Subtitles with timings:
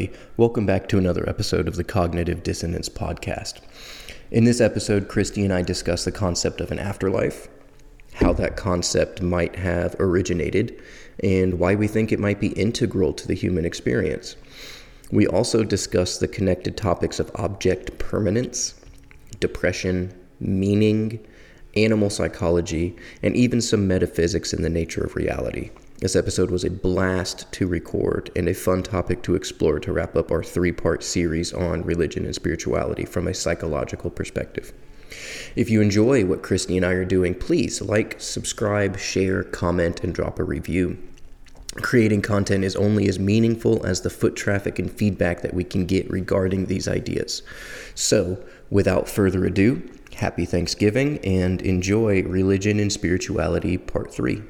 [0.00, 0.18] everybody.
[0.38, 3.60] Welcome back to another episode of the Cognitive Dissonance Podcast.
[4.30, 7.48] In this episode, Kristy and I discuss the concept of an afterlife,
[8.14, 10.80] how that concept might have originated,
[11.22, 14.36] and why we think it might be integral to the human experience.
[15.12, 18.80] We also discuss the connected topics of object permanence,
[19.38, 21.20] depression, meaning,
[21.76, 25.70] animal psychology, and even some metaphysics in the nature of reality.
[26.00, 30.16] This episode was a blast to record and a fun topic to explore to wrap
[30.16, 34.72] up our three part series on religion and spirituality from a psychological perspective.
[35.56, 40.14] If you enjoy what Kristy and I are doing, please like, subscribe, share, comment, and
[40.14, 40.96] drop a review.
[41.82, 45.84] Creating content is only as meaningful as the foot traffic and feedback that we can
[45.84, 47.42] get regarding these ideas.
[47.94, 54.42] So, without further ado, happy Thanksgiving and enjoy Religion and Spirituality Part 3.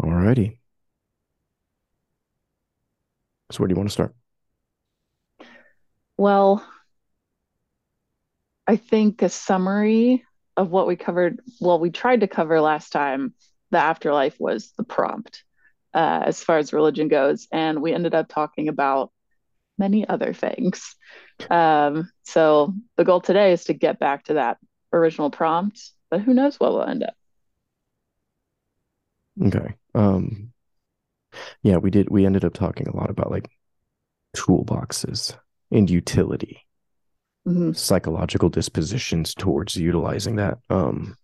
[0.00, 0.58] Alrighty.
[3.50, 4.14] So where do you want to start?
[6.16, 6.66] Well,
[8.66, 10.24] I think a summary
[10.56, 13.34] of what we covered, well, we tried to cover last time,
[13.70, 15.44] the afterlife was the prompt
[15.94, 17.46] uh, as far as religion goes.
[17.52, 19.12] And we ended up talking about
[19.78, 20.94] many other things.
[21.50, 24.58] Um, so the goal today is to get back to that
[24.92, 27.14] original prompt, but who knows what will end up.
[29.42, 29.74] Okay.
[29.94, 30.52] Um
[31.62, 33.50] yeah, we did we ended up talking a lot about like
[34.36, 35.36] toolboxes
[35.70, 36.66] and utility.
[37.46, 37.76] Mhm.
[37.76, 40.58] Psychological dispositions towards utilizing that.
[40.70, 41.16] Um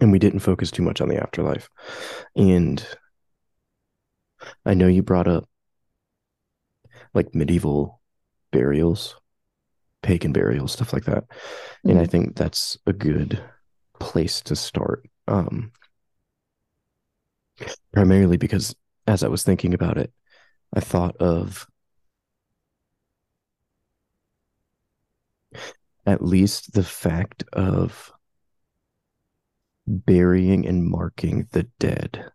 [0.00, 1.70] and we didn't focus too much on the afterlife.
[2.36, 2.86] And
[4.66, 5.48] I know you brought up
[7.14, 8.00] like medieval
[8.52, 9.16] burials,
[10.02, 11.24] pagan burials, stuff like that.
[11.84, 12.10] And I Mhm.
[12.10, 13.42] think that's a good
[13.98, 15.08] place to start.
[15.28, 15.72] Um
[17.92, 18.74] primarily because
[19.06, 20.12] as I was thinking about it,
[20.74, 21.66] I thought of
[26.04, 28.12] at least the fact of
[29.86, 32.30] burying and marking the dead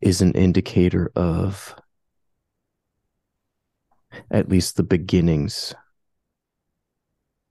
[0.00, 1.74] is an indicator of
[4.30, 5.74] at least the beginnings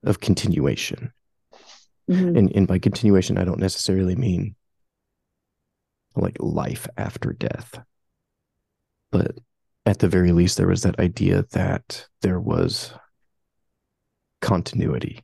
[0.04, 1.12] of continuation.
[2.10, 2.38] Mhm.
[2.38, 4.56] And, and by continuation, I don't necessarily mean
[6.22, 7.80] like life after death.
[9.12, 9.38] But
[9.86, 12.94] at the very least, there was that idea that there was
[14.42, 15.24] continuity.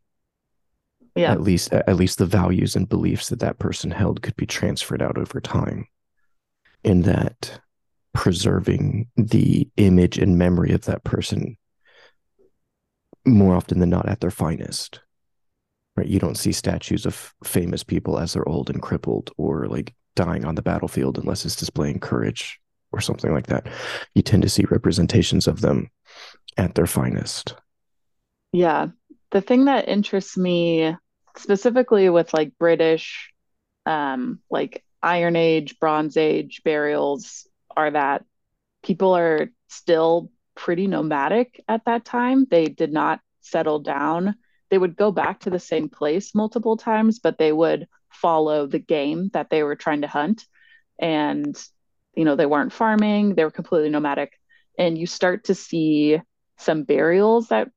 [1.16, 1.32] Yeah.
[1.32, 5.02] At least, at least the values and beliefs that that person held could be transferred
[5.02, 5.88] out over time,
[6.84, 7.60] and that
[8.14, 11.58] preserving the image and memory of that person
[13.26, 15.02] more often than not at their finest.
[15.96, 16.08] Right?
[16.08, 20.46] You don't see statues of famous people as they're old and crippled or like dying
[20.46, 22.60] on the battlefield unless it's displaying courage
[22.92, 23.68] or something like that.
[24.14, 25.90] You tend to see representations of them
[26.58, 27.56] at their finest.
[28.52, 28.88] Yeah.
[29.32, 30.96] The thing that interests me
[31.38, 33.32] specifically with like British,
[33.86, 38.24] um, like Iron Age, Bronze Age burials are that
[38.84, 42.46] people are still pretty nomadic at that time.
[42.50, 44.36] They did not settle down.
[44.70, 47.88] They would go back to the same place multiple times, but they would
[48.24, 50.46] follow the game that they were trying to hunt.
[50.98, 51.56] And,
[52.16, 54.40] you know, they weren't farming, they were completely nomadic.
[54.80, 56.22] And you start to see
[56.58, 57.70] some burials that,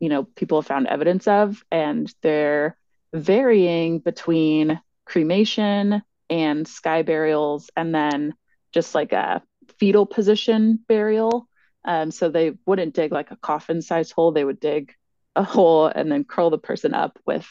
[0.00, 2.78] you know, people have found evidence of, and they're
[3.12, 8.34] varying between cremation and sky burials, and then
[8.72, 9.42] just like a
[9.78, 11.46] fetal position burial.
[11.84, 14.94] Um, so they wouldn't dig like a coffin sized hole, they would dig
[15.36, 17.46] a hole and then curl the person up with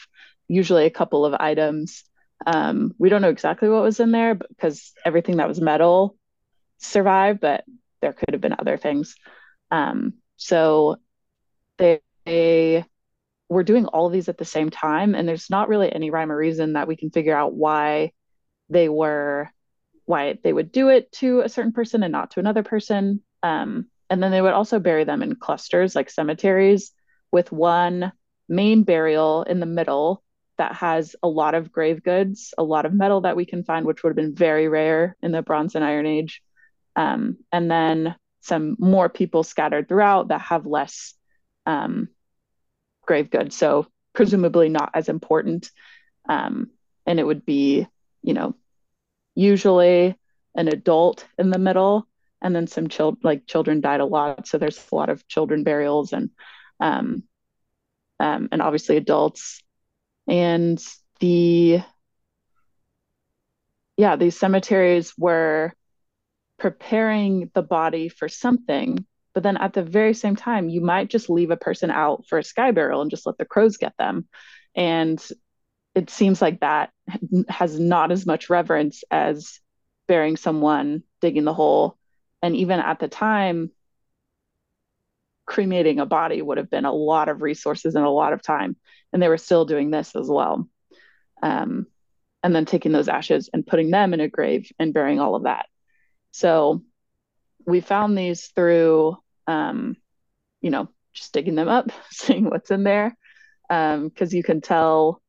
[0.48, 2.04] usually a couple of items.
[2.46, 6.16] Um, we don't know exactly what was in there because everything that was metal
[6.78, 7.64] survived, but
[8.00, 9.14] there could have been other things.
[9.70, 10.96] Um, so
[11.78, 12.84] they, they
[13.48, 16.32] were doing all of these at the same time, and there's not really any rhyme
[16.32, 18.12] or reason that we can figure out why
[18.68, 19.50] they were
[20.04, 23.22] why they would do it to a certain person and not to another person.
[23.42, 26.92] Um, and then they would also bury them in clusters like cemeteries
[27.30, 28.12] with one
[28.48, 30.22] main burial in the middle
[30.62, 33.84] that has a lot of grave goods, a lot of metal that we can find,
[33.84, 36.40] which would have been very rare in the Bronze and Iron Age.
[36.94, 41.14] Um, and then some more people scattered throughout that have less
[41.66, 42.08] um,
[43.04, 43.56] grave goods.
[43.56, 45.68] So presumably not as important.
[46.28, 46.70] Um,
[47.06, 47.88] and it would be,
[48.22, 48.54] you know,
[49.34, 50.16] usually
[50.54, 52.06] an adult in the middle,
[52.40, 55.64] and then some child like children died a lot, so there's a lot of children
[55.64, 56.30] burials and
[56.78, 57.24] um,
[58.20, 59.60] um, and obviously adults,
[60.26, 60.82] and
[61.20, 61.82] the
[63.96, 65.72] yeah these cemeteries were
[66.58, 69.04] preparing the body for something
[69.34, 72.38] but then at the very same time you might just leave a person out for
[72.38, 74.28] a sky burial and just let the crows get them.
[74.74, 75.22] And
[75.94, 76.90] it seems like that
[77.48, 79.60] has not as much reverence as
[80.06, 81.96] burying someone digging the hole.
[82.42, 83.70] And even at the time
[85.46, 88.76] cremating a body would have been a lot of resources and a lot of time.
[89.12, 90.68] And they were still doing this as well.
[91.42, 91.86] Um,
[92.42, 95.44] and then taking those ashes and putting them in a grave and burying all of
[95.44, 95.66] that.
[96.32, 96.82] So
[97.66, 99.16] we found these through
[99.46, 99.96] um,
[100.60, 103.16] you know just digging them up seeing what's in there.
[103.68, 105.22] Because um, you can tell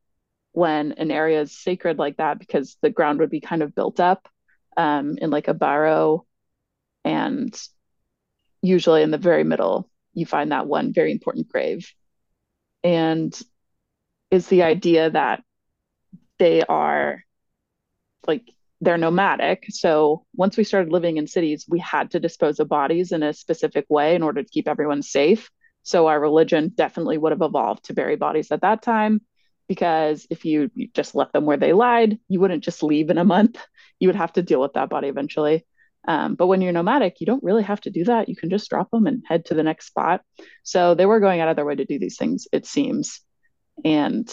[0.51, 4.00] when an area is sacred like that because the ground would be kind of built
[4.00, 4.27] up
[4.75, 6.25] um, in like a barrow
[7.06, 7.60] and
[8.62, 11.92] usually in the very middle you find that one very important grave.
[12.83, 13.38] And
[14.31, 15.44] is the idea that
[16.39, 17.24] they are
[18.27, 18.50] like
[18.81, 19.65] they're nomadic.
[19.69, 23.33] So once we started living in cities we had to dispose of bodies in a
[23.33, 25.50] specific way in order to keep everyone safe.
[25.83, 29.21] So our religion definitely would have evolved to bury bodies at that time
[29.68, 33.18] because if you, you just left them where they lied you wouldn't just leave in
[33.18, 33.63] a month.
[34.00, 35.65] You would have to deal with that body eventually
[36.07, 38.27] um, but when you're nomadic, you don't really have to do that.
[38.27, 40.21] You can just drop them and head to the next spot.
[40.63, 43.21] So they were going out of their way to do these things, it seems.
[43.85, 44.31] And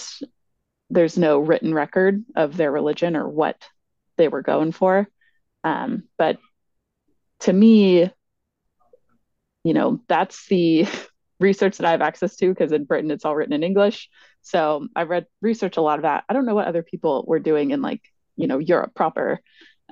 [0.91, 3.57] there's no written record of their religion or what
[4.17, 5.09] they were going for.
[5.63, 6.39] Um, but
[7.41, 8.11] to me,
[9.63, 10.89] you know, that's the
[11.41, 14.11] research that I have access to because in Britain it's all written in English.
[14.43, 16.25] So I've read research a lot of that.
[16.29, 18.03] I don't know what other people were doing in like,
[18.37, 19.41] you know, Europe proper.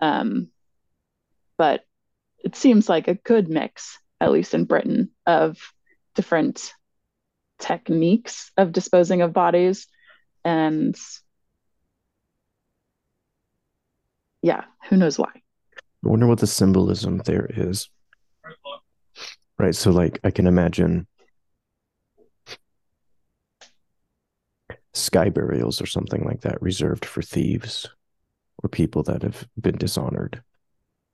[0.00, 0.48] Um,
[1.58, 1.84] but
[2.38, 5.58] it seems like a good mix, at least in Britain, of
[6.14, 6.72] different
[7.58, 9.86] techniques of disposing of bodies.
[10.44, 10.96] And
[14.42, 15.30] yeah, who knows why?
[16.04, 17.90] I wonder what the symbolism there is.
[19.58, 19.74] Right.
[19.74, 21.08] So, like, I can imagine
[24.94, 27.88] sky burials or something like that reserved for thieves
[28.62, 30.42] or people that have been dishonored.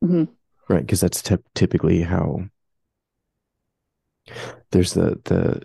[0.04, 0.24] Mm-hmm.
[0.68, 1.22] Right, because that's
[1.54, 2.44] typically how
[4.70, 5.62] there's the the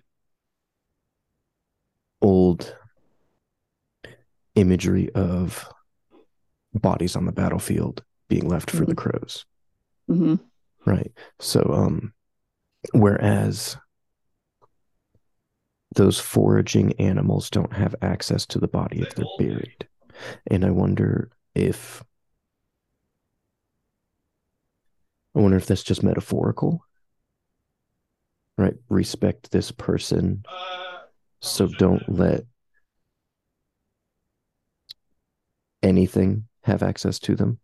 [2.21, 2.75] old
[4.56, 5.69] imagery of
[6.74, 8.86] bodies on the battlefield being left for mm-hmm.
[8.86, 9.45] the crows.
[10.09, 10.36] Mm-hmm.
[10.86, 11.12] Right.
[11.39, 12.13] So, um,
[12.94, 13.77] whereas
[15.95, 19.88] those foraging animals don't have access to the body if they're buried.
[20.47, 22.03] And I wonder if
[25.36, 26.84] I wonder if that's just metaphorical.
[28.58, 28.76] Right?
[28.90, 30.44] Respect this person.
[31.40, 32.44] So don't let
[35.81, 37.60] anything have access to them.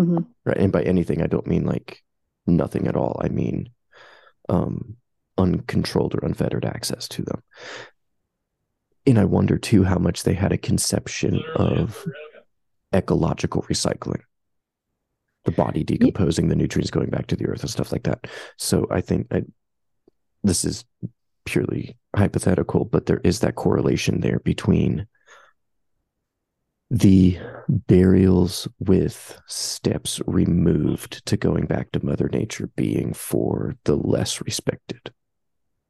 [0.00, 0.18] Mm-hmm.
[0.44, 0.56] Right.
[0.56, 2.02] And by anything, I don't mean like
[2.46, 3.20] nothing at all.
[3.22, 3.70] I mean
[4.48, 4.96] um,
[5.36, 7.42] uncontrolled or unfettered access to them.
[9.06, 12.04] And I wonder too how much they had a conception of
[12.94, 14.20] ecological recycling
[15.48, 18.26] the body decomposing, the nutrients going back to the earth and stuff like that.
[18.58, 19.44] So I think I,
[20.44, 20.84] this is
[21.46, 25.06] purely hypothetical, but there is that correlation there between
[26.90, 34.42] the burials with steps removed to going back to Mother Nature being for the less
[34.42, 35.12] respected.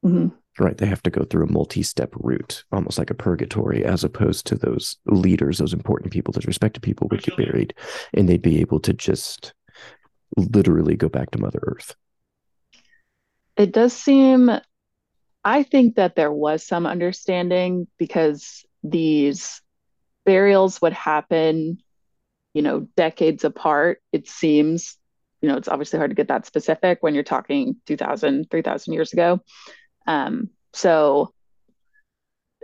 [0.05, 0.29] Mm-hmm.
[0.59, 0.77] Right.
[0.77, 4.45] They have to go through a multi step route, almost like a purgatory, as opposed
[4.47, 7.75] to those leaders, those important people, those respected people would get buried
[8.13, 9.53] and they'd be able to just
[10.37, 11.95] literally go back to Mother Earth.
[13.57, 14.51] It does seem,
[15.45, 19.63] I think that there was some understanding because these
[20.25, 21.79] burials would happen,
[22.53, 24.97] you know, decades apart, it seems.
[25.41, 29.13] You know, it's obviously hard to get that specific when you're talking 2000, 3000 years
[29.13, 29.41] ago.
[30.09, 31.33] Um, so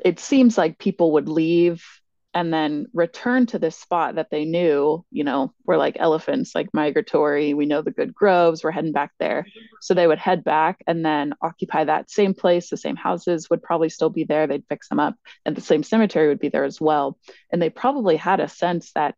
[0.03, 1.85] it seems like people would leave
[2.33, 6.75] and then return to this spot that they knew, you know, we're like elephants, like
[6.75, 7.55] migratory.
[7.55, 9.47] We know the good groves, we're heading back there.
[9.81, 12.71] So they would head back and then occupy that same place.
[12.71, 14.49] The same houses would probably still be there.
[14.49, 17.19] They'd fix them up, and the same cemetery would be there as well.
[17.53, 19.15] And they probably had a sense that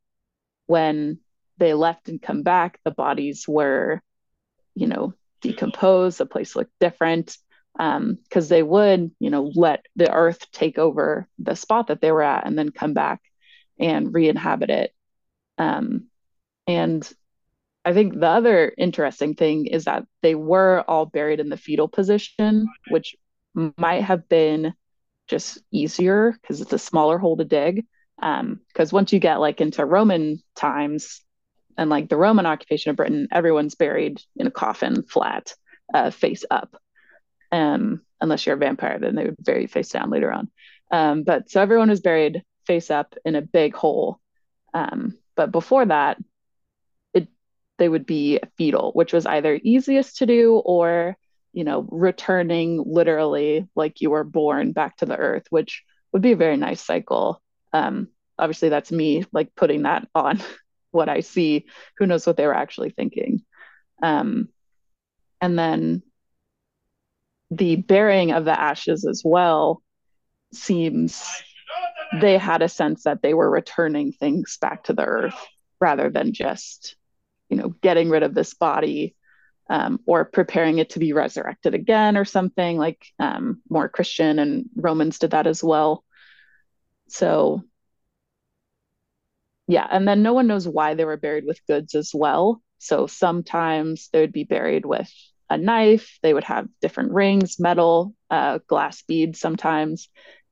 [0.66, 1.20] when
[1.56, 4.02] they left and come back, the bodies were,
[4.74, 7.38] you know, decomposed, the place looked different
[7.76, 12.10] because um, they would, you know, let the earth take over the spot that they
[12.10, 13.20] were at and then come back
[13.78, 14.94] and re-inhabit it.
[15.58, 16.06] Um,
[16.66, 17.08] and
[17.84, 21.86] I think the other interesting thing is that they were all buried in the fetal
[21.86, 23.14] position, which
[23.54, 24.74] might have been
[25.28, 27.84] just easier because it's a smaller hole to dig.
[28.16, 31.22] Because um, once you get like into Roman times
[31.76, 35.52] and like the Roman occupation of Britain, everyone's buried in a coffin flat,
[35.92, 36.76] uh, face up.
[37.56, 40.50] Um, unless you're a vampire, then they would bury you face down later on.
[40.90, 44.20] Um, but so everyone was buried face up in a big hole.
[44.74, 46.18] Um, but before that,
[47.14, 47.28] it
[47.78, 51.16] they would be fetal, which was either easiest to do or
[51.54, 55.82] you know returning literally like you were born back to the earth, which
[56.12, 57.40] would be a very nice cycle.
[57.72, 58.08] Um,
[58.38, 60.42] obviously, that's me like putting that on
[60.90, 61.66] what I see.
[61.96, 63.42] Who knows what they were actually thinking?
[64.02, 64.50] Um,
[65.40, 66.02] and then
[67.50, 69.82] the burying of the ashes as well
[70.52, 71.24] seems
[72.20, 75.46] they had a sense that they were returning things back to the earth
[75.80, 76.96] rather than just
[77.48, 79.14] you know getting rid of this body
[79.68, 82.78] um, or preparing it to be resurrected again or something.
[82.78, 86.04] Like um, more christian and romans did that as well.
[87.08, 87.62] So
[89.68, 92.62] yeah and then no one knows why they were buried with goods as well.
[92.78, 95.10] So sometimes they would be buried with
[95.48, 100.08] a knife they would have different rings metal uh, glass beads sometimes.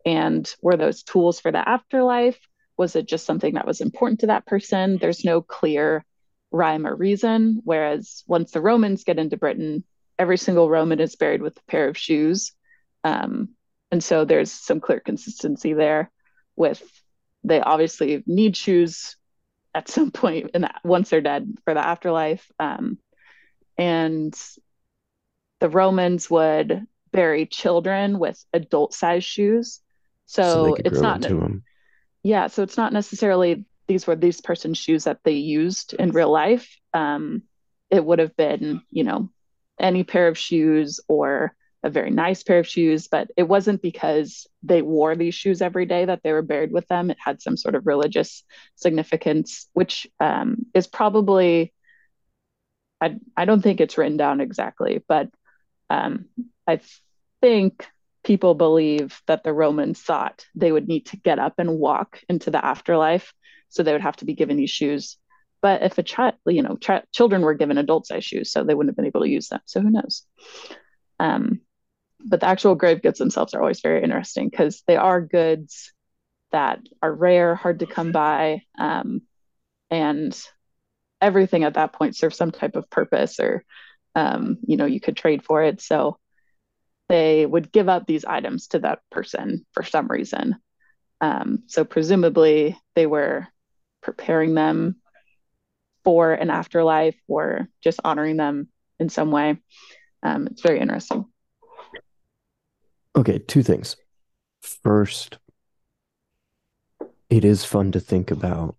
[0.07, 2.39] And were those tools for the afterlife?
[2.77, 4.99] Was it just something that was important to that person?
[4.99, 6.05] There's no clear
[6.51, 7.61] rhyme or reason.
[7.65, 9.85] Whereas once the romans get into britain
[10.19, 12.53] every single roman is buried with a pair of shoes.
[13.03, 13.51] Um,
[13.91, 16.11] and so there's some clear consistency there
[16.57, 16.83] with
[17.43, 19.17] they obviously need shoes
[19.75, 22.51] at some point in that once they're dead for the afterlife.
[22.59, 22.99] Um,
[23.77, 24.35] and
[25.65, 29.81] the romans would bury children with adult sized shoes.
[30.27, 31.25] So, so it's not
[32.23, 36.31] yeah so it's not necessarily these were these person's shoes that they used in real
[36.31, 36.69] life.
[36.93, 37.45] Um,
[37.89, 39.31] it would have been you know
[39.81, 44.47] any pair of shoes or a very nice pair of shoes but it wasn't because
[44.63, 47.11] they wore these shoes every day that they were buried with them.
[47.11, 48.45] It had some sort of religious
[48.75, 51.73] significance which um, is probably
[53.01, 55.31] I, I don't think it's written down exactly but
[55.91, 56.27] um,
[56.67, 56.81] i
[57.41, 57.87] think
[58.25, 62.51] people believe that the Romans thought they would need to get up and walk into
[62.51, 63.33] the afterlife.
[63.69, 65.19] So they would have to be given these shoes.
[65.61, 68.75] But if a child, you know, ch- children were given adult size shoes, so they
[68.75, 69.61] wouldn't have been able to use them.
[69.67, 70.27] So who knows?
[71.21, 71.61] Um,
[72.25, 75.93] but the actual grave goods themselves are always very interesting because they are goods
[76.51, 79.23] that are rare, hard to come by, um,
[79.91, 80.39] and
[81.21, 83.65] everything at that point serves some type of purpose, or
[84.15, 85.81] um, you know, you could trade for it.
[85.81, 86.19] So
[87.09, 90.57] they would give up these items to that person for some reason.
[91.21, 93.47] Um, so presumably they were
[94.03, 94.97] preparing them
[96.03, 98.69] for an afterlife or just honoring them
[99.01, 99.59] in some way.
[100.23, 101.27] Um, it's very interesting.
[103.17, 103.97] Okay, two things.
[104.63, 105.39] First,
[107.31, 108.77] it is fun to think about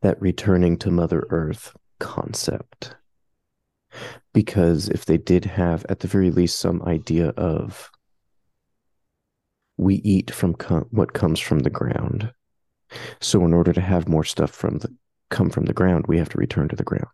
[0.00, 2.94] that returning to Mother Earth concept
[4.32, 7.90] because if they did have at the very least some idea of
[9.76, 10.54] we eat from
[10.90, 12.32] what comes from the ground.
[13.20, 14.92] So in order to have more stuff from the
[15.30, 17.06] come from the ground we have to return to the ground.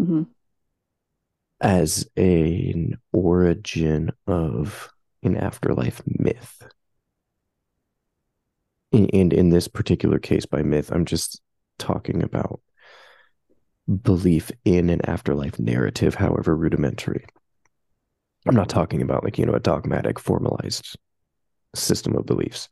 [0.00, 0.22] Mm-hmm.
[1.60, 4.88] as a, an origin of
[5.24, 6.62] an afterlife myth.
[8.92, 11.40] And in, in this particular case by myth i'm just
[11.78, 12.60] talking about
[13.88, 17.24] belief in an afterlife narrative, however rudimentary.
[18.46, 20.96] I'm not talking about like, you know, a dogmatic, formalized
[21.74, 22.68] system of beliefs.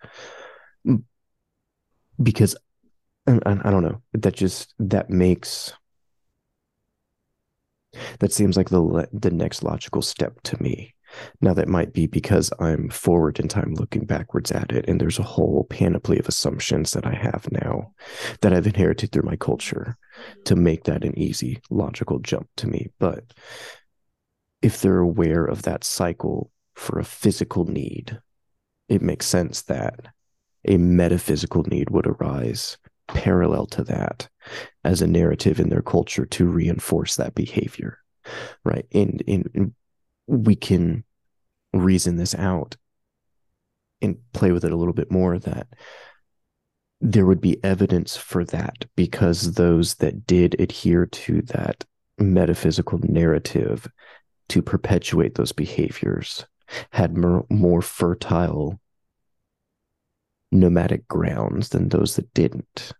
[0.86, 1.04] Mm.
[2.22, 2.56] Because
[3.26, 5.72] I, I don't know, that just, that makes,
[8.18, 10.94] that seems like the the next logical step to me
[11.40, 15.18] now, that might be because I'm forward in time looking backwards at it, and there's
[15.18, 17.92] a whole panoply of assumptions that I have now
[18.40, 19.96] that I've inherited through my culture
[20.44, 20.64] to mm-hmm.
[20.64, 22.90] make that an easy, logical jump to me.
[22.98, 23.32] But
[24.62, 28.18] if they're aware of that cycle for a physical need,
[28.88, 30.08] it makes sense that
[30.66, 32.76] a metaphysical need would arise
[33.08, 34.28] parallel to that
[34.84, 37.98] as a narrative in their culture to reinforce that behavior
[38.64, 39.72] right and, and
[40.26, 41.04] we can
[41.72, 42.76] reason this out
[44.02, 45.66] and play with it a little bit more that
[47.00, 51.84] there would be evidence for that because those that did adhere to that
[52.18, 53.88] metaphysical narrative
[54.48, 56.46] to perpetuate those behaviors
[56.92, 58.80] had more, more fertile
[60.50, 62.92] nomadic grounds than those that didn't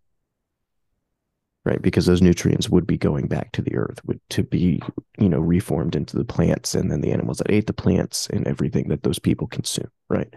[1.67, 1.83] right?
[1.83, 4.81] Because those nutrients would be going back to the earth would to be
[5.19, 8.47] you know reformed into the plants and then the animals that ate the plants and
[8.47, 10.33] everything that those people consume right?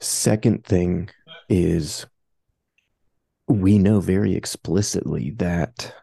[0.00, 1.08] Second thing
[1.48, 2.06] is
[3.46, 5.94] we know very explicitly that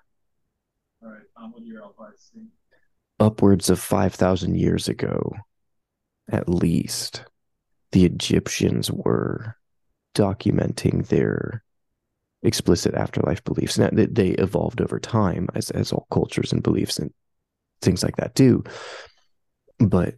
[3.20, 5.34] upwards of 5000 years ago
[6.30, 7.24] at least
[7.92, 9.56] the egyptians were
[10.14, 11.64] documenting their
[12.44, 13.78] explicit afterlife beliefs.
[13.78, 17.12] Now, they evolved over time, as as all cultures and beliefs and
[17.82, 18.64] things like that do.
[19.80, 20.16] But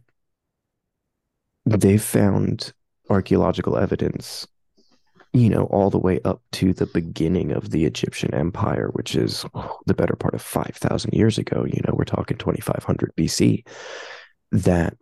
[1.66, 2.72] they found
[3.08, 4.46] archaeological evidence,
[5.32, 9.44] you know, all the way up to the beginning of the Egyptian Empire, which is
[9.86, 11.64] the better part of five thousand years ago.
[11.64, 13.66] You know, we're talking twenty five hundred BC.
[14.52, 14.96] That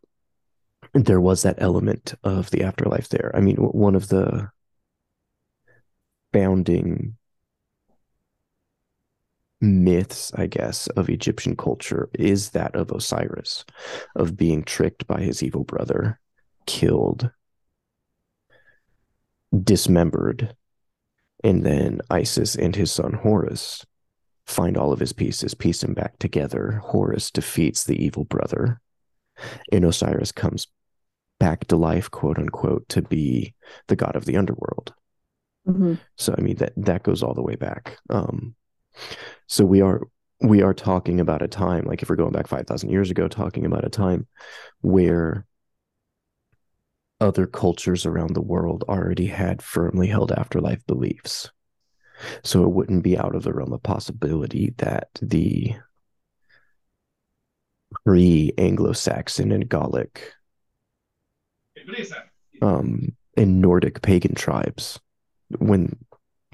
[0.94, 3.30] there was that element of the afterlife there.
[3.34, 4.50] I mean, one of the
[6.32, 7.16] founding
[9.60, 13.64] myths, I guess, of Egyptian culture is that of Osiris,
[14.14, 16.20] of being tricked by his evil brother,
[16.66, 17.30] killed,
[19.64, 20.54] dismembered,
[21.42, 23.84] and then Isis and his son Horus
[24.46, 26.80] find all of his pieces, piece him back together.
[26.84, 28.80] Horus defeats the evil brother,
[29.70, 30.66] and Osiris comes
[31.38, 33.54] back to life, quote unquote, to be
[33.88, 34.94] the god of the underworld.
[35.68, 35.94] Mm-hmm.
[36.16, 37.98] So I mean that that goes all the way back.
[38.08, 38.54] Um,
[39.46, 40.02] so we are
[40.40, 43.28] we are talking about a time, like if we're going back five thousand years ago,
[43.28, 44.26] talking about a time
[44.80, 45.46] where
[47.20, 51.50] other cultures around the world already had firmly held afterlife beliefs.
[52.42, 55.74] So it wouldn't be out of the realm of possibility that the
[58.04, 60.32] pre Anglo Saxon and Gallic
[62.62, 65.00] um, and Nordic pagan tribes
[65.58, 65.96] when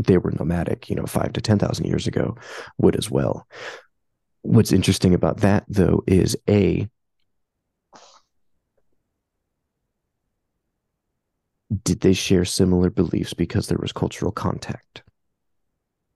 [0.02, 2.36] they were nomadic, you know, five to 10,000 years ago,
[2.78, 3.46] would as well.
[4.42, 6.88] What's interesting about that, though, is A,
[11.82, 15.02] did they share similar beliefs because there was cultural contact?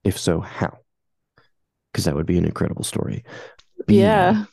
[0.04, 0.78] If so, how?
[1.92, 3.24] Because that would be an incredible story.
[3.86, 4.44] B, yeah.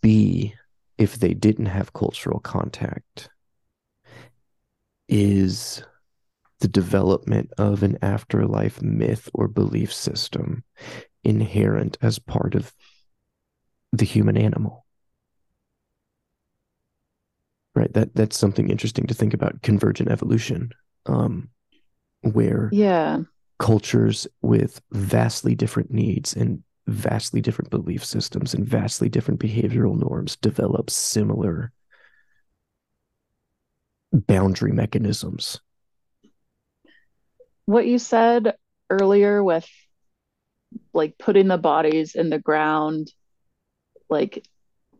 [0.00, 0.54] B,
[0.98, 3.28] if they didn't have cultural contact,
[5.10, 5.82] is
[6.60, 10.62] the development of an afterlife myth or belief system
[11.24, 12.72] inherent as part of
[13.92, 14.86] the human animal.
[17.74, 17.92] Right?
[17.92, 20.70] That that's something interesting to think about convergent evolution
[21.06, 21.48] um
[22.20, 23.20] where yeah.
[23.58, 30.36] cultures with vastly different needs and vastly different belief systems and vastly different behavioral norms
[30.36, 31.72] develop similar
[34.12, 35.60] boundary mechanisms.
[37.66, 38.54] What you said
[38.88, 39.68] earlier with
[40.92, 43.12] like putting the bodies in the ground,
[44.08, 44.44] like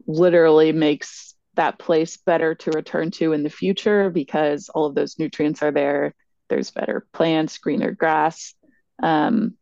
[0.07, 5.19] literally makes that place better to return to in the future because all of those
[5.19, 6.15] nutrients are there.
[6.49, 8.55] There's better plants, greener grass.
[9.03, 9.57] Um,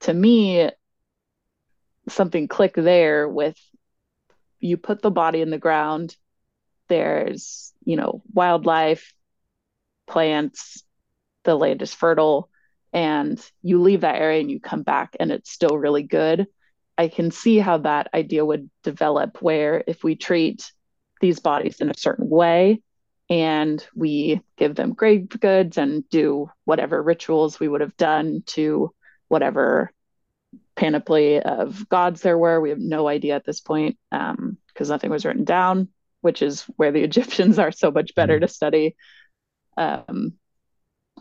[0.00, 0.70] to me,
[2.08, 3.56] something click there with
[4.58, 6.16] you put the body in the ground,
[6.90, 9.14] there's you know wildlife
[10.06, 10.82] plants
[11.44, 12.50] the land is fertile
[12.92, 16.46] and you leave that area and you come back and it's still really good.
[16.98, 20.70] I can see how that idea would develop where if we treat
[21.20, 22.82] these bodies in a certain way
[23.28, 28.92] and we give them grave goods and do whatever rituals we would have done to
[29.28, 29.92] whatever
[30.74, 35.10] panoply of gods there were we have no idea at this point because um, nothing
[35.10, 35.88] was written down
[36.20, 38.46] which is where the Egyptians are so much better mm-hmm.
[38.46, 38.96] to study.
[39.76, 40.34] Um,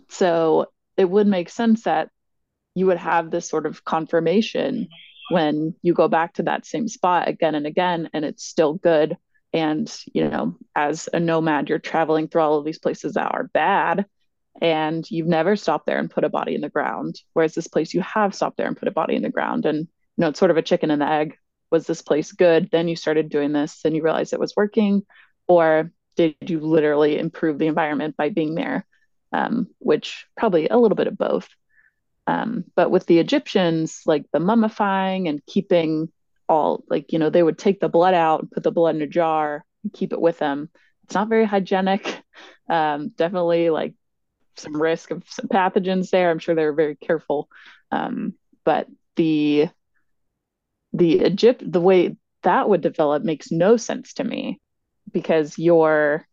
[0.10, 2.10] so it would make sense that
[2.76, 4.90] you would have this sort of confirmation
[5.30, 9.18] when you go back to that same spot again and again, and it's still good.
[9.54, 13.50] And, you know, as a nomad, you're traveling through all of these places that are
[13.54, 14.06] bad,
[14.62, 17.20] and you've never stopped there and put a body in the ground.
[17.34, 19.66] Whereas this place, you have stopped there and put a body in the ground.
[19.66, 21.38] And, you know, it's sort of a chicken and the egg
[21.72, 22.70] was this place good?
[22.72, 25.04] Then you started doing this and you realized it was working
[25.48, 28.86] or did you literally improve the environment by being there?
[29.32, 31.48] Um, which probably a little bit of both.
[32.28, 36.10] Um, but with the egyptians like the mummifying and keeping
[36.48, 39.02] all like you know they would take the blood out and put the blood in
[39.02, 40.70] a jar and keep it with them.
[41.06, 42.22] It's not very hygienic.
[42.70, 43.96] Um, definitely like
[44.56, 46.30] some risk of some pathogens there.
[46.30, 47.50] I'm sure they were very careful.
[47.90, 49.70] Um, but the
[50.94, 54.60] the Egypt the way that would develop makes no sense to me
[55.12, 56.26] because you're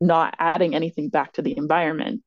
[0.00, 2.22] not adding anything back to the environment.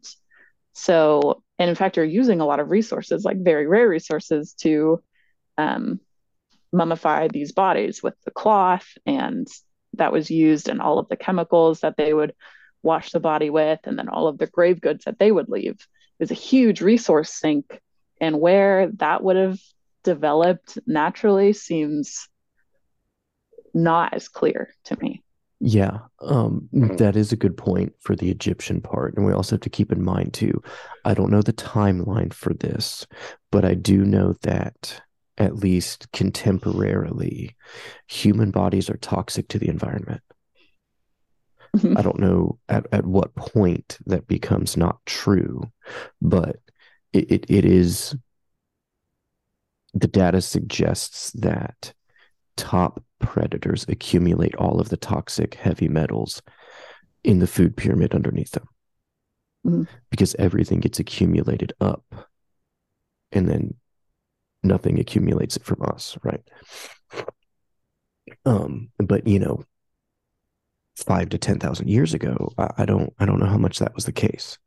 [0.73, 5.01] So, and in fact, you're using a lot of resources, like very rare resources, to
[5.57, 5.99] um,
[6.73, 8.87] mummify these bodies with the cloth.
[9.05, 9.47] And
[9.93, 12.33] that was used in all of the chemicals that they would
[12.83, 15.87] wash the body with, and then all of the grave goods that they would leave.
[16.19, 17.81] is a huge resource sink.
[18.21, 19.59] And where that would have
[20.07, 22.29] developed naturally seems
[23.73, 25.21] not as clear to me.
[25.59, 29.17] Yeah, um, that is a good point for the Egyptian part.
[29.17, 30.63] And we also have to keep in mind, too,
[31.03, 33.05] I don't know the timeline for this,
[33.51, 35.01] but I do know that
[35.37, 37.55] at least contemporarily,
[38.07, 40.21] human bodies are toxic to the environment.
[41.97, 45.69] I don't know at, at what point that becomes not true,
[46.21, 46.55] but
[47.11, 48.15] it, it, it is
[49.93, 51.93] the data suggests that
[52.55, 56.41] top predators accumulate all of the toxic heavy metals
[57.23, 58.67] in the food pyramid underneath them
[59.65, 59.83] mm-hmm.
[60.09, 62.03] because everything gets accumulated up
[63.31, 63.73] and then
[64.63, 66.41] nothing accumulates it from us right
[68.45, 69.63] um but you know
[70.95, 73.93] five to ten thousand years ago I, I, don't i don't know how much that
[73.93, 74.57] was the case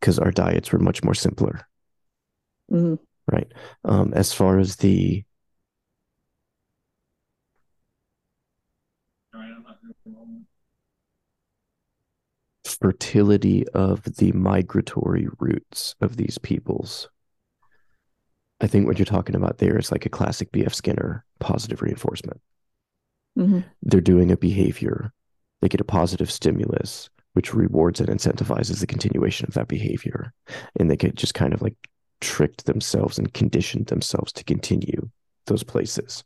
[0.00, 1.66] because our diets were much more simpler
[2.70, 2.94] mm-hmm.
[3.30, 3.50] Right
[3.84, 5.24] um as far as the
[12.84, 17.08] fertility of the migratory routes of these peoples.
[18.60, 22.40] I think what you're talking about there is like a classic BF Skinner positive reinforcement.
[23.38, 23.60] Mm-hmm.
[23.82, 25.12] They're doing a behavior,
[25.60, 30.32] they get a positive stimulus, which rewards and incentivizes the continuation of that behavior.
[30.78, 31.76] And they get just kind of like
[32.20, 35.10] tricked themselves and conditioned themselves to continue
[35.46, 36.24] those places,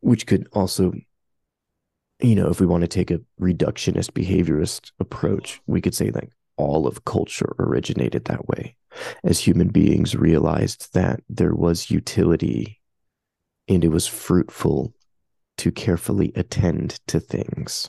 [0.00, 0.92] which could also
[2.20, 6.30] you know, if we want to take a reductionist behaviorist approach, we could say like
[6.56, 8.74] all of culture originated that way
[9.22, 12.80] as human beings realized that there was utility
[13.68, 14.92] and it was fruitful
[15.58, 17.88] to carefully attend to things.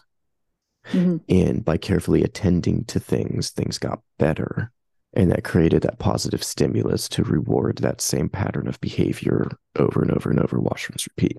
[0.91, 1.17] Mm-hmm.
[1.29, 4.71] And by carefully attending to things, things got better.
[5.13, 10.11] And that created that positive stimulus to reward that same pattern of behavior over and
[10.11, 11.37] over and over, wash, rinse, repeat.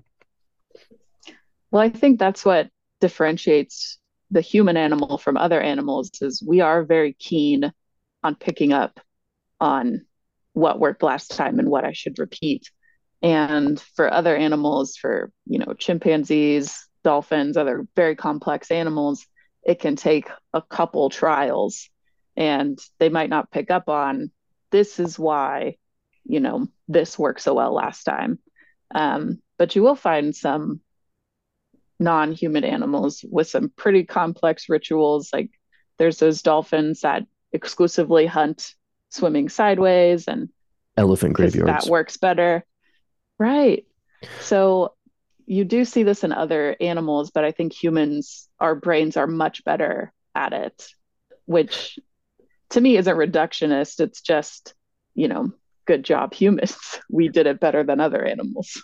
[1.71, 3.97] Well, I think that's what differentiates
[4.29, 7.71] the human animal from other animals is we are very keen
[8.23, 8.99] on picking up
[9.59, 10.05] on
[10.53, 12.69] what worked last time and what I should repeat.
[13.21, 19.25] And for other animals, for you know, chimpanzees, dolphins, other very complex animals,
[19.63, 21.89] it can take a couple trials
[22.35, 24.31] and they might not pick up on
[24.71, 25.77] this is why,
[26.23, 28.39] you know, this worked so well last time.
[28.93, 30.81] Um, but you will find some
[31.99, 35.29] non human animals with some pretty complex rituals.
[35.31, 35.51] Like
[35.97, 38.73] there's those dolphins that exclusively hunt
[39.09, 40.49] swimming sideways and
[40.97, 41.85] elephant graveyards.
[41.85, 42.65] That works better.
[43.37, 43.85] Right.
[44.39, 44.93] So
[45.45, 49.63] you do see this in other animals, but I think humans, our brains are much
[49.63, 50.87] better at it,
[51.45, 51.99] which
[52.71, 53.99] to me isn't reductionist.
[53.99, 54.73] It's just,
[55.13, 55.51] you know,
[55.85, 56.77] good job, humans.
[57.09, 58.81] We did it better than other animals.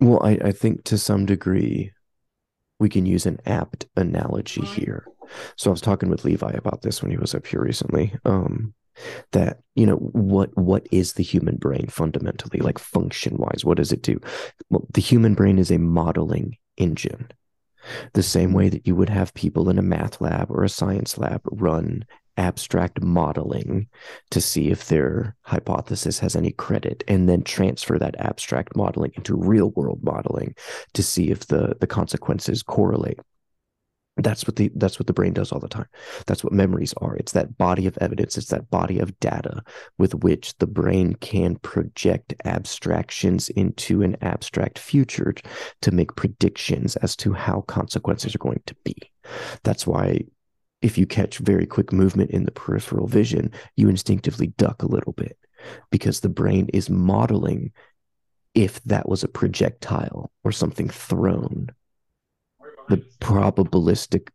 [0.00, 1.92] Well, I, I think to some degree,
[2.78, 5.06] we can use an apt analogy here.
[5.56, 8.14] So I was talking with Levi about this when he was up here recently.
[8.24, 8.74] Um,
[9.32, 13.90] that you know what what is the human brain fundamentally like function wise what does
[13.90, 14.20] it do
[14.70, 17.28] well the human brain is a modeling engine
[18.12, 21.18] the same way that you would have people in a math lab or a science
[21.18, 22.04] lab run
[22.36, 23.86] abstract modeling
[24.30, 29.36] to see if their hypothesis has any credit and then transfer that abstract modeling into
[29.36, 30.54] real world modeling
[30.92, 33.18] to see if the the consequences correlate.
[34.16, 35.88] That's what the that's what the brain does all the time.
[36.26, 37.16] That's what memories are.
[37.16, 38.38] It's that body of evidence.
[38.38, 39.62] It's that body of data
[39.98, 45.34] with which the brain can project abstractions into an abstract future
[45.82, 48.94] to make predictions as to how consequences are going to be.
[49.64, 50.20] That's why
[50.84, 55.14] if you catch very quick movement in the peripheral vision, you instinctively duck a little
[55.14, 55.38] bit
[55.90, 57.72] because the brain is modeling
[58.54, 61.70] if that was a projectile or something thrown.
[62.90, 64.28] The probabilistic,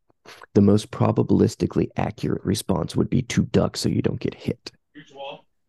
[0.55, 4.71] the most probabilistically accurate response would be to duck so you don't get hit.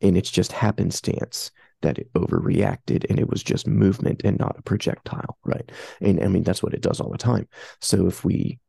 [0.00, 1.50] And it's just happenstance
[1.82, 5.70] that it overreacted and it was just movement and not a projectile, right?
[6.00, 7.48] And I mean, that's what it does all the time.
[7.82, 8.60] So if we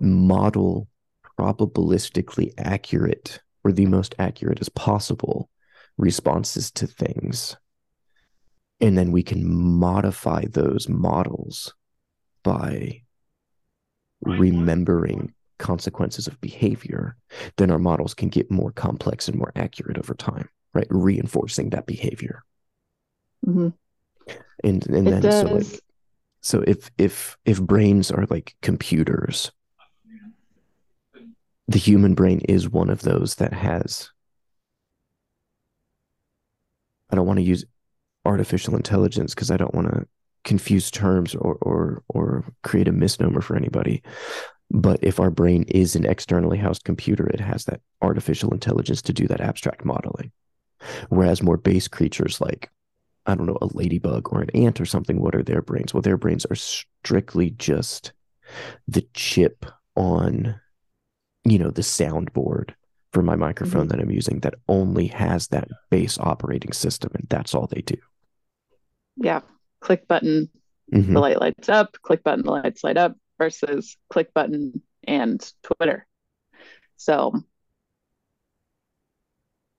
[0.00, 0.88] model
[1.40, 5.48] probabilistically accurate or the most accurate as possible
[5.96, 7.56] responses to things.
[8.80, 11.74] And then we can modify those models
[12.42, 13.02] by
[14.22, 17.16] remembering consequences of behavior,
[17.56, 20.86] then our models can get more complex and more accurate over time, right?
[20.90, 22.42] Reinforcing that behavior.
[23.46, 23.70] hmm
[24.62, 25.82] And and It then so like
[26.42, 29.52] so if if if brains are like computers,
[31.70, 34.10] the human brain is one of those that has
[37.10, 37.64] I don't want to use
[38.24, 40.06] artificial intelligence because I don't want to
[40.44, 44.02] confuse terms or or or create a misnomer for anybody.
[44.72, 49.12] But if our brain is an externally housed computer, it has that artificial intelligence to
[49.12, 50.32] do that abstract modeling.
[51.08, 52.68] Whereas more base creatures like
[53.26, 55.94] I don't know, a ladybug or an ant or something, what are their brains?
[55.94, 58.12] Well, their brains are strictly just
[58.88, 60.60] the chip on,
[61.44, 62.70] you know, the soundboard
[63.12, 67.54] for my microphone that I'm using that only has that base operating system, and that's
[67.54, 67.96] all they do.
[69.16, 69.40] Yeah.
[69.80, 70.48] Click button,
[70.92, 71.14] Mhm.
[71.14, 76.06] the light lights up, click button, the lights light up versus click button and Twitter.
[76.96, 77.32] So,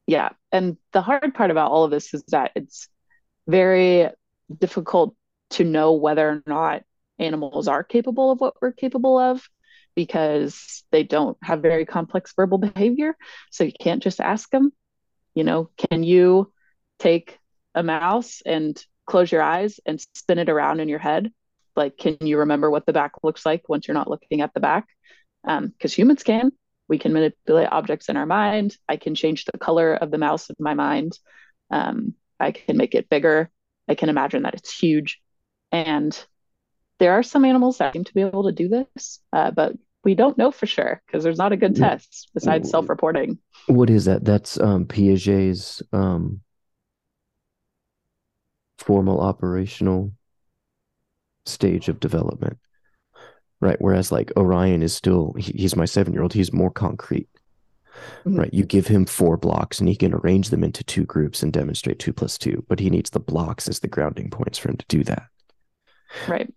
[0.08, 0.30] yeah.
[0.52, 2.90] And the hard part about all of this is that it's
[3.48, 4.10] very
[4.56, 5.16] difficult
[5.52, 6.84] to know whether or not
[7.20, 9.48] animals are capable of what we're capable of
[9.96, 13.16] because they don't have very complex verbal behavior.
[13.52, 14.72] So you can't just ask them,
[15.34, 16.52] you know, can you
[17.00, 17.38] take
[17.76, 21.32] a mouse and close your eyes and spin it around in your head?
[21.76, 24.60] Like, can you remember what the back looks like once you're not looking at the
[24.60, 24.88] back?
[25.44, 26.52] Because humans can.
[26.88, 28.76] We can manipulate objects in our mind.
[28.90, 31.18] I can change the color of the mouse in my mind.
[31.70, 33.50] Um, I can make it bigger.
[33.88, 35.22] I can imagine that it's huge.
[35.72, 36.14] And
[37.02, 40.14] there are some animals that seem to be able to do this, uh, but we
[40.14, 42.72] don't know for sure because there's not a good test besides Mm.
[42.72, 43.40] self-reporting.
[43.66, 44.24] What is that?
[44.24, 46.42] That's um, Piaget's um,
[48.78, 50.12] formal operational
[51.48, 52.60] stage of development,
[53.62, 53.78] right?
[53.82, 57.30] Whereas like Orion is still, he, he's my seven year old, he's more concrete,
[58.26, 58.38] Mhm.
[58.38, 58.54] right?
[58.54, 61.98] You give him four blocks and he can arrange them into two groups and demonstrate
[61.98, 64.86] two plus two, but he needs the blocks as the grounding points for him to
[64.88, 65.24] do that.
[66.28, 66.54] Right.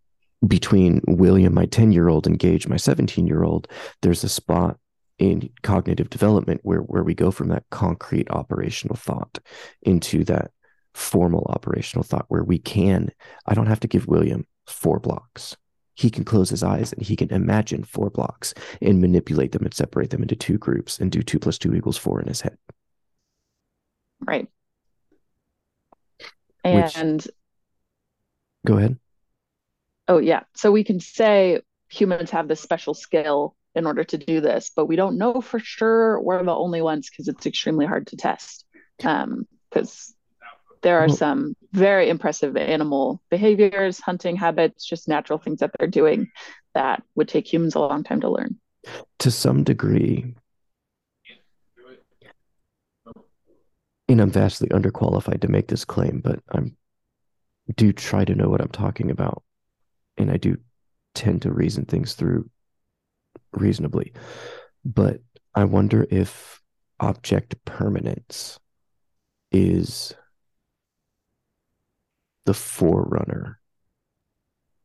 [0.46, 3.68] Between William, my 10 year old, and Gage, my 17 year old,
[4.02, 4.78] there's a spot
[5.18, 9.38] in cognitive development where, where we go from that concrete operational thought
[9.82, 10.50] into that
[10.92, 13.10] formal operational thought where we can,
[13.46, 15.56] I don't have to give William four blocks.
[15.94, 18.52] He can close his eyes and he can imagine four blocks
[18.82, 21.96] and manipulate them and separate them into two groups and do two plus two equals
[21.96, 22.58] four in his head.
[24.20, 24.48] Right.
[26.64, 27.26] Which- And
[28.66, 28.98] Go ahead.
[30.08, 34.40] Oh yeah, so we can say humans have this special skill in order to do
[34.40, 38.06] this, but we don't know for sure we're the only ones because it's extremely hard
[38.08, 38.64] to test.
[39.02, 40.14] Um, because
[40.82, 46.30] there are some very impressive animal behaviors, hunting habits, just natural things that they're doing
[46.74, 48.56] that would take humans a long time to learn.
[49.18, 50.34] to some degree,
[54.08, 56.76] and I'm vastly underqualified to make this claim, but I'm
[57.76, 59.42] do try to know what I'm talking about,
[60.16, 60.56] and I do
[61.14, 62.48] tend to reason things through
[63.52, 64.12] reasonably.
[64.84, 65.20] But
[65.54, 66.60] I wonder if
[67.00, 68.58] object permanence
[69.52, 70.14] is
[72.44, 73.60] the forerunner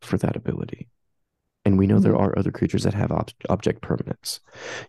[0.01, 0.87] for that ability.
[1.65, 2.23] And we know there mm-hmm.
[2.23, 4.39] are other creatures that have ob- object permanence.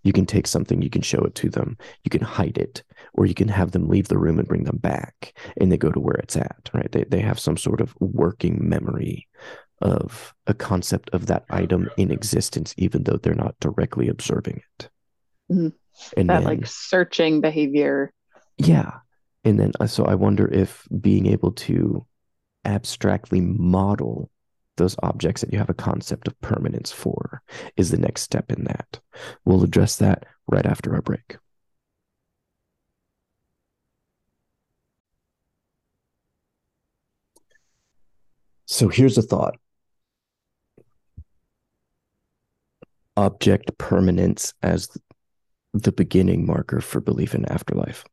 [0.05, 3.27] You can take something, you can show it to them, you can hide it, or
[3.27, 6.01] you can have them leave the room and bring them back, and they go to
[6.01, 6.91] where it's at, right?
[6.93, 9.27] They, they have some sort of working memory
[9.81, 14.91] of a concept of that item in existence, even though they're not directly observing it.
[15.51, 15.73] Mhm.
[16.17, 18.13] And That then, like searching behavior.
[18.59, 18.99] yeah.
[19.45, 22.07] And then, uh, so I wonder if being able to
[22.65, 24.31] abstractly model
[24.77, 27.43] those objects that you have a concept of permanence for
[27.77, 29.01] is the next step in that.
[29.45, 31.37] We'll address that right after our break.
[38.67, 39.57] So here's a thought
[43.21, 44.89] object permanence as
[45.75, 48.05] the beginning marker for belief in afterlife.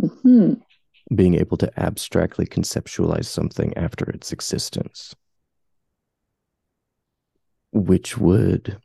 [0.00, 0.54] hmm
[1.14, 5.14] being able to abstractly conceptualize something after its existence,
[7.72, 8.78] which would,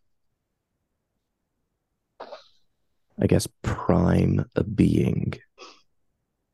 [3.19, 5.33] I guess, prime a being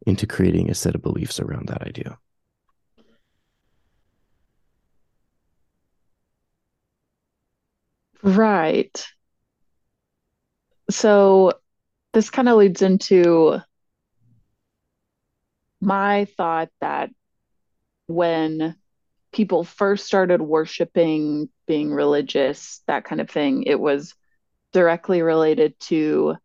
[0.07, 2.17] into creating a set of beliefs around that idea.
[8.23, 9.05] Right.
[10.89, 11.53] So
[12.13, 13.59] this kind of leads into
[15.81, 17.09] my thought that
[18.07, 18.75] when
[19.31, 24.15] people first started worshiping, being religious, that kind of thing, it was
[24.73, 26.35] directly related to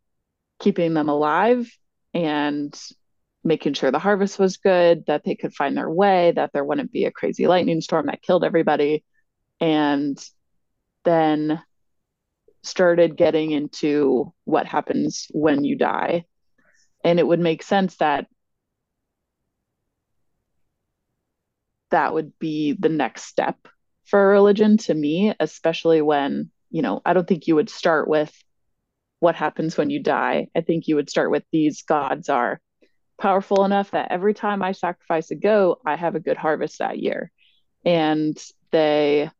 [0.60, 1.70] keeping them alive
[2.12, 2.78] and
[3.42, 6.92] making sure the harvest was good, that they could find their way, that there wouldn't
[6.92, 9.04] be a crazy lightning storm that killed everybody.
[9.60, 10.22] And
[11.04, 11.62] then
[12.62, 16.24] started getting into what happens when you die.
[17.04, 18.26] And it would make sense that
[21.90, 23.56] that would be the next step
[24.06, 28.32] for religion to me, especially when, you know, I don't think you would start with
[29.20, 30.48] what happens when you die.
[30.56, 32.60] I think you would start with these gods are
[33.18, 36.98] powerful enough that every time I sacrifice a goat, I have a good harvest that
[36.98, 37.30] year.
[37.84, 38.36] And
[38.70, 39.30] they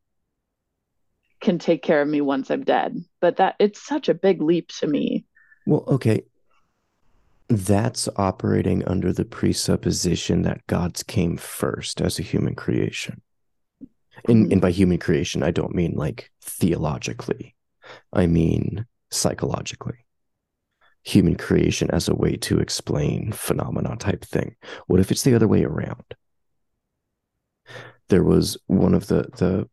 [1.45, 2.97] can take care of me once I'm dead.
[3.21, 5.25] But that it's such a big leap to me.
[5.67, 6.23] Well, okay.
[7.49, 13.21] That's operating under the presupposition that gods came first as a human creation.
[14.27, 14.53] And, mm-hmm.
[14.53, 17.55] and by human creation, I don't mean like theologically,
[18.13, 19.99] I mean psychologically.
[21.03, 24.57] Human creation as a way to explain phenomena type thing.
[24.87, 26.15] What if it's the other way around?
[28.09, 29.69] There was one of the the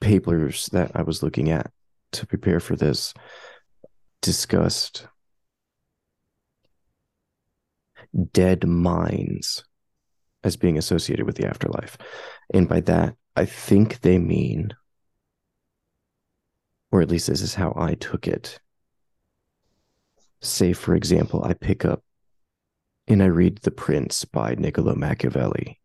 [0.00, 1.70] papers that I was looking at
[2.12, 3.14] to prepare for this
[4.22, 5.06] discussed
[8.32, 9.64] dead minds
[10.42, 11.98] as being associated with the afterlife.
[12.52, 14.74] And by that, I think they mean,
[16.90, 18.58] or at least this is how I took it.
[20.40, 22.02] Say, for example, I pick up
[23.08, 25.80] and I read The Prince by Niccolo Machiavelli.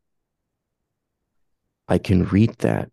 [1.87, 2.91] I can read that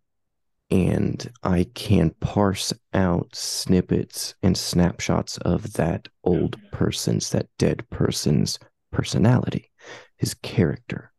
[0.71, 8.57] and I can parse out snippets and snapshots of that old person's, that dead person's
[8.91, 9.69] personality,
[10.15, 11.11] his character.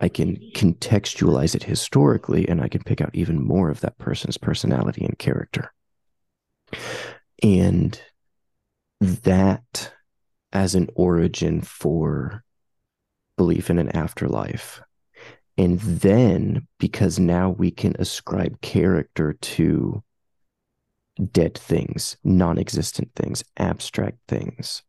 [0.00, 4.38] I can contextualize it historically and I can pick out even more of that person's
[4.38, 5.72] personality and character.
[7.42, 8.00] And
[9.00, 9.92] that
[10.52, 12.44] as an origin for
[13.36, 14.80] belief in an afterlife
[15.58, 20.02] and then, because now we can ascribe character to
[21.30, 24.82] dead things, non existent things, abstract things,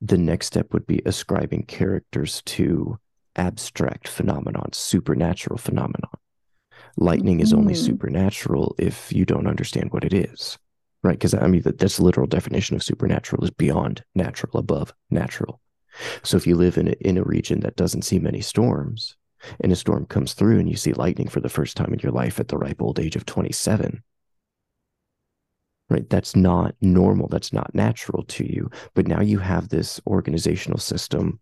[0.00, 2.98] the next step would be ascribing characters to
[3.36, 6.10] abstract phenomenon, supernatural phenomenon.
[6.96, 7.84] Lightning is only mm.
[7.84, 10.56] supernatural if you don't understand what it is,
[11.02, 11.14] right?
[11.18, 15.60] Because I mean, that, that's the literal definition of supernatural is beyond natural, above natural.
[16.22, 19.16] So if you live in a, in a region that doesn't see many storms,
[19.60, 22.12] and a storm comes through and you see lightning for the first time in your
[22.12, 24.02] life at the ripe old age of 27
[25.90, 26.08] right?
[26.08, 27.28] That's not normal.
[27.28, 28.70] That's not natural to you.
[28.94, 31.40] But now you have this organizational system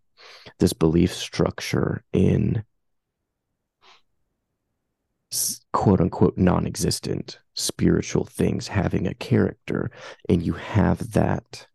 [0.59, 2.65] this belief structure in
[5.73, 9.91] quote unquote non-existent spiritual things having a character
[10.29, 11.67] and you have that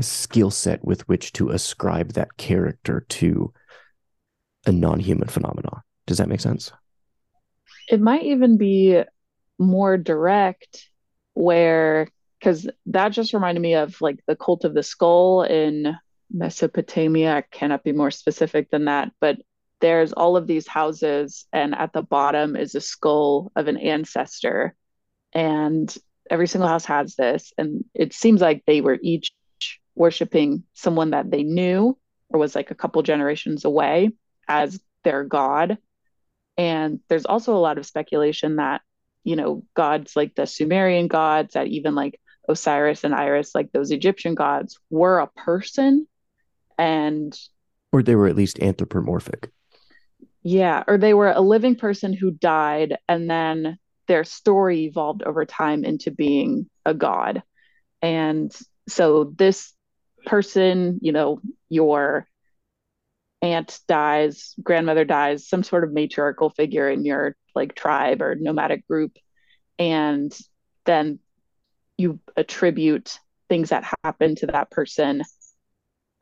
[0.00, 3.52] skill set with which to ascribe that character to
[4.66, 5.80] a non-human phenomenon.
[6.06, 6.72] Does that make sense?
[7.88, 9.02] It might even be
[9.58, 10.88] more direct
[11.34, 15.96] where because that just reminded me of like the cult of the skull in
[16.30, 17.36] Mesopotamia.
[17.36, 19.38] I cannot be more specific than that, but
[19.80, 24.74] there's all of these houses, and at the bottom is a skull of an ancestor.
[25.32, 25.94] And
[26.30, 27.52] every single house has this.
[27.58, 29.32] And it seems like they were each
[29.94, 31.98] worshiping someone that they knew
[32.28, 34.10] or was like a couple generations away
[34.48, 35.78] as their god.
[36.56, 38.80] And there's also a lot of speculation that,
[39.24, 43.90] you know, gods like the Sumerian gods, that even like Osiris and Isis, like those
[43.90, 46.06] Egyptian gods, were a person
[46.78, 47.38] and
[47.92, 49.50] or they were at least anthropomorphic.
[50.42, 55.44] Yeah, or they were a living person who died and then their story evolved over
[55.44, 57.42] time into being a god.
[58.02, 58.54] And
[58.88, 59.72] so this
[60.24, 62.26] person, you know, your
[63.42, 68.86] aunt dies, grandmother dies, some sort of matriarchal figure in your like tribe or nomadic
[68.86, 69.16] group.
[69.78, 70.36] And
[70.84, 71.18] then
[71.98, 73.18] you attribute
[73.48, 75.22] things that happen to that person.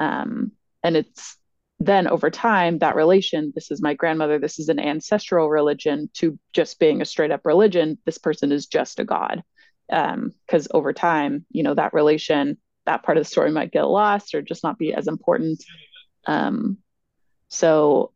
[0.01, 0.53] Um,
[0.83, 1.37] and it's
[1.81, 6.39] then over time, that relation, this is my grandmother, this is an ancestral religion, to
[6.53, 9.43] just being a straight up religion, this person is just a god.
[9.89, 12.57] Because um, over time, you know, that relation,
[12.87, 15.63] that part of the story might get lost or just not be as important.
[16.27, 16.79] Um,
[17.49, 18.13] so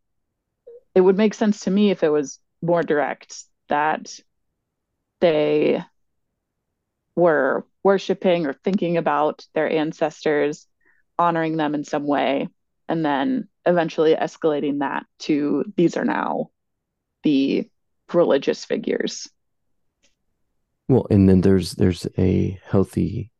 [0.95, 4.19] it would make sense to me if it was more direct that
[5.21, 5.83] they
[7.15, 10.67] were worshiping or thinking about their ancestors,
[11.19, 12.49] honoring them in some way,
[12.89, 16.51] and then eventually escalating that to these are now
[17.23, 17.69] the
[18.13, 19.29] religious figures.
[20.89, 23.31] Well, and then there's there's a healthy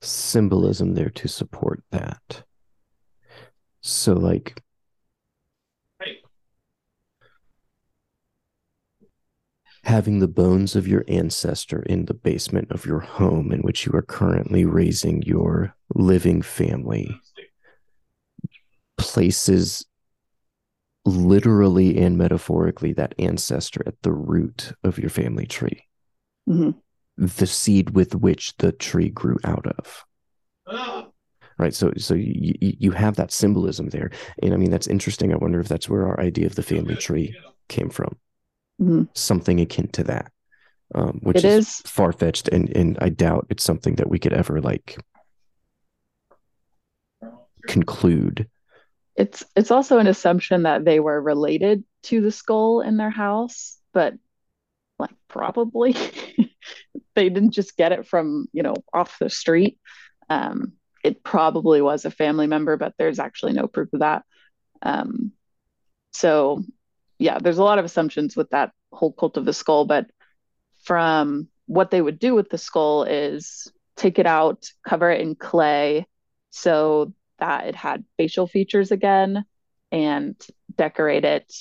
[0.00, 2.44] symbolism there to support that.
[3.80, 4.62] So like
[9.84, 13.92] having the bones of your ancestor in the basement of your home in which you
[13.92, 17.20] are currently raising your living family
[18.98, 19.86] places
[21.06, 25.82] literally and metaphorically that ancestor at the root of your family tree.
[26.48, 26.70] Mm-hmm.
[27.16, 30.04] the seed with which the tree grew out of
[31.60, 34.10] right so so you you have that symbolism there
[34.42, 36.96] and i mean that's interesting i wonder if that's where our idea of the family
[36.96, 37.34] tree
[37.68, 38.16] came from
[38.80, 39.04] mm-hmm.
[39.14, 40.32] something akin to that
[40.94, 41.76] um, which is, is.
[41.86, 44.98] far-fetched and and i doubt it's something that we could ever like
[47.66, 48.48] conclude
[49.16, 53.78] It's it's also an assumption that they were related to the skull in their house,
[53.92, 54.14] but
[54.98, 55.94] like probably
[57.14, 59.78] they didn't just get it from, you know, off the street.
[60.28, 60.72] Um,
[61.02, 64.24] it probably was a family member, but there's actually no proof of that.
[64.82, 65.32] Um,
[66.12, 66.62] so
[67.18, 70.06] yeah, there's a lot of assumptions with that whole cult of the skull, but
[70.82, 75.34] from what they would do with the skull is take it out, cover it in
[75.34, 76.06] clay
[76.50, 79.44] so that it had facial features again
[79.92, 80.36] and
[80.76, 81.52] decorate it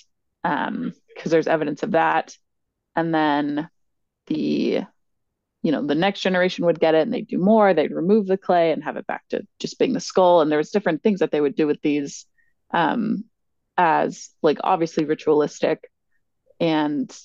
[0.44, 2.38] um because there's evidence of that
[2.96, 3.70] and then
[4.28, 4.82] the
[5.62, 8.38] you know the next generation would get it and they'd do more they'd remove the
[8.38, 10.42] clay and have it back to just being the skull.
[10.42, 12.26] And there was different things that they would do with these
[12.72, 13.26] um
[13.78, 15.90] as like obviously ritualistic.
[16.60, 17.16] And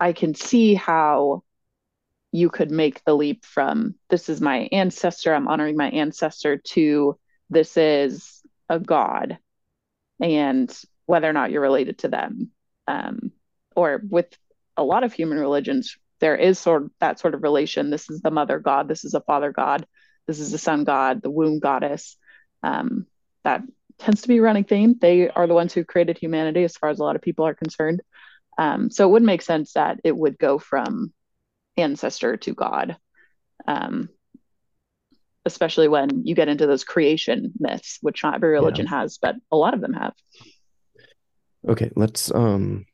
[0.00, 1.42] i can see how
[2.32, 7.16] you could make the leap from this is my ancestor i'm honoring my ancestor to
[7.50, 9.38] this is a god.
[10.20, 10.74] And
[11.06, 12.50] whether or not you're related to them
[12.86, 13.32] um,
[13.76, 14.36] or with
[14.76, 17.90] a lot of human religions there is sort of that sort of relation.
[17.90, 19.86] This is the mother god this is a father god
[20.26, 22.16] this is the sun god the womb goddess
[22.62, 23.06] um,
[23.44, 23.60] that
[23.98, 24.96] tends to be a running theme.
[24.98, 27.52] They are the ones who created humanity as far as a lot of people are
[27.52, 28.00] concerned.
[28.56, 31.12] Um, so it would make sense that it would go from
[31.76, 32.96] ancestor to god
[33.66, 34.08] um,
[35.44, 39.56] especially when you get into those creation myths which not every religion has but a
[39.56, 40.14] lot of them have.
[41.68, 42.86] Okay let's um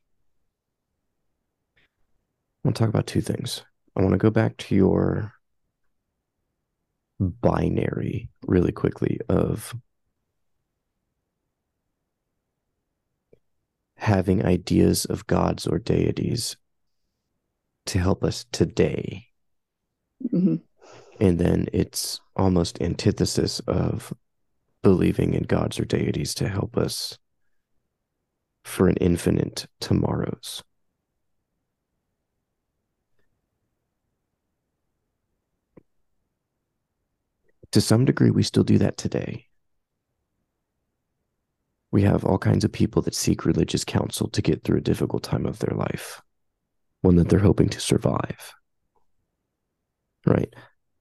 [2.63, 3.63] i want to talk about two things.
[3.95, 5.33] I want to go back to your
[7.19, 9.75] binary really quickly of
[13.97, 16.57] having ideas of gods or deities
[17.87, 19.27] to help us today.
[20.29, 20.57] Hmm
[21.21, 24.11] and then it's almost antithesis of
[24.81, 27.19] believing in gods or deities to help us
[28.65, 30.63] for an infinite tomorrows
[37.71, 39.47] to some degree we still do that today.
[41.91, 45.23] We have all kinds of people that seek religious counsel to get through a difficult
[45.23, 46.21] time of their life
[47.01, 48.53] one that they're hoping to survive
[50.25, 50.53] right?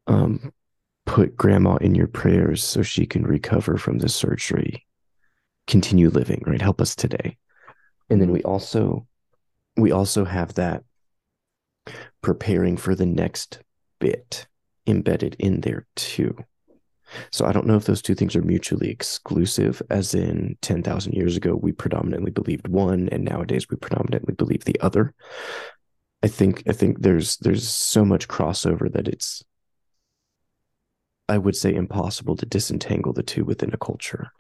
[0.07, 0.53] Um,
[1.07, 4.87] put grandma in your prayers so she can recover from the surgery.
[5.67, 6.61] Continue living right?
[6.61, 7.37] Help us today.
[8.09, 9.07] And then we also
[9.77, 10.83] we also have that
[12.23, 13.61] preparing for the next
[13.99, 14.47] bit
[14.87, 16.37] embedded in there too
[17.31, 21.37] so i don't know if those two things are mutually exclusive as in 10,000 years
[21.37, 25.13] ago we predominantly believed one and nowadays we predominantly believe the other
[26.23, 29.45] i think i think there's there's so much crossover that it's
[31.31, 34.33] I would say impossible to disentangle the two within a culture,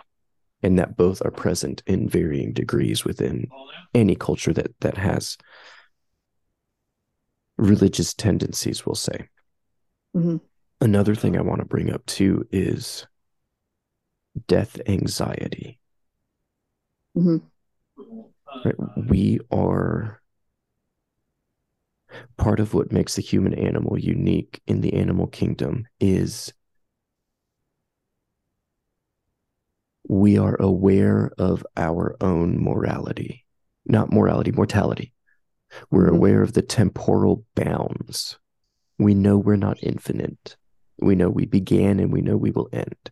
[0.60, 3.46] and that both are present in varying degrees within
[3.94, 5.38] any culture that that has
[7.56, 8.84] religious tendencies.
[8.84, 9.28] We'll say.
[10.12, 10.38] hmm
[10.80, 13.06] Another thing I want to bring up too is
[14.46, 15.78] death anxiety.
[17.14, 17.38] hmm
[18.64, 18.74] Right?
[18.96, 20.20] We are
[22.36, 26.52] part of what makes the human animal unique in the animal kingdom is
[30.08, 33.44] we are aware of our own morality,
[33.86, 35.12] not morality, mortality.
[35.90, 36.16] We're Mhm.
[36.16, 38.38] aware of the temporal bounds.
[38.98, 40.56] We know we're not infinite.
[41.00, 43.10] We know we began and we know we will end.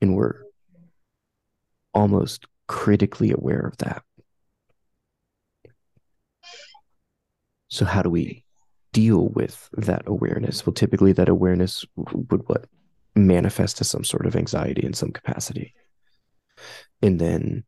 [0.00, 0.42] And we're
[1.94, 4.02] almost critically aware of that.
[7.68, 8.44] So, how do we
[8.92, 10.66] deal with that awareness?
[10.66, 12.66] Well, typically, that awareness would what
[13.14, 15.74] manifest as some sort of anxiety in some capacity.
[17.02, 17.64] And then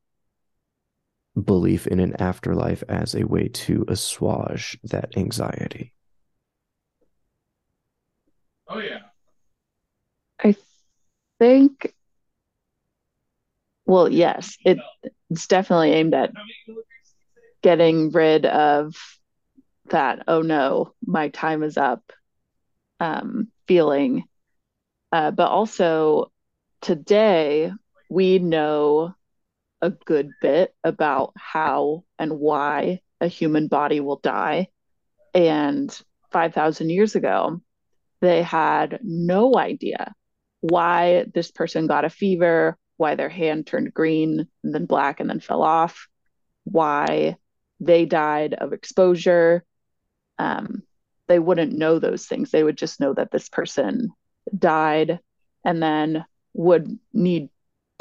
[1.45, 5.93] belief in an afterlife as a way to assuage that anxiety?
[8.69, 9.01] Oh yeah.
[10.43, 10.55] I
[11.39, 11.95] think,
[13.87, 14.79] well, yes, it,
[15.31, 16.33] it's definitely aimed at
[17.63, 18.95] getting rid of
[19.91, 22.13] that, oh no, my time is up
[23.01, 24.25] um, feeling.
[25.13, 26.33] Uh, but also,
[26.81, 27.73] today,
[28.11, 29.15] we know
[29.83, 34.69] a good bit about how and why a human body will die.
[35.35, 35.97] And
[36.33, 37.61] 5,000 years ago,
[38.21, 40.15] they had no idea
[40.61, 45.31] why this person got a fever, why their hand turned green and then black and
[45.31, 46.09] then fell off,
[46.65, 47.37] why
[47.81, 49.65] they died of exposure.
[50.39, 50.83] Um,
[51.29, 52.51] they wouldn't know those things.
[52.51, 54.11] They would just know that this person
[54.57, 55.21] died
[55.65, 57.51] and then would need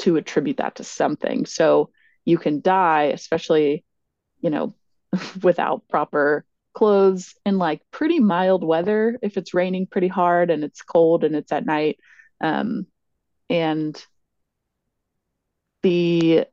[0.00, 1.46] to attribute that to something.
[1.46, 1.90] So
[2.24, 3.84] you can die, especially,
[4.40, 4.74] you know,
[5.42, 6.44] without proper
[6.78, 11.34] clothes in like pretty mild weather if it's raining pretty hard and it's cold and
[11.34, 11.98] it's at night.
[12.40, 12.86] Um,
[13.50, 14.00] and
[15.82, 16.46] the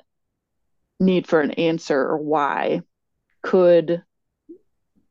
[0.99, 2.82] need for an answer or why
[3.43, 4.01] could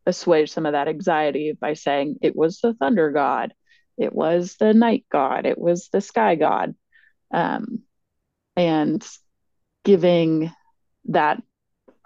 [0.04, 3.54] assuage some of that anxiety by saying it was the thunder god,
[3.96, 6.74] it was the night god, it was the sky god,
[7.32, 7.82] um,
[8.56, 9.06] and
[9.84, 10.50] giving
[11.04, 11.40] that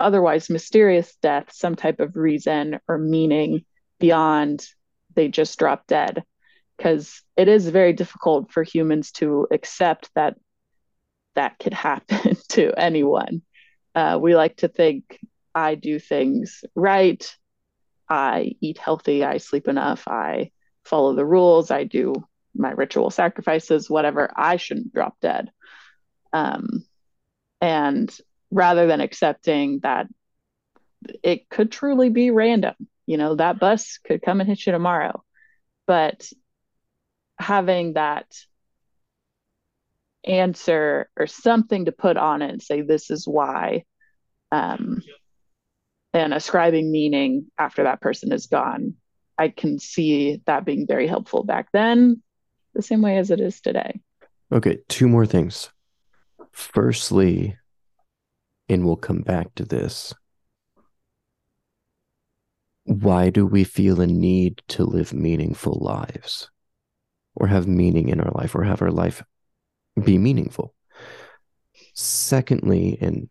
[0.01, 3.65] otherwise mysterious death some type of reason or meaning
[3.99, 4.67] beyond
[5.15, 6.25] they just drop dead.
[6.77, 10.37] Because it is very difficult for humans to accept that
[11.35, 13.43] that could happen to anyone.
[13.95, 15.19] Uh, we like to think
[15.55, 17.29] I do things right.
[18.09, 19.25] I eat healthy.
[19.25, 20.07] I sleep enough.
[20.07, 20.53] I
[20.85, 21.71] follow the rules.
[21.71, 22.15] I do
[22.55, 24.31] my ritual sacrifices, whatever.
[24.37, 25.51] I shouldn't drop dead.
[26.33, 26.85] Um,
[27.61, 28.17] and
[28.51, 30.07] rather than accepting that
[31.23, 32.75] it could truly be random,
[33.07, 35.23] you know, that bus could come and hit you tomorrow.
[35.87, 36.31] But
[37.39, 38.27] having that
[40.25, 43.85] answer or something to put on it and say, this is why,
[44.51, 45.03] um,
[46.13, 48.95] and ascribing meaning after that person is gone,
[49.39, 52.23] I can see that being very helpful back then,
[52.75, 54.01] the same way as it is today.
[54.51, 55.71] Okay, two more things.
[56.53, 57.57] Firstly,
[58.69, 60.15] and we'll come back to this.
[62.85, 66.51] Why do we feel a need to live meaningful lives
[67.35, 69.23] or have meaning in our life or have our life
[70.03, 70.75] be meaningful?
[71.95, 73.29] Secondly, and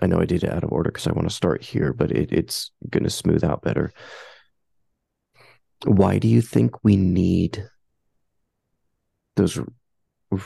[0.00, 2.10] I know I did it out of order because I want to start here, but
[2.10, 3.92] it, it's going to smooth out better.
[5.84, 7.66] Why do you think we need
[9.36, 9.58] those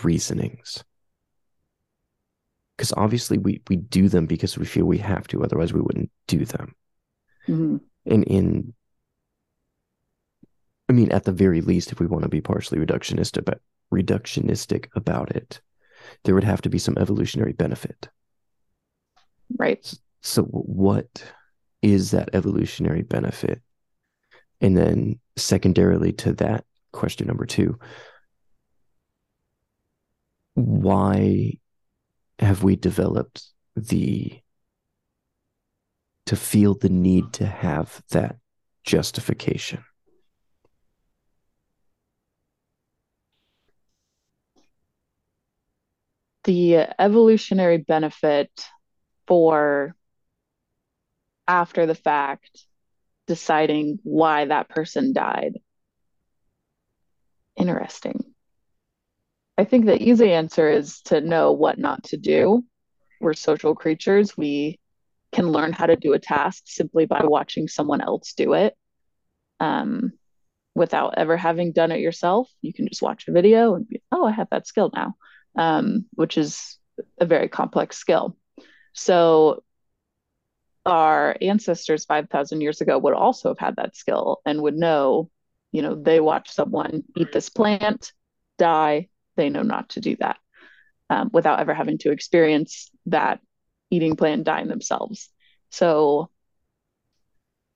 [0.03, 0.85] reasonings?
[2.85, 6.11] Because obviously we we do them because we feel we have to otherwise we wouldn't
[6.27, 6.75] do them.
[7.49, 7.77] Mm-hmm.
[8.07, 8.75] and in
[10.89, 13.61] i mean at the very least if we want to be partially reductionist about
[13.93, 15.61] reductionistic about it
[16.25, 18.09] there would have to be some evolutionary benefit.
[19.59, 19.93] Right.
[20.21, 21.33] So what
[21.83, 23.63] is that evolutionary benefit?
[24.61, 27.79] And then secondarily to that question number 2
[30.55, 31.59] why
[32.39, 33.45] have we developed
[33.77, 34.41] the
[36.27, 38.37] to feel the need to have that
[38.85, 39.85] justification?
[46.45, 48.51] The evolutionary benefit
[49.27, 49.95] for
[51.49, 52.67] after the fact
[53.27, 55.59] deciding why that person died.
[57.57, 58.34] Interesting
[59.57, 62.65] I think the easy answer is to know what not to do.
[63.21, 64.37] We're social creatures.
[64.37, 64.81] We
[65.33, 68.77] can learn how to do a task simply by watching someone else do it
[69.61, 70.13] um,
[70.75, 72.51] without ever having done it yourself.
[72.63, 75.15] You can just watch a video and be, oh, I have that skill now,
[75.57, 76.79] um, which is
[77.21, 78.37] a very complex skill.
[78.93, 79.63] So,
[80.87, 85.31] our ancestors 5,000 years ago would also have had that skill and would know,
[85.73, 88.13] you know, they watch someone eat this plant,
[88.59, 90.39] die, they know not to do that
[91.11, 93.41] um, without ever having to experience that
[93.91, 95.29] eating plan dying themselves.
[95.71, 96.31] So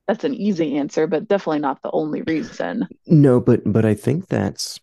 [0.06, 2.88] that's an easy answer, but definitely not the only reason.
[3.06, 4.80] No, but but I think that's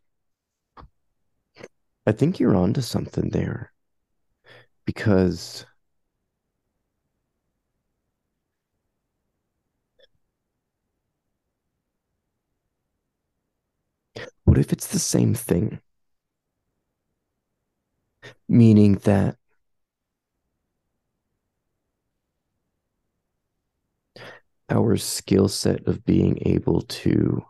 [2.06, 3.72] I think you're onto something there.
[4.86, 5.66] Because
[14.44, 15.80] what if it's the same thing?
[18.48, 19.38] Meaning that
[24.70, 27.46] our skill set of being able to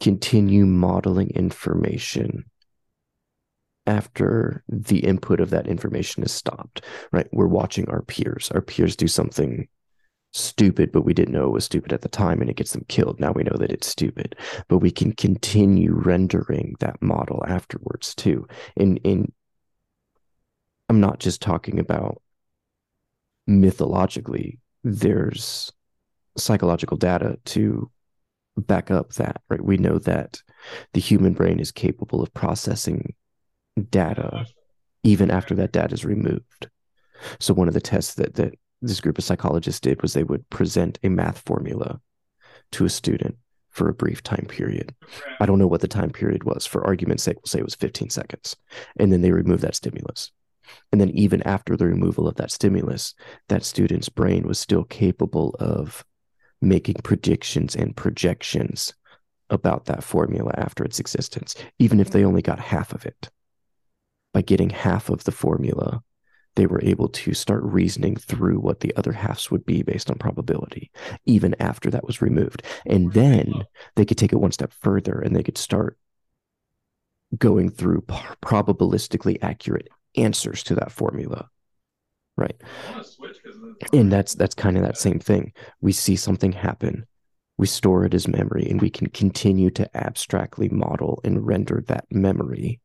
[0.00, 2.44] continue modeling information
[3.86, 7.26] after the input of that information is stopped, right?
[7.32, 8.50] We're watching our peers.
[8.54, 9.66] Our peers do something
[10.32, 12.84] stupid, but we didn't know it was stupid at the time and it gets them
[12.88, 13.18] killed.
[13.18, 14.36] Now we know that it's stupid,
[14.68, 18.46] but we can continue rendering that model afterwards too.
[18.76, 19.32] In in
[20.88, 22.22] I'm not just talking about
[23.46, 25.72] mythologically, there's
[26.36, 27.90] psychological data to
[28.56, 29.62] back up that, right?
[29.62, 30.42] We know that
[30.92, 33.14] the human brain is capable of processing
[33.90, 34.46] data
[35.02, 36.68] even after that data is removed.
[37.40, 40.48] So one of the tests that that this group of psychologists did was they would
[40.50, 42.00] present a math formula
[42.72, 43.36] to a student
[43.70, 44.94] for a brief time period.
[45.40, 46.66] I don't know what the time period was.
[46.66, 48.56] For argument's sake, we'll say it was 15 seconds.
[48.98, 50.32] And then they remove that stimulus.
[50.92, 53.14] And then even after the removal of that stimulus,
[53.48, 56.04] that student's brain was still capable of
[56.60, 58.94] making predictions and projections
[59.50, 63.30] about that formula after its existence, even if they only got half of it.
[64.34, 66.02] By getting half of the formula,
[66.58, 70.18] they were able to start reasoning through what the other halves would be based on
[70.18, 70.90] probability,
[71.24, 72.64] even after that was removed.
[72.84, 73.52] And then
[73.94, 75.96] they could take it one step further and they could start
[77.36, 78.02] going through
[78.42, 81.48] probabilistically accurate answers to that formula
[82.36, 82.56] right
[83.92, 87.04] and that's that's kind of that same thing we see something happen
[87.58, 92.06] we store it as memory and we can continue to abstractly model and render that
[92.10, 92.80] memory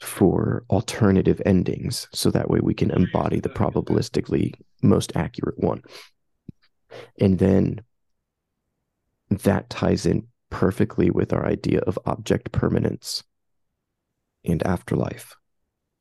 [0.00, 5.82] for alternative endings so that way we can embody the probabilistically most accurate one
[7.20, 7.80] and then
[9.28, 13.24] that ties in perfectly with our idea of object permanence
[14.44, 15.34] and afterlife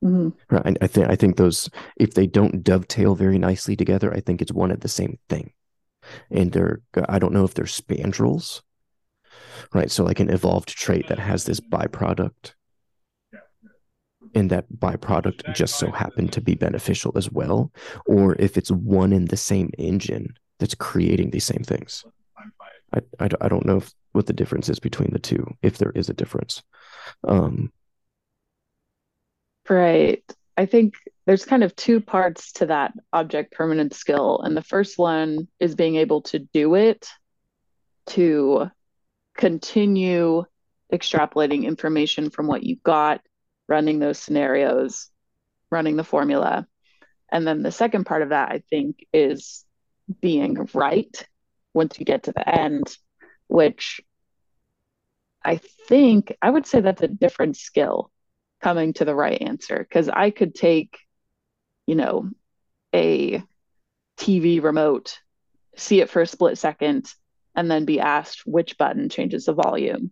[0.03, 0.55] Mm-hmm.
[0.55, 0.77] Right.
[0.79, 4.51] I think I think those if they don't dovetail very nicely together, I think it's
[4.51, 5.53] one and the same thing.
[6.29, 8.61] And they're I don't know if they're spandrels,
[9.73, 9.89] right?
[9.89, 12.53] So like an evolved trait that has this byproduct,
[14.35, 17.71] and that byproduct just so happened to be beneficial as well,
[18.05, 22.03] or if it's one in the same engine that's creating these same things.
[22.93, 25.91] I, I, I don't know if, what the difference is between the two, if there
[25.91, 26.63] is a difference.
[27.23, 27.71] Um,
[29.69, 30.23] Right.
[30.55, 34.41] I think there's kind of two parts to that object permanent skill.
[34.41, 37.07] And the first one is being able to do it
[38.07, 38.71] to
[39.35, 40.45] continue
[40.91, 43.21] extrapolating information from what you got,
[43.67, 45.09] running those scenarios,
[45.69, 46.67] running the formula.
[47.31, 49.65] And then the second part of that, I think, is
[50.21, 51.27] being right
[51.73, 52.97] once you get to the end,
[53.47, 54.01] which
[55.43, 55.57] I
[55.87, 58.11] think I would say that's a different skill
[58.61, 60.97] coming to the right answer because I could take,
[61.85, 62.29] you know,
[62.93, 63.43] a
[64.17, 65.19] TV remote,
[65.75, 67.11] see it for a split second,
[67.55, 70.11] and then be asked which button changes the volume.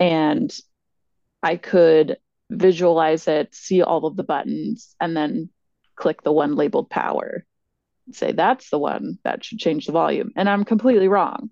[0.00, 0.54] And
[1.42, 2.18] I could
[2.50, 5.50] visualize it, see all of the buttons, and then
[5.94, 7.44] click the one labeled power.
[8.12, 10.30] Say that's the one that should change the volume.
[10.36, 11.50] And I'm completely wrong.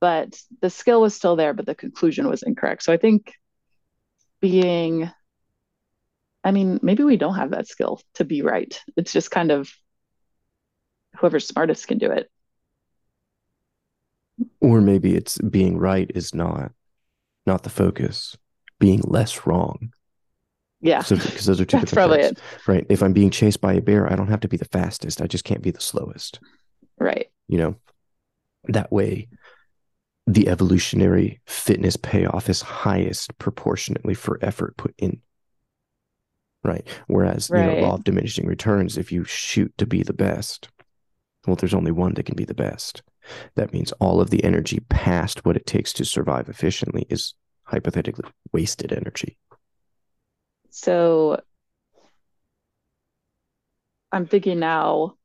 [0.00, 2.82] But the skill was still there, but the conclusion was incorrect.
[2.82, 3.32] So I think
[4.40, 5.10] being
[6.44, 8.80] I mean, maybe we don't have that skill to be right.
[8.96, 9.72] It's just kind of
[11.16, 12.28] whoever's smartest can do it.
[14.60, 16.72] Or maybe it's being right is not
[17.46, 18.36] not the focus.
[18.78, 19.92] Being less wrong.
[20.82, 21.02] Yeah.
[21.08, 22.38] Because those are two That's different probably things.
[22.38, 22.68] It.
[22.68, 22.86] Right.
[22.88, 25.22] If I'm being chased by a bear, I don't have to be the fastest.
[25.22, 26.40] I just can't be the slowest.
[26.98, 27.28] Right.
[27.48, 27.76] You know,
[28.64, 29.28] that way
[30.26, 35.20] the evolutionary fitness payoff is highest proportionately for effort put in
[36.64, 36.86] right?
[37.06, 37.74] Whereas, right.
[37.74, 40.68] you know, law of diminishing returns, if you shoot to be the best,
[41.46, 43.02] well, there's only one that can be the best.
[43.54, 48.28] That means all of the energy past what it takes to survive efficiently is hypothetically
[48.52, 49.36] wasted energy.
[50.74, 51.38] So
[54.10, 55.16] I'm thinking now,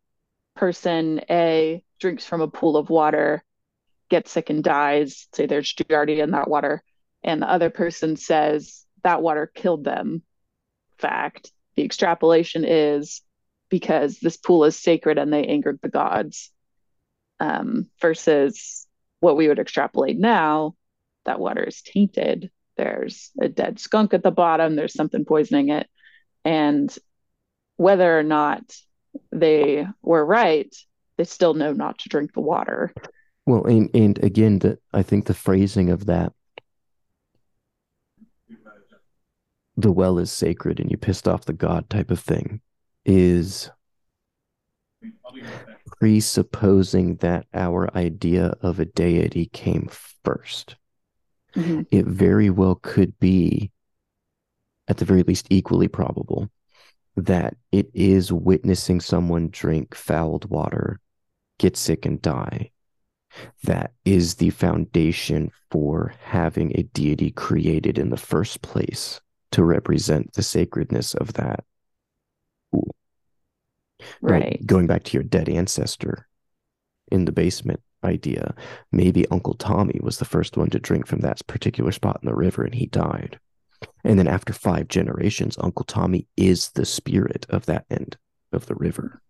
[0.55, 3.43] person A drinks from a pool of water,
[4.09, 5.27] gets sick and dies.
[5.33, 6.83] Say there's Giardia in that water.
[7.23, 10.21] And the other person says that water killed them
[10.97, 11.51] fact.
[11.75, 13.21] The extrapolation is
[13.69, 16.51] because this pool is sacred and they angered the gods,
[17.39, 18.85] um, versus
[19.21, 20.75] what we would extrapolate now
[21.23, 22.51] that water is tainted.
[22.77, 25.87] There's a dead skunk at the bottom, there's something poisoning it.
[26.45, 26.95] And
[27.77, 28.63] whether or not
[29.31, 30.73] they were right,
[31.17, 32.93] they still know not to drink the water.
[33.45, 36.33] Well, and, and again, that I think the phrasing of that
[39.77, 42.59] the well is sacred and you pissed off the god type of thing
[43.05, 43.69] is
[45.99, 49.87] presupposing that our idea of a deity came
[50.25, 50.75] 1st
[51.57, 51.87] Mhm.
[51.89, 53.71] It very well could be,
[54.87, 56.49] at the very least, equally probable
[57.15, 60.99] that it is witnessing someone drink fouled water,
[61.57, 62.71] get sick, and die.
[63.63, 69.19] That is the foundation for having a deity created in the first place
[69.51, 71.63] to represent the sacredness of that.
[72.75, 72.91] Ooh.
[74.21, 74.63] Right.
[74.65, 76.27] Going back to your dead ancestor
[77.11, 78.55] in the basement idea,
[78.91, 82.35] maybe Uncle Tommy was the first one to drink from that particular spot in the
[82.35, 83.39] river and he died.
[84.03, 88.17] And then after five generations, Uncle Tommy is the spirit of that end
[88.51, 89.21] of the river.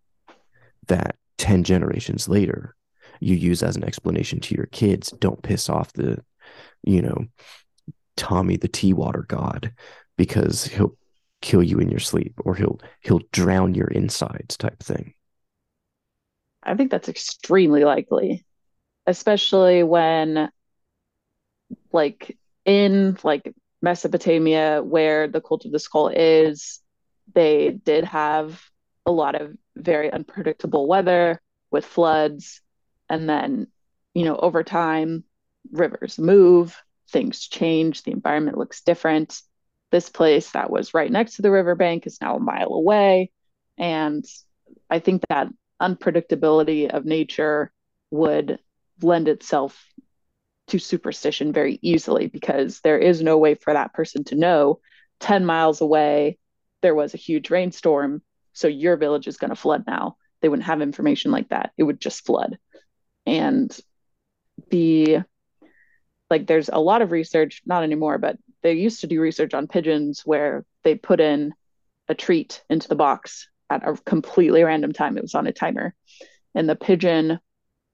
[0.86, 2.74] That 10 generations later,
[3.20, 6.22] you use as an explanation to your kids don't piss off the,
[6.82, 7.26] you know,
[8.16, 9.72] Tommy the tea water god
[10.16, 10.96] because he'll
[11.40, 15.14] kill you in your sleep or he'll he'll drown your insides type thing.
[16.62, 18.44] I think that's extremely likely,
[19.08, 20.50] especially when,
[21.92, 22.36] like,
[22.66, 26.80] in like Mesopotamia, where the cult of the skull is,
[27.34, 28.62] they did have
[29.06, 31.40] a lot of very unpredictable weather
[31.70, 32.60] with floods.
[33.08, 33.68] And then,
[34.12, 35.24] you know, over time,
[35.72, 36.76] rivers move,
[37.08, 39.40] things change, the environment looks different.
[39.90, 43.30] This place that was right next to the riverbank is now a mile away.
[43.78, 44.22] And
[44.90, 45.48] I think that
[45.80, 47.72] unpredictability of nature
[48.10, 48.58] would
[49.02, 49.84] lend itself
[50.68, 54.80] to superstition very easily because there is no way for that person to know
[55.20, 56.38] 10 miles away
[56.82, 58.22] there was a huge rainstorm
[58.58, 60.16] so your village is going to flood now.
[60.42, 61.70] They wouldn't have information like that.
[61.78, 62.58] It would just flood.
[63.24, 63.76] And
[64.70, 65.18] the
[66.28, 69.68] like there's a lot of research not anymore but they used to do research on
[69.68, 71.54] pigeons where they put in
[72.08, 75.16] a treat into the box at a completely random time.
[75.16, 75.94] It was on a timer.
[76.56, 77.38] And the pigeon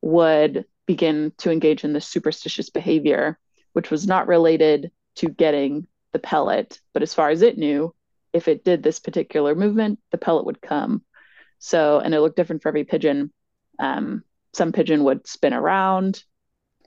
[0.01, 3.39] would begin to engage in this superstitious behavior,
[3.73, 6.81] which was not related to getting the pellet.
[6.93, 7.95] But as far as it knew,
[8.33, 11.03] if it did this particular movement, the pellet would come.
[11.59, 13.33] So, and it looked different for every pigeon.
[13.79, 14.23] Um,
[14.53, 16.23] some pigeon would spin around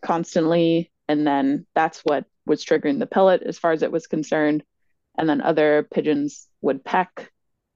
[0.01, 4.63] constantly, and then that's what was triggering the pellet as far as it was concerned.
[5.17, 7.31] And then other pigeons would peck,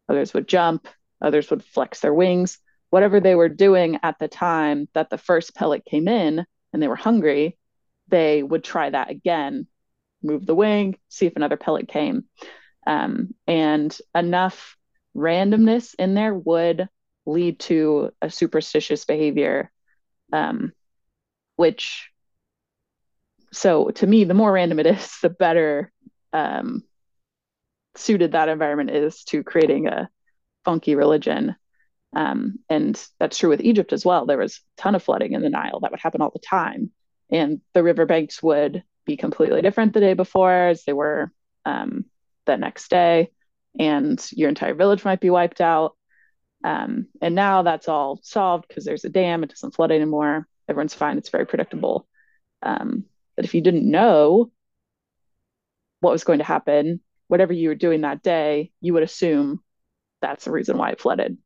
[0.08, 0.88] others would jump,
[1.22, 2.60] others would flex their wings
[2.92, 6.88] whatever they were doing at the time that the first pellet came in and they
[6.88, 7.58] were hungry,
[8.10, 9.66] they would try that again,
[10.22, 12.26] move the wing, see if another pellet came.
[12.86, 14.78] Um, and enough
[15.16, 16.88] randomness in there would
[17.26, 19.72] lead to a superstitious behavior,
[20.34, 20.74] um,
[21.56, 22.10] which,
[23.54, 25.92] so to me, the more random it is, the better
[26.34, 26.84] um,
[27.96, 30.10] suited that environment is to creating a
[30.66, 31.56] funky religion.
[32.14, 34.26] Um, and that's true with Egypt as well.
[34.26, 36.92] There was a ton of flooding in the Nile that would happen all the time.
[37.30, 41.32] And the riverbanks would be completely different the day before as they were
[41.66, 42.06] um,
[42.46, 43.32] the next day.
[43.80, 45.96] And your entire village might be wiped out.
[46.64, 50.48] Um, and now that's all solved because there's a dam, it doesn't flood anymore.
[50.68, 52.08] Everyone's fine, it's very predictable.
[52.62, 53.06] Um,
[53.36, 54.52] but if you didn't know
[56.02, 59.64] what was going to happen, whatever you were doing that day, you would assume
[60.22, 61.38] that's the reason why it flooded.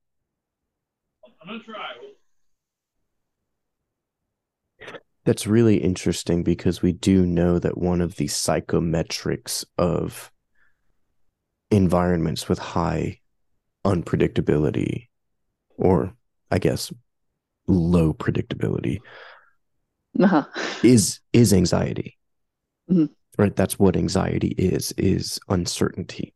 [1.48, 1.92] I'm gonna try.
[5.26, 10.32] That's really interesting because we do know that one of the psychometrics of
[11.72, 13.20] environments with high
[13.86, 15.08] unpredictability,
[15.78, 16.14] or
[16.52, 16.92] I guess
[17.68, 19.00] low predictability,
[20.20, 20.46] Uh-huh.
[20.84, 22.18] is is anxiety.
[22.90, 23.10] Mhm.
[23.38, 23.56] Right?
[23.56, 26.34] That's what anxiety is, is uncertainty.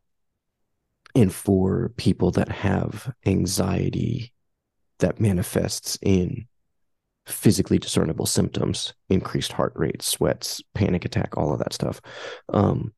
[1.15, 4.33] And for people that have anxiety
[4.99, 6.47] that manifests in
[7.25, 12.01] physically discernible symptoms, increased heart rate, sweats, panic attack, all of that stuff.
[12.49, 12.93] Um,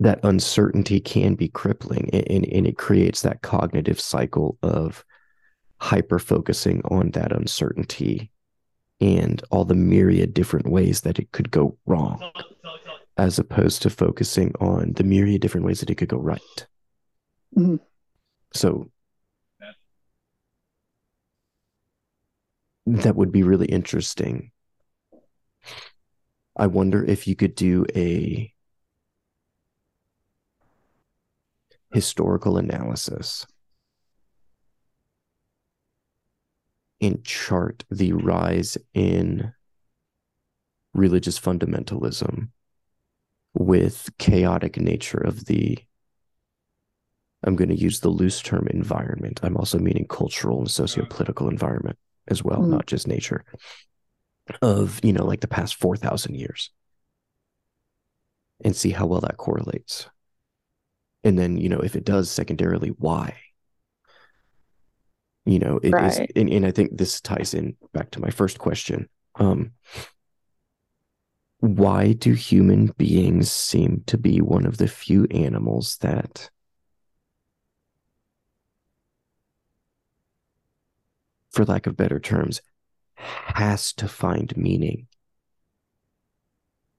[0.00, 5.04] that uncertainty can be crippling and, and, it creates that cognitive cycle of
[5.80, 8.30] hyper focusing on that uncertainty
[9.00, 12.30] and all the myriad different ways that it could go wrong
[13.16, 16.66] as opposed to focusing on the myriad different ways that it could go right.
[17.56, 17.80] Mhm.
[18.54, 18.90] So
[22.96, 24.50] that would be really interesting.
[26.56, 28.52] I wonder if you could do a
[31.92, 33.46] historical analysis
[37.00, 39.52] and chart the rise in
[40.94, 42.48] religious fundamentalism
[43.54, 45.78] with chaotic nature of the
[47.44, 49.38] I'm going to use the loose term environment.
[49.44, 51.96] I'm also meaning cultural and socio-political environment
[52.28, 52.68] as well, Mhm.
[52.70, 53.44] not just nature
[54.62, 56.70] of, you know, like the past 4,000 years
[58.64, 60.08] and see how well that correlates.
[61.24, 63.36] And then, you know, if it does secondarily, why?
[65.44, 66.32] You know, it is, Right.
[66.36, 69.08] and, and I think this ties in back to my first question.
[69.36, 69.72] Um,
[71.60, 76.50] why do human beings seem to be one of the few animals that
[81.50, 82.60] for lack of better terms
[83.16, 85.06] has to find meaning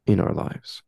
[0.06, 0.82] in our lives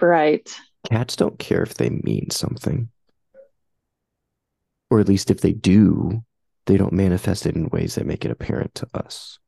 [0.00, 0.48] Right.
[0.88, 2.88] cats don't care if they mean something
[4.90, 6.24] or at least if they do
[6.66, 9.38] they don't manifest it in ways that make it apparent to us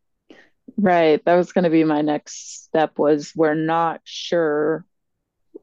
[0.79, 1.23] Right.
[1.27, 4.87] That was going to be my next step was we're not sure.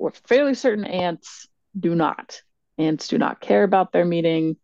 [0.02, 1.48] We're fairly certain ants
[1.80, 2.42] do not.
[2.80, 4.58] Ants do not care about their meeting.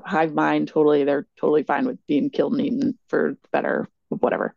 [0.00, 1.02] Hive mind, totally.
[1.02, 4.54] They're totally fine with being killed and eaten for better, whatever.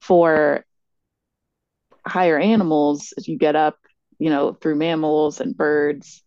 [0.00, 0.64] For
[2.06, 3.76] higher animals, as you get up,
[4.18, 6.22] you know, through mammals and birds,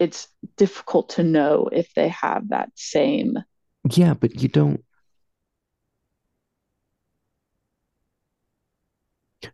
[0.00, 0.26] it's
[0.56, 3.38] difficult to know if they have that same.
[3.94, 4.82] yeah but you don't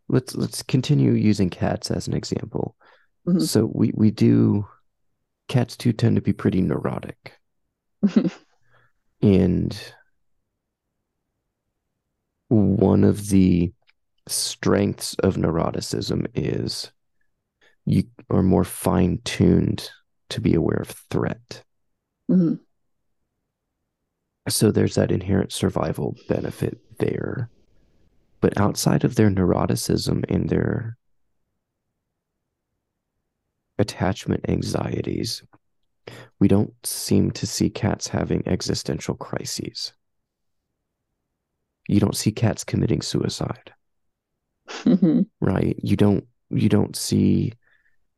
[0.09, 2.75] let's let's continue using cats as an example
[3.27, 3.43] Mhm.
[3.43, 4.67] so we we do
[5.49, 7.33] cats do tend to be pretty neurotic
[9.23, 9.77] and
[12.49, 13.73] one of the
[14.29, 16.91] strengths of neuroticism is
[17.85, 19.89] you are more fine-tuned
[20.31, 21.63] to be aware of threat
[22.31, 22.59] Mhm.
[24.49, 27.51] so there's that inherent survival benefit there
[28.47, 30.97] but outside of their neuroticism and their
[33.77, 35.43] attachment anxieties
[36.39, 39.93] we don't seem to see cats having existential crises.
[41.89, 43.73] You don't see cats committing suicide.
[44.69, 45.27] Mhm.
[45.41, 45.77] right?
[45.83, 47.53] You don't you don't see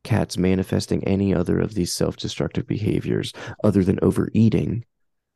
[0.03, 4.85] cats manifesting any other of these self-destructive behaviors other than overeating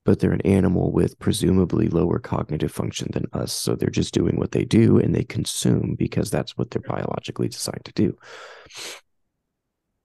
[0.06, 4.38] but they're an animal with presumably lower cognitive function than us so they're just doing
[4.38, 8.18] what they do and they consume because that's what they're biologically designed to do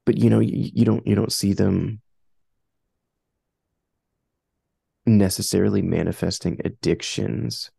[0.04, 2.00] but you know you, you don't you don't see them
[5.06, 7.70] necessarily manifesting addictions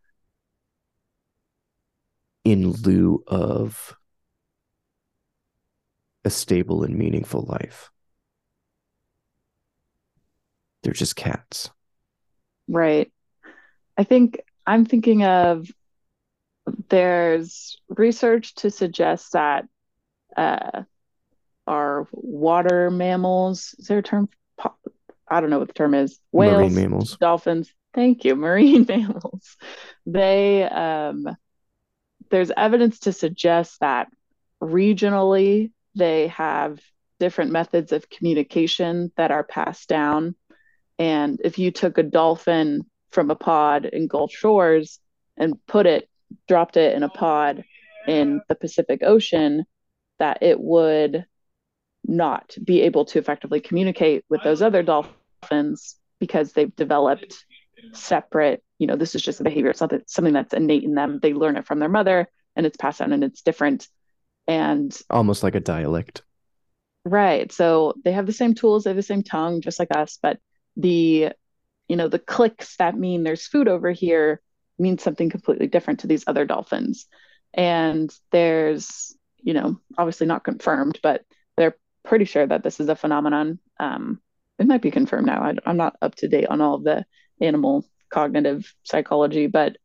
[2.43, 3.95] in lieu of
[6.25, 7.91] a stable and meaningful life.
[10.83, 11.69] They're just cats.
[12.69, 13.11] Right.
[13.97, 15.69] I think I'm thinking of
[16.89, 19.65] there's research to suggest that
[20.37, 20.83] uh,
[21.67, 24.29] our water mammals, is there a term?
[25.27, 26.19] I don't know what the term is.
[26.33, 27.17] Marine Whales, mammals.
[27.17, 27.73] dolphins.
[27.93, 28.35] Thank you.
[28.37, 29.57] Marine mammals.
[30.05, 31.35] They, um,
[32.29, 34.07] there's evidence to suggest that
[34.61, 36.79] regionally they have
[37.19, 40.35] different methods of communication that are passed down.
[40.99, 44.99] And if you took a dolphin from a pod in Gulf Shores
[45.37, 46.09] and put it,
[46.47, 47.63] dropped it in a pod
[48.07, 49.65] in the Pacific Ocean,
[50.19, 51.25] that it would
[52.05, 57.45] not be able to effectively communicate with those other dolphins because they've developed
[57.93, 61.19] separate, you know, this is just a behavior, it's something, something that's innate in them.
[61.21, 63.87] They learn it from their mother and it's passed down and it's different.
[64.47, 66.23] And Almost like a dialect.
[67.05, 67.51] Right.
[67.51, 70.39] So they have the same tools, they have the same tongue, just like us, but
[70.79, 71.31] the,
[71.87, 74.41] you know, the clicks that mean there's food over here
[74.77, 77.05] means something completely different to these other dolphins.
[77.53, 81.23] And there's, you know, obviously not confirmed, but
[81.57, 81.75] they're
[82.05, 83.59] pretty sure that this is a phenomenon.
[83.79, 84.21] Um,
[84.57, 85.41] it might be confirmed now.
[85.41, 87.05] I, I'm not up to date on all of the
[87.41, 89.77] animal cognitive psychology, but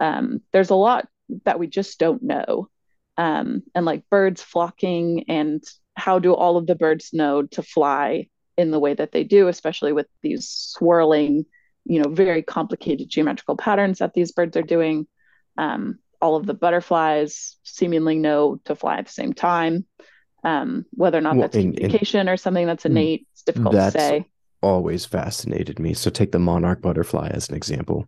[0.00, 1.08] um, there's a lot
[1.44, 2.68] that we just don't know.
[3.16, 5.62] Um, and like birds flocking and
[5.94, 9.48] how do all of the birds know to fly in the way that they do,
[9.48, 11.44] especially with these swirling,
[11.84, 15.06] you know, very complicated geometrical patterns that these birds are doing.
[15.58, 19.86] Um, all of the butterflies seemingly know to fly at the same time.
[20.42, 23.74] Um, whether or not Well, that's and- and- communication or something that's innate, it's difficult
[23.74, 24.26] to say.
[24.62, 25.92] always fascinated me.
[25.94, 28.06] So take the monarch butterfly as an example.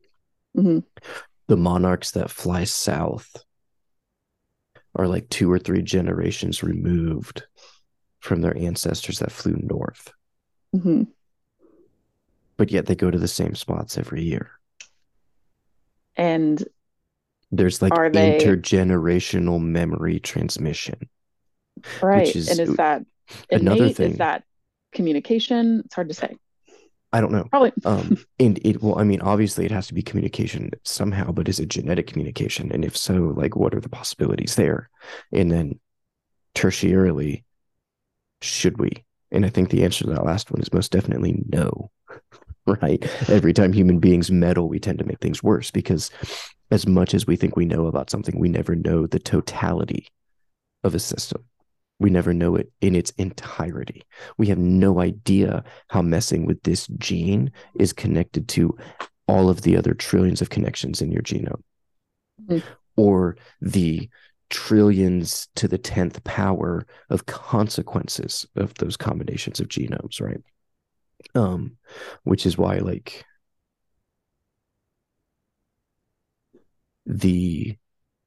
[0.56, 0.84] Mhm.
[1.48, 3.36] The monarchs that fly south
[4.94, 7.44] are like two or three generations removed
[8.20, 10.12] from their ancestors that flew north,
[10.80, 11.02] hmm
[12.56, 14.50] but yet they go to the same spots every year.
[16.16, 16.64] And
[17.52, 21.08] There's like they- intergenerational memory transmission.
[22.02, 23.04] right is and is that
[23.50, 24.12] another innate thing.
[24.12, 24.44] is that
[24.92, 26.34] communication it's hard to say
[27.12, 27.44] I don't know.
[27.44, 31.48] probably Um, and it well, I mean, obviously it has to be communication somehow, but
[31.48, 32.70] is it genetic communication?
[32.72, 34.90] And if so, like what are the possibilities there?
[35.32, 35.78] And then
[36.54, 37.44] tertiarily,
[38.42, 39.04] should we?
[39.32, 41.90] And I think the answer to that last one is most definitely no.
[42.68, 43.04] Right.
[43.28, 46.10] Every time human beings meddle, we tend to make things worse because
[46.72, 50.08] as much as we think we know about something, we never know the totality
[50.82, 51.44] of a system.
[52.00, 54.02] We never know it in its entirety.
[54.36, 58.76] We have no idea how messing with this gene is connected to
[59.28, 61.62] all of the other trillions of connections in your genome
[62.50, 62.64] Mhm.
[62.96, 64.08] or the
[64.50, 70.40] trillions to the 10th power of consequences of those combinations of genomes right?
[71.34, 71.76] Um
[72.24, 73.24] which is why like
[77.06, 77.76] the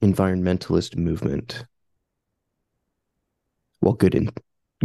[0.01, 1.65] environmentalist movement
[3.81, 4.29] well good in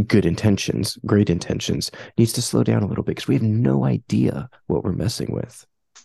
[0.06, 3.84] good intentions great intentions needs to slow down a little bit because we have no
[3.84, 5.64] idea what we're messing with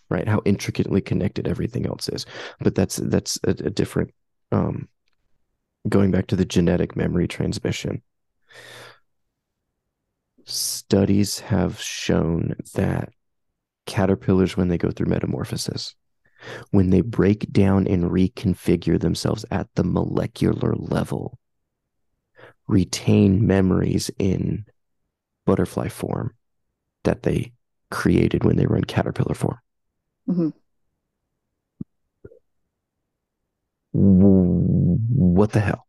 [0.10, 0.28] right?
[0.28, 2.26] How intricately connected everything else is.
[2.60, 4.12] But that's that's a, a different
[4.52, 4.88] um
[5.88, 8.02] going back to the genetic memory transmission
[10.46, 13.10] studies have shown that
[13.86, 15.96] caterpillars when they go through metamorphosis
[16.72, 21.38] when they break down and reconfigure themselves at the molecular level
[22.68, 24.66] retain memories in
[25.46, 26.34] butterfly form
[27.04, 27.52] that they
[27.90, 29.58] created when they were in caterpillar form.
[30.28, 30.54] Mhm.
[32.24, 32.40] W-
[33.92, 35.86] What the hell?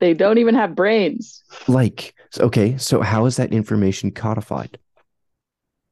[0.00, 4.78] they don't even have brains Like, okay, so how is that information codified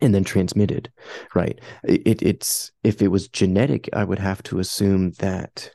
[0.01, 0.91] and then transmitted?
[1.35, 1.61] Right.
[1.85, 5.71] It, it's if it was genetic, I would have to assume that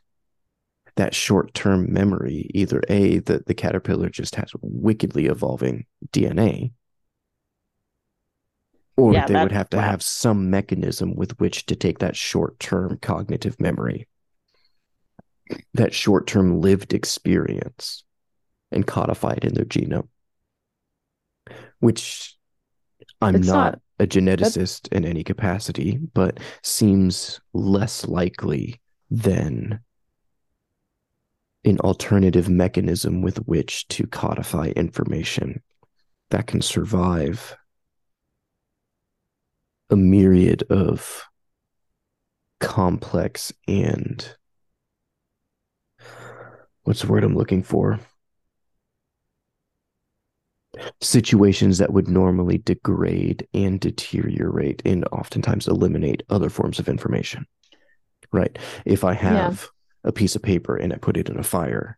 [0.95, 6.74] that short-term memory, either a that the caterpillar just has wickedly evolving DNA,
[8.97, 9.84] or Yeah, they would have to wow.
[9.84, 14.08] have some mechanism with which to take that short-term cognitive memory,
[15.74, 18.04] that short-term lived experience,
[18.72, 20.08] and codify it in their genome.
[21.80, 22.36] Which
[23.22, 28.82] I'm not, not- a geneticist in any capacity, but seems less likely
[29.12, 29.80] than
[31.64, 35.62] an alternative mechanism with which to codify information
[36.32, 37.56] that can survive
[39.91, 41.24] a myriad of
[42.60, 44.36] complex and
[46.84, 47.99] what's the word I'm looking for?
[51.01, 57.45] Situations that would normally degrade and deteriorate and oftentimes eliminate other forms of information.
[58.32, 58.57] Right.
[58.86, 59.69] If I have
[60.03, 61.97] a piece of paper and I put it in a fire,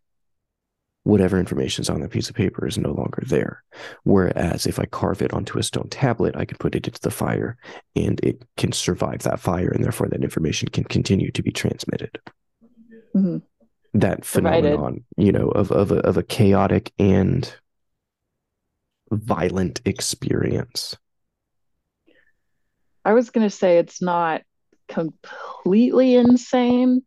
[1.04, 3.64] whatever information is on that piece of paper is no longer there.
[4.04, 7.12] Whereas if I carve it onto a stone tablet, I can put it into the
[7.12, 7.58] fire
[7.96, 12.20] and it can survive that fire, and therefore that information can continue to be transmitted.
[13.16, 13.44] Mhm.
[13.94, 14.72] That Provided.
[14.72, 17.54] phenomenon, you know, of of a, of a chaotic and
[19.12, 20.98] violent experience.
[23.06, 24.42] I was going to say it's not
[24.88, 27.04] completely insane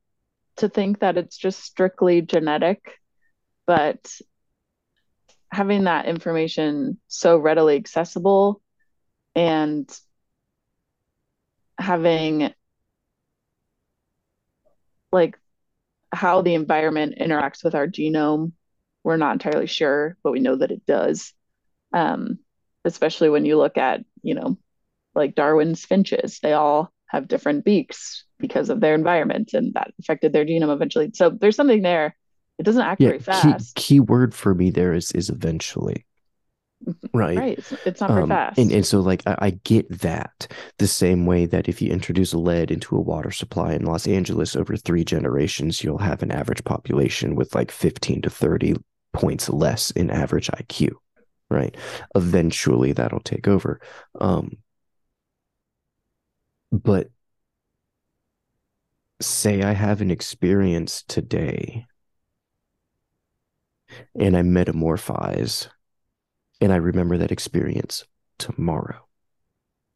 [0.57, 2.99] to think that it's just strictly genetic,
[3.66, 4.11] but
[5.51, 8.61] having that information so readily accessible
[9.34, 9.89] and
[11.78, 12.53] having
[15.12, 15.39] like
[16.16, 18.52] how the environment interacts with our genome,
[19.04, 21.32] we're not entirely sure, but we know that it does.
[21.92, 22.40] Um,
[22.84, 24.58] especially when you look at, you know,
[25.14, 26.40] like Darwin's finches.
[26.40, 31.10] They all have different beaks because of their environment, and that affected their genome eventually.
[31.14, 32.16] So there's something there.
[32.58, 36.06] It doesn't act Yeah, very key, fast, key word for me there is is eventually.
[37.12, 37.36] Right.
[37.38, 37.58] right?
[37.58, 38.58] It's, it's not very Um, fast.
[38.58, 40.46] And, and so, like, I, I get that
[40.78, 44.54] the same way that if you introduce lead into a water supply in Los Angeles
[44.54, 48.74] over three generations, you'll have an average population with like 15 to 30
[49.12, 50.90] points less in average IQ,
[51.50, 51.74] right?
[52.14, 53.80] Eventually, that'll take over.
[54.20, 54.58] Um,
[56.72, 57.10] but
[59.20, 61.86] say I have an experience today
[64.18, 65.68] and I metamorphize
[66.61, 68.04] and I remember that experience
[68.38, 69.07] tomorrow,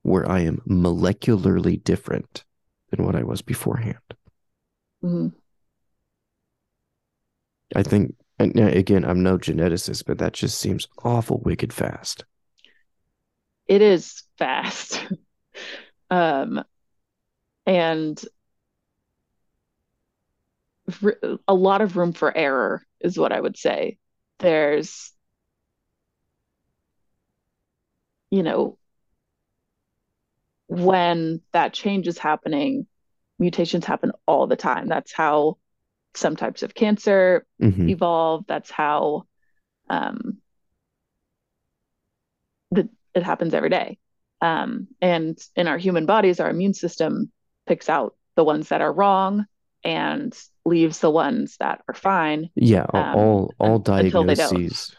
[0.02, 2.44] where I am molecularly different
[2.90, 3.98] than what I was beforehand.
[5.02, 5.34] Mhm.
[7.74, 12.24] I think, and again, I'm no geneticist, but that just seems awful wicked fast.
[13.66, 15.00] It is fast.
[16.10, 16.64] um,
[17.66, 18.22] and
[21.46, 23.98] a lot of room for error is what I would say.
[24.38, 25.12] There's
[28.30, 28.78] you know
[30.68, 32.86] when that change is happening,
[33.38, 34.86] mutations happen all the time.
[34.86, 35.58] That's how
[36.14, 37.88] some types of cancer Mhm.
[37.90, 38.44] evolve.
[38.46, 39.26] That's how
[39.88, 40.38] um,
[42.70, 43.98] the, it happens every day.
[44.40, 47.30] Um, and in our human bodies, our immune system
[47.66, 49.46] picks out the ones that are wrong
[49.82, 52.50] and leaves the ones that are fine.
[52.54, 54.50] Yeah, um, all all un- until they don't.
[54.50, 54.96] diagnoses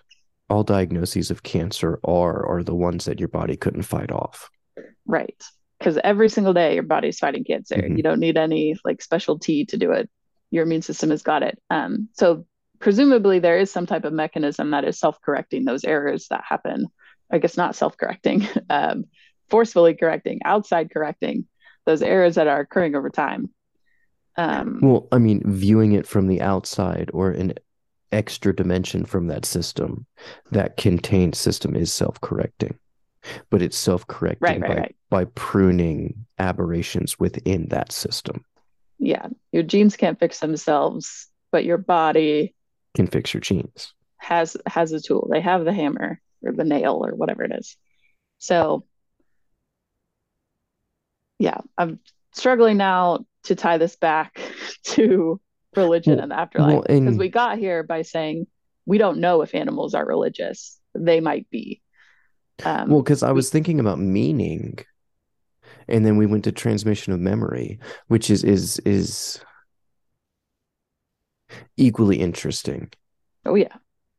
[0.52, 4.50] all diagnoses of cancer are are the ones that your body couldn't fight off.
[5.06, 5.42] Right.
[5.80, 7.76] Because every single day your body's fighting cancer.
[7.76, 7.98] Mhm.
[7.98, 10.10] You don't need any like special tea to do it.
[10.52, 11.58] Your immune system has got it.
[11.70, 12.46] Um, so
[12.80, 16.88] presumably there is some type of mechanism that is self-correcting those errors that happen.
[17.32, 19.06] I guess not self-correcting, um,
[19.50, 21.46] forcefully correcting, outside correcting
[21.86, 23.50] those errors that are occurring over time.
[24.38, 27.54] Um, Well, I mean, viewing it from the outside or an
[28.12, 30.06] extra dimension from that system,
[30.52, 32.78] that contained system is self-correcting.
[33.50, 34.96] But it's self-correcting Right, right, by, right.
[35.10, 38.44] by pruning aberrations within that system.
[39.00, 42.54] yeah, your genes can't fix themselves, but your body
[42.96, 43.94] Can fix your genes.
[44.18, 45.28] has has a tool.
[45.32, 47.78] They have the hammer or the nail or whatever it is.
[48.40, 48.86] So
[51.40, 52.00] yeah, I'm
[52.34, 54.40] struggling now to tie this back
[54.84, 55.40] to
[55.76, 58.48] religion Well- and the afterlife well, because and- we got here by saying
[58.86, 60.80] we don't know if animals are religious.
[60.96, 61.82] They might be.
[62.66, 64.80] Um, Well, because I we- was thinking about meaning,
[65.88, 69.40] and then we went to transmission of memory, which is is is
[71.78, 72.92] equally interesting.
[73.46, 73.76] oh yeah,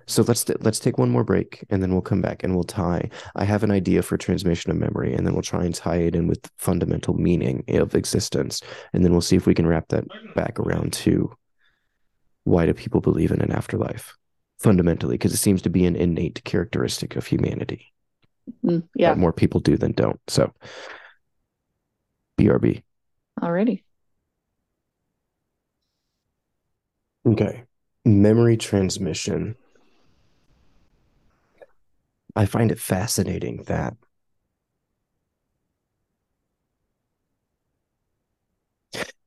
[0.07, 3.09] So let's let's take one more break, and then we'll come back and we'll tie.
[3.37, 6.15] I have an idea for transmission of memory, and then we'll try and tie it
[6.17, 8.61] in with fundamental meaning of existence,
[8.93, 11.33] and then we'll see if we can wrap that back around to
[12.45, 14.17] why do people believe in an afterlife
[14.59, 15.15] fundamentally?
[15.15, 17.93] Because it seems to be an innate characteristic of humanity.
[18.65, 20.21] Mm, yeah, more people do than don't.
[20.29, 20.53] So,
[22.39, 22.83] BRB.
[23.43, 23.85] already.
[27.27, 27.65] Okay.
[28.05, 29.55] Memory transmission.
[32.35, 33.95] I find it fascinating that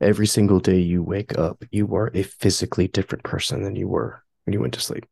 [0.05, 4.23] every single day you wake up, you are a physically different person than you were
[4.45, 5.05] when you went to sleep.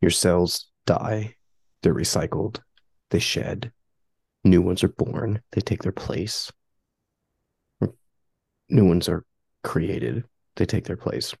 [0.00, 1.34] Your cells die,
[1.82, 2.60] they're recycled,
[3.10, 3.72] they shed,
[4.44, 6.52] new ones are born, they take their place.
[8.68, 9.24] New ones are
[9.64, 10.24] created,
[10.56, 11.34] they take their place.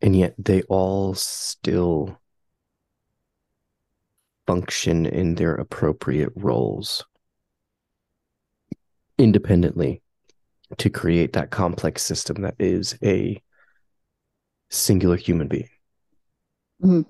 [0.00, 2.18] And yet they all still
[4.44, 7.04] function in their appropriate roles
[9.22, 10.02] independently
[10.78, 13.40] to create that complex system that is a
[14.70, 15.68] singular human being.
[16.82, 17.06] Mhm.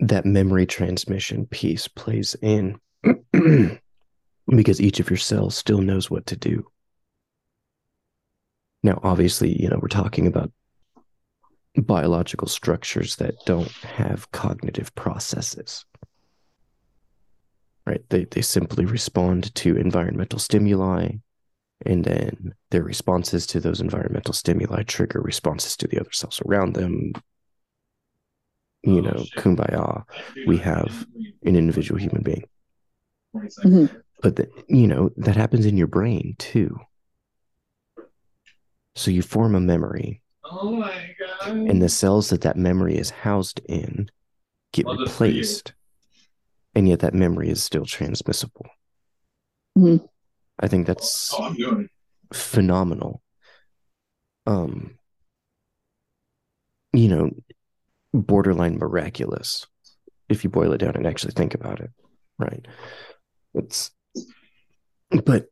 [0.00, 2.78] That memory transmission piece plays in
[4.46, 6.66] because each of your cells still knows what to do.
[8.82, 10.52] Now, obviously, you know, we're talking about
[11.76, 15.86] biological structures that don't have cognitive processes.
[17.86, 18.02] Right?
[18.08, 21.10] They they simply respond to environmental stimuli
[21.84, 26.74] and then their responses to those environmental stimuli trigger responses to the other cells around
[26.74, 27.12] them.
[28.82, 30.04] You know, kumbaya,
[30.46, 31.06] we have
[31.44, 32.44] an individual human being.
[33.34, 34.02] Mhm.
[34.22, 36.78] But the, you know, that happens in your brain too.
[38.94, 41.68] So you form a memory Oh my god.
[41.68, 44.08] and the cells that that memory is housed in
[44.72, 45.26] get Well, that's you.
[45.26, 45.72] replaced
[46.74, 48.66] and yet that memory is still transmissible.
[49.76, 50.08] Mhm.
[50.60, 51.88] i think that's Oh, I'm doing
[52.32, 53.22] phenomenal.
[54.46, 54.98] Um
[56.92, 57.30] you know
[58.12, 59.66] borderline miraculous
[60.28, 61.90] if you boil it down and actually think about it
[62.38, 62.66] right?
[63.54, 63.90] It's
[65.24, 65.46] but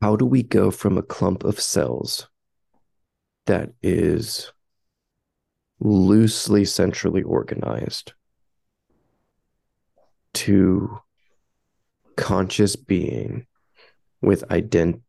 [0.00, 2.28] how do we go from a clump of cells
[3.46, 4.52] that is
[5.84, 8.14] loosely centrally organized
[10.32, 10.98] to
[12.16, 13.46] conscious being
[14.22, 15.02] with ident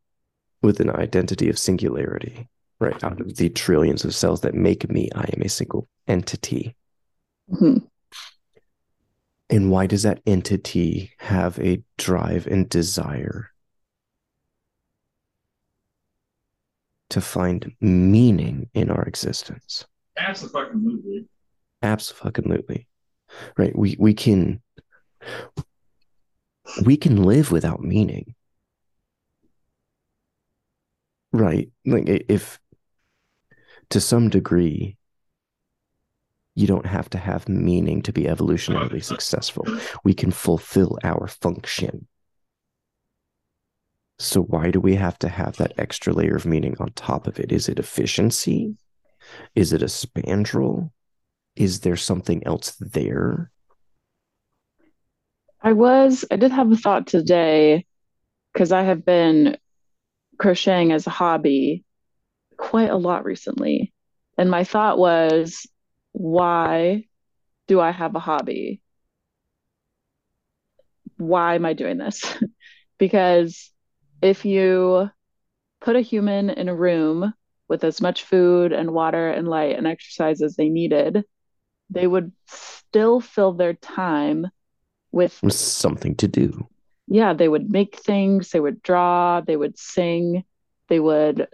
[0.62, 2.46] with an identity of singularity
[2.78, 6.76] right out of the trillions of cells that make me i am a single entity
[7.50, 7.88] Mhm.
[9.48, 13.50] and why does that entity have a drive and desire
[17.10, 19.86] to find meaning in our existence
[20.18, 21.26] Absolutely.
[21.82, 22.88] absolutely
[23.56, 24.60] right we we can
[26.84, 28.34] we can live without meaning.
[31.32, 31.70] Right.
[31.84, 32.58] Like if
[33.90, 34.96] to some degree
[36.54, 39.66] you don't have to have meaning to be evolutionarily successful.
[40.04, 42.08] We can fulfill our function.
[44.18, 47.38] So why do we have to have that extra layer of meaning on top of
[47.38, 47.52] it?
[47.52, 48.74] Is it efficiency?
[49.54, 50.90] Is it a spandrel?
[51.54, 53.50] Is there something else there?
[55.62, 57.86] I was, I did have a thought today
[58.52, 59.56] because I have been
[60.38, 61.84] crocheting as a hobby
[62.56, 63.92] quite a lot recently.
[64.38, 65.66] And my thought was,
[66.12, 67.06] why
[67.68, 68.80] do I have a hobby?
[71.16, 72.22] Why am I doing this?
[72.98, 73.72] because
[74.22, 75.10] if you
[75.80, 77.32] put a human in a room
[77.68, 81.24] with as much food and water and light and exercise as they needed,
[81.90, 84.46] they would still fill their time
[85.12, 86.66] with something to do.
[87.08, 90.44] Yeah, they would make things, they would draw, they would sing,
[90.88, 91.48] they would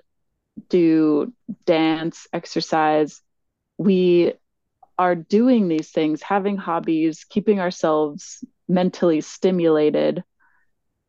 [0.68, 1.32] do
[1.66, 3.20] dance, exercise.
[3.78, 4.34] We
[4.98, 10.24] are doing these things, having hobbies, keeping ourselves mentally stimulated.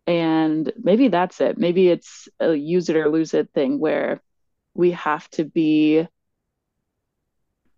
[0.08, 1.58] And maybe that's it.
[1.58, 4.22] Maybe it's a use it or lose it thing where
[4.74, 6.08] we have to be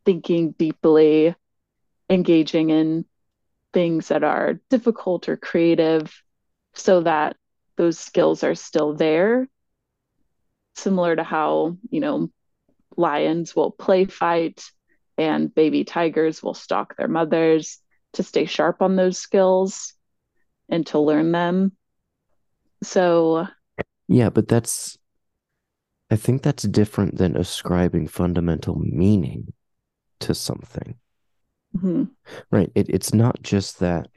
[0.06, 1.36] thinking deeply,
[2.10, 3.06] engaging in
[3.74, 6.14] things that are difficult or creative
[6.74, 7.36] so that
[7.76, 9.48] those skills are still there.
[10.76, 12.30] Similar to how you know
[12.98, 14.64] lions will play fight
[15.18, 17.80] and baby tigers will stalk their mothers
[18.14, 19.94] to stay sharp on those skills
[20.70, 21.72] and to learn them.
[22.84, 23.48] So
[24.08, 24.98] yeah but that's
[26.10, 29.52] i think that's different than ascribing fundamental meaning
[30.20, 30.96] to something
[31.76, 32.04] mm-hmm.
[32.52, 34.08] right it, it's not just that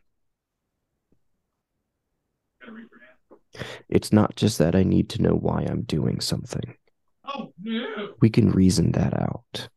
[3.89, 6.77] It's not just that I need to know why I'm doing something.
[7.25, 8.15] Oh, no.
[8.21, 9.69] We can reason that out.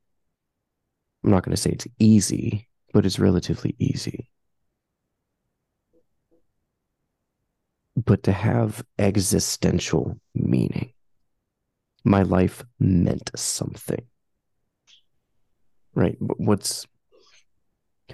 [1.24, 4.30] I'm not going to say it's easy, but it's relatively easy.
[7.96, 10.94] But to have existential meaning,
[12.04, 14.06] my life meant something.
[15.94, 16.18] Right?
[16.20, 16.88] What's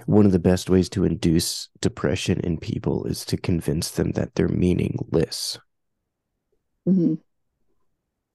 [0.06, 4.34] one of the best ways to induce depression in people is to convince them that
[4.34, 5.58] they're meaningless.
[6.88, 7.14] Mm-hmm.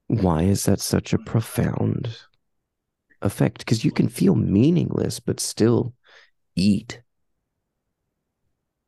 [0.06, 2.16] Why is that such a profound
[3.22, 3.58] effect?
[3.58, 5.94] Because you can feel meaningless, but still
[6.54, 7.00] eat,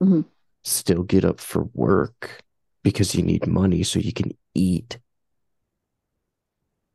[0.03, 0.23] mm-hmm.
[0.63, 2.43] still get up for work
[2.83, 4.99] because you need money so you can eat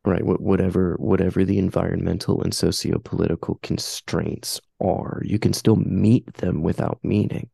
[0.04, 6.98] right whatever whatever the environmental and socio-political constraints are you can still meet them without
[7.02, 7.48] meaning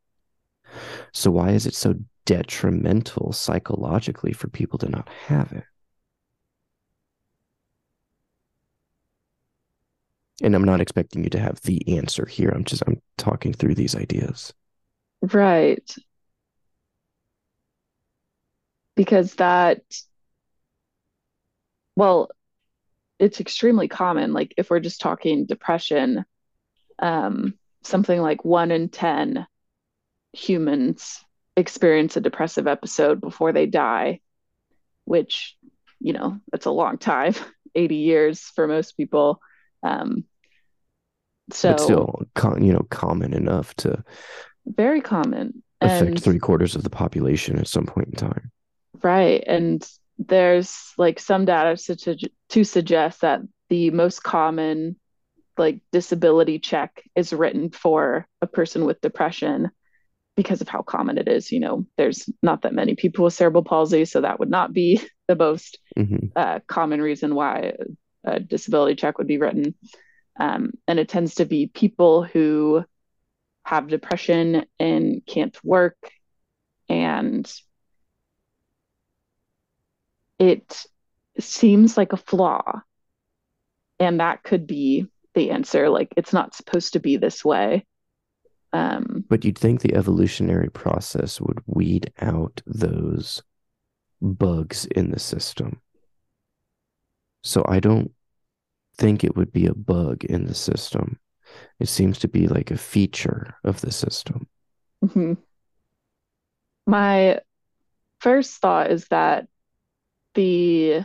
[1.13, 1.95] so why is it so
[2.25, 5.65] detrimental psychologically for people to not have it?
[10.43, 13.75] And i'm not expecting you to have the answer here i'm just i'm talking through
[13.75, 14.55] these ideas.
[15.21, 15.95] Right.
[18.95, 19.83] Because that
[21.97, 22.31] well
[23.19, 24.33] it's extremely common.
[24.33, 26.25] Like if we're just talking depression,
[26.99, 29.47] um, something like one in 10
[30.33, 31.25] humans
[31.57, 34.21] experience a depressive episode before they die,
[35.05, 35.57] which,
[36.01, 37.35] you know, that's a long time
[37.75, 39.41] 80 years for most people.
[39.83, 40.25] Um,
[41.51, 42.23] so, but still,
[42.61, 44.05] you know, common enough to
[44.67, 48.53] very common affect and, three quarters of the population at some point in time.
[49.03, 49.43] Right.
[49.47, 49.87] And
[50.19, 52.17] there's like some data to,
[52.49, 54.97] to suggest that the most common
[55.57, 59.71] like disability check is written for a person with depression
[60.37, 63.65] because of how common it is you know there's not that many people with cerebral
[63.65, 66.27] palsy so that would not be the most mm-hmm.
[66.37, 67.73] uh, common reason why
[68.25, 69.75] a disability check would be written
[70.41, 72.85] um, and it tends to be people who
[73.65, 75.97] have depression and can't work
[76.89, 77.53] and
[80.39, 80.85] it
[81.39, 82.83] seems like a flaw.
[83.99, 85.89] And that could be the answer.
[85.89, 87.85] Like, it's not supposed to be this way.
[88.73, 93.43] Um, but you'd think the evolutionary process would weed out those
[94.21, 95.81] bugs in the system.
[97.43, 98.13] So I don't
[98.97, 101.19] think it would be a bug in the system.
[101.81, 104.47] It seems to be like a feature of the system.
[105.05, 105.35] Mm-hmm.
[106.87, 107.41] My
[108.21, 109.47] first thought is that
[110.39, 111.05] the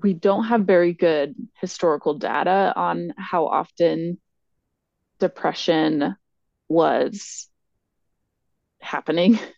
[0.00, 4.18] we don't have very good historical data on how often
[5.18, 6.16] depression
[6.68, 7.48] was
[8.80, 9.38] happening.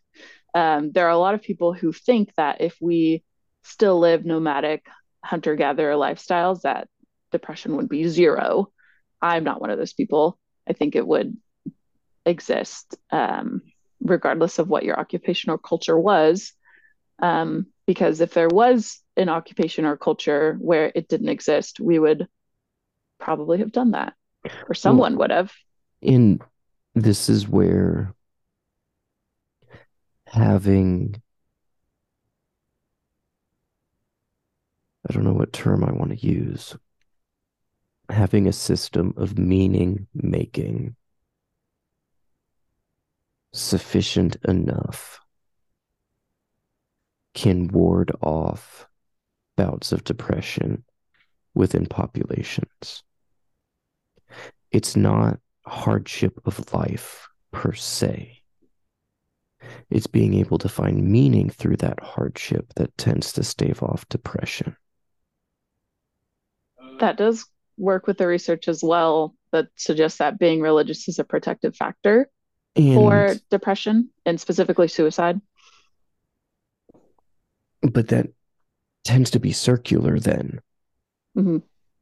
[0.52, 3.22] Um, there are a lot of people who think that if we
[3.62, 4.84] still live nomadic
[5.24, 6.88] hunter gatherer lifestyles, that
[7.30, 8.72] depression would be zero.
[9.22, 10.40] I'm not one of those people.
[10.68, 11.36] I think it would
[12.26, 13.62] exist um,
[14.10, 16.52] regardless of what your occupation or culture was.
[17.20, 22.28] Um, because if there was an occupation or culture where it didn't exist, we would
[23.18, 24.14] probably have done that,
[24.68, 25.52] or someone well, would have.
[26.00, 26.40] In
[26.94, 28.14] this is where
[30.26, 31.20] having
[35.08, 36.76] I don't know what term I want to use.
[38.08, 40.94] Having a system of meaning making
[43.52, 45.20] sufficient enough
[47.34, 48.86] can ward off
[49.56, 50.84] bouts of depression
[51.54, 53.02] within populations.
[54.70, 58.38] It's not hardship of life per se.
[59.90, 64.76] It's being able to find meaning through that hardship that tends to stave off depression.
[67.00, 67.44] That does
[67.76, 72.28] work with the research as well that suggests that being religious is a protective factor
[72.76, 75.40] and, for depression and specifically suicide.
[77.82, 78.28] But that
[79.04, 80.60] tends to be circular then.
[81.36, 81.58] Mm-hmm.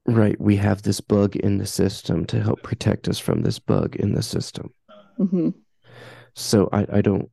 [0.07, 0.41] Right.
[0.41, 4.15] We have this bug in the system to help protect us from this bug in
[4.15, 4.73] the system.
[5.19, 5.51] Mm-hmm.
[6.35, 7.31] So I, I don't,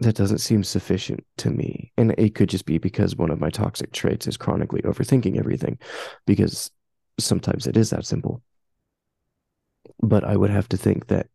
[0.00, 1.90] that doesn't seem sufficient to me.
[1.96, 5.78] And it could just be because one of my toxic traits is chronically overthinking everything,
[6.26, 6.70] because
[7.18, 8.42] sometimes it is that simple.
[10.00, 11.28] But I would have to think that,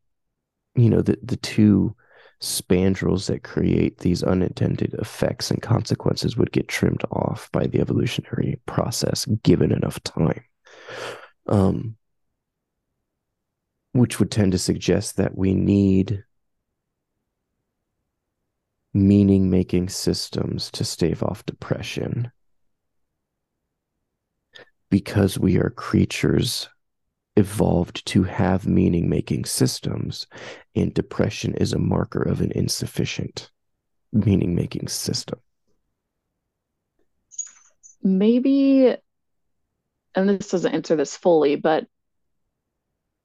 [0.76, 1.96] you know, the, the two
[2.42, 8.60] spandrels that create these unintended effects and consequences would get trimmed off by the evolutionary
[8.66, 10.44] process given enough time.
[11.48, 11.98] Um,
[13.94, 16.24] which would tend to suggest that we need
[18.94, 22.32] meaning making systems to stave off depression
[24.90, 26.68] because we are creatures
[27.36, 30.28] evolved to have meaning making systems,
[30.76, 33.50] and depression is a marker of an insufficient
[34.12, 35.40] meaning making system.
[38.04, 38.96] Maybe,
[40.16, 41.88] and this doesn't answer this fully, but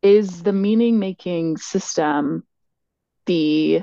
[0.03, 2.45] is the meaning making system
[3.24, 3.83] the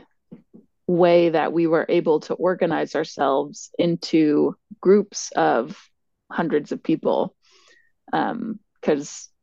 [0.87, 5.89] way that we were able to organize ourselves into groups of
[6.31, 7.35] hundreds of people?
[8.05, 8.59] Because um,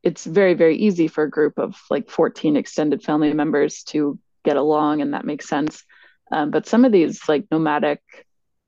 [0.03, 4.57] it's very very easy for a group of like 14 extended family members to get
[4.57, 5.85] along and that makes sense.
[6.33, 8.01] Um, but some of these like nomadic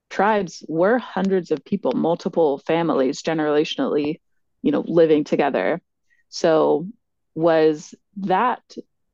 [0.09, 4.19] tribes were hundreds of people multiple families generationally
[4.61, 5.81] you know living together.
[6.29, 6.87] So
[7.35, 8.61] was that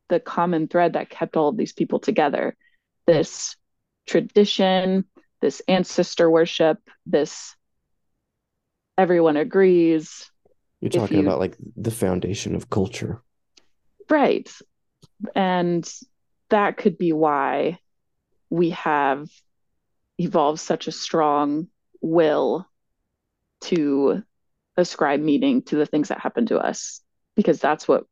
[0.10, 2.56] the common thread that kept all of these people together?
[3.06, 3.56] This
[4.08, 5.06] tradition
[5.42, 7.56] this ancestor worship this
[8.98, 10.30] everyone agrees
[10.82, 13.22] you're talking you, about like the foundation of culture.
[14.10, 14.50] Right.
[15.36, 15.90] And
[16.50, 17.80] that could be why
[18.50, 19.30] we have
[20.18, 21.68] evolved such a strong
[22.02, 22.68] will
[23.62, 24.24] to
[24.78, 27.02] ascribe meaning to the things that happen to us,
[27.36, 28.06] because that's what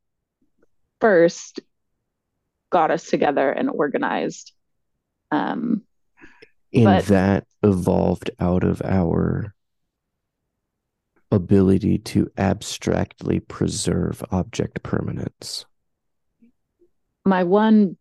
[0.99, 1.61] first
[2.69, 4.51] got us together and organized.
[5.31, 5.83] Um,
[6.73, 9.53] and but, that evolved out of our
[11.31, 15.65] ability to abstractly preserve object permanence.
[17.25, 17.97] My one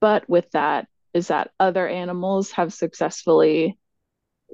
[0.00, 3.78] but with that is that other animals have successfully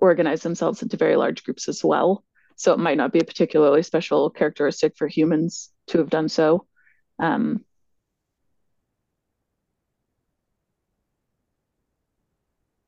[0.01, 2.25] organized themselves into very large groups as well.
[2.57, 6.67] So it might not be a particularly special characteristic for humans to have done so.
[7.19, 7.65] Um,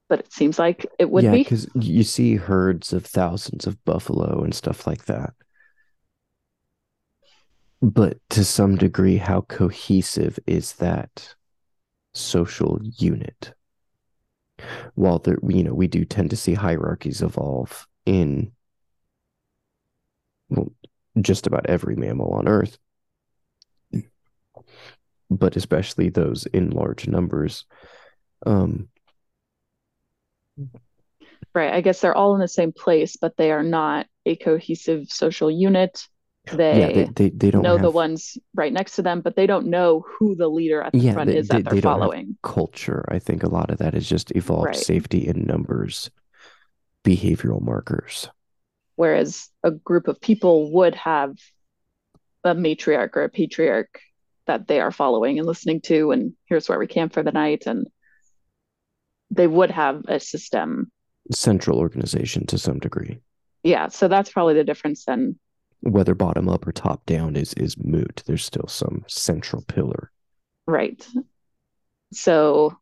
[0.09, 1.39] but it seems like it would yeah, be.
[1.39, 5.32] because you see herds of thousands of buffalo and stuff like that.
[7.81, 11.35] But to some degree, how cohesive is that
[12.14, 13.52] social unit?
[14.94, 18.52] While there, you know, we do tend to see hierarchies evolve in
[20.48, 20.72] well,
[21.20, 22.78] just about every mammal on Earth,
[25.31, 27.64] but especially those in large numbers.
[28.47, 28.89] Um,
[31.55, 31.72] Right.
[31.72, 35.51] I guess they're all in the same place, but they are not a cohesive social
[35.51, 36.06] unit.
[36.52, 37.82] They, yeah, they, they, they don't know have...
[37.82, 40.98] the ones right next to them, but they don't know who the leader at the
[40.98, 42.36] yeah, front they, is that they're following.
[42.43, 43.05] culture.
[43.09, 44.76] I think a lot of that is just evolved right.
[44.76, 46.10] safety in numbers,
[47.02, 48.28] behavioral markers.
[48.97, 51.36] Whereas a group of people would have
[52.44, 54.01] a matriarch or a patriarch
[54.47, 57.62] that they are following and listening to and here's where we camp for the night
[57.66, 57.89] and
[59.30, 60.90] they would have a system.
[61.32, 63.20] Central organization to some degree.
[63.62, 65.38] Yeah so that's probably the difference then
[65.84, 68.22] whether bottom up or top down is is moot.
[68.26, 70.10] There's still some central pillar.
[70.66, 71.06] Right.
[72.12, 72.78] So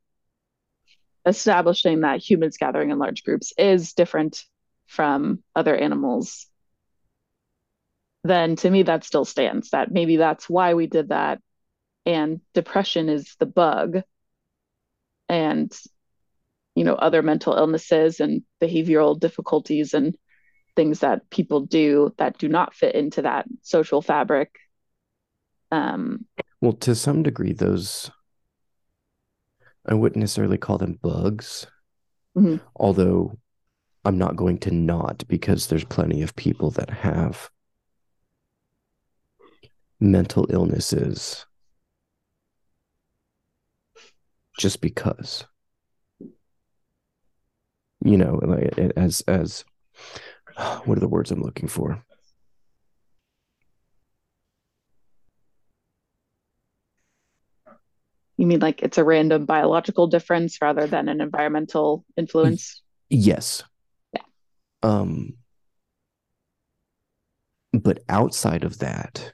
[1.27, 4.45] establishing that humans gathering in large groups is different
[4.87, 6.47] from other animals.
[8.25, 11.41] Then to me that still stands that maybe that's why we did that.
[12.07, 14.03] And depression is the bug.
[15.29, 15.73] And
[16.75, 20.17] you know other mental illnesses and behavioral difficulties and
[20.75, 24.59] things that people do that do not fit into that social fabric
[25.71, 26.25] um
[26.61, 28.11] well to some degree those
[29.87, 31.67] i wouldn't necessarily call them bugs
[32.37, 32.57] mm-hmm.
[32.77, 33.37] although
[34.05, 37.51] i'm not going to not because there's plenty of people that have
[40.01, 41.47] mental illnesses
[44.59, 45.45] just because
[48.05, 49.65] you know like as as
[50.85, 52.05] what are the words i'm looking for?
[58.39, 62.83] You mean like it's a random biological difference rather than an environmental influence?
[63.09, 63.63] Yes.
[64.13, 64.23] Yeah.
[64.83, 65.35] Um
[67.73, 69.33] but outside of that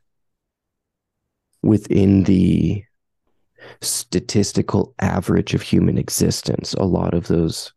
[1.62, 2.85] within the
[3.81, 7.73] statistical average of human existence, a lot of those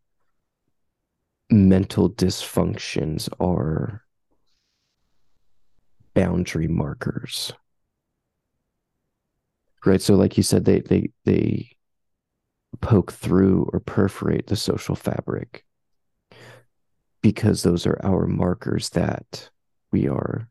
[1.52, 4.02] mental dysfunctions are
[6.14, 7.52] boundary markers.
[9.84, 10.00] Right.
[10.00, 11.76] So like you said, they they they
[12.80, 15.64] poke through or perforate the social fabric
[17.20, 19.50] because those are our markers that
[19.90, 20.48] we are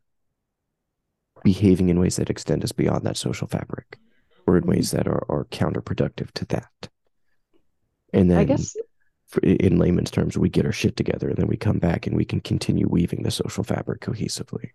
[1.42, 3.98] behaving in ways that extend us beyond that social fabric
[4.46, 6.88] or in ways that are, are counterproductive to that.
[8.12, 8.76] And then, I guess,
[9.42, 12.24] in layman's terms, we get our shit together and then we come back and we
[12.24, 14.70] can continue weaving the social fabric cohesively.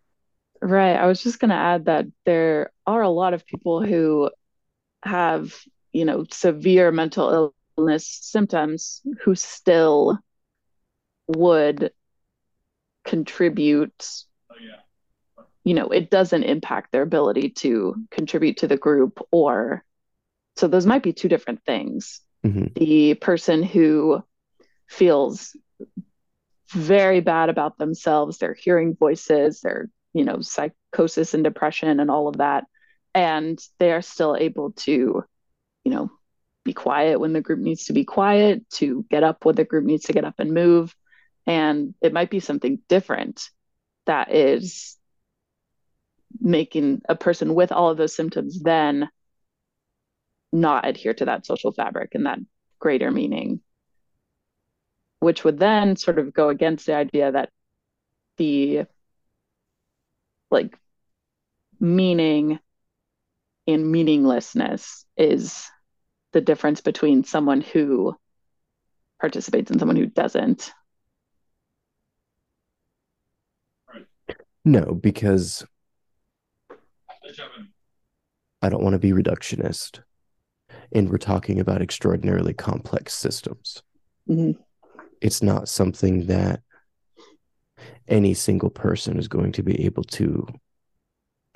[0.62, 0.96] Right.
[0.96, 4.32] I was just going to add that there are a lot of people who
[5.04, 5.54] have,
[5.92, 10.18] you know, severe mental illness symptoms who still
[11.28, 11.92] would
[13.06, 14.08] contribute
[14.50, 15.44] Oh, yeah.
[15.64, 19.84] you know it doesn't impact their ability to contribute to the group or
[20.56, 22.74] so those might be two different things Mhm.
[22.76, 24.24] the person who
[24.88, 25.56] feels
[26.70, 28.38] very bad about themselves.
[28.38, 32.66] They're hearing voices they're you know psychosis and depression and all of that.
[33.14, 35.24] And they are still able to
[35.84, 36.12] you know
[36.64, 39.86] be quiet when the group needs to be quiet to get up when the group
[39.86, 40.96] needs to get up and move.
[41.46, 43.50] And it might be something different
[44.06, 44.98] that is
[46.40, 49.10] making a person with all of those symptoms then
[50.52, 52.40] not adhere to that social fabric and that
[52.80, 53.62] greater meaning
[55.20, 57.50] which would then sort of go against the idea that
[58.38, 58.86] the
[60.52, 60.78] like
[61.80, 62.60] meaning
[63.68, 65.70] and meaninglessness is
[66.34, 68.16] the difference between someone who
[69.20, 70.72] participates and someone who doesn't
[74.66, 75.66] No, because
[77.24, 77.70] Let's jump in.
[78.62, 80.02] I don't want to be reductionist.
[80.92, 83.82] And we're talking about extraordinarily complex systems.
[84.30, 84.58] Mhm.
[85.22, 86.62] It's not something that
[88.08, 90.48] any single person is going to be able to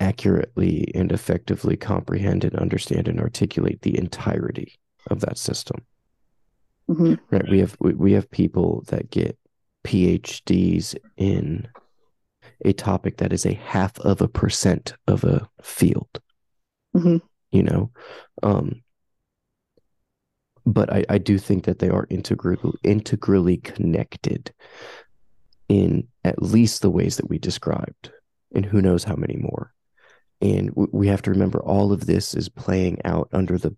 [0.00, 4.78] accurately and effectively comprehend and understand and articulate the entirety
[5.08, 5.84] of that system.
[6.88, 7.18] Mhm.
[7.30, 7.48] Right.
[7.48, 9.38] We have we, we have people that get
[9.84, 11.68] PhDs in
[12.64, 16.20] a topic that is a half of a percent of a field.
[16.94, 17.22] Mhm.
[17.52, 17.90] You know,
[18.42, 18.82] um,
[20.64, 24.52] but I, I do think that they are integral integrally connected
[25.68, 28.12] in at least the ways that we described,
[28.54, 29.72] and who knows how many more.
[30.40, 33.76] And we have to remember all of this is playing out under the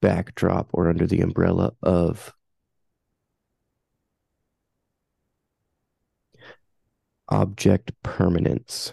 [0.00, 2.32] backdrop or under the umbrella of
[7.28, 8.92] object permanence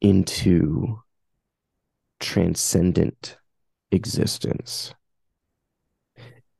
[0.00, 1.00] into
[2.20, 3.36] transcendent
[3.94, 4.94] existence,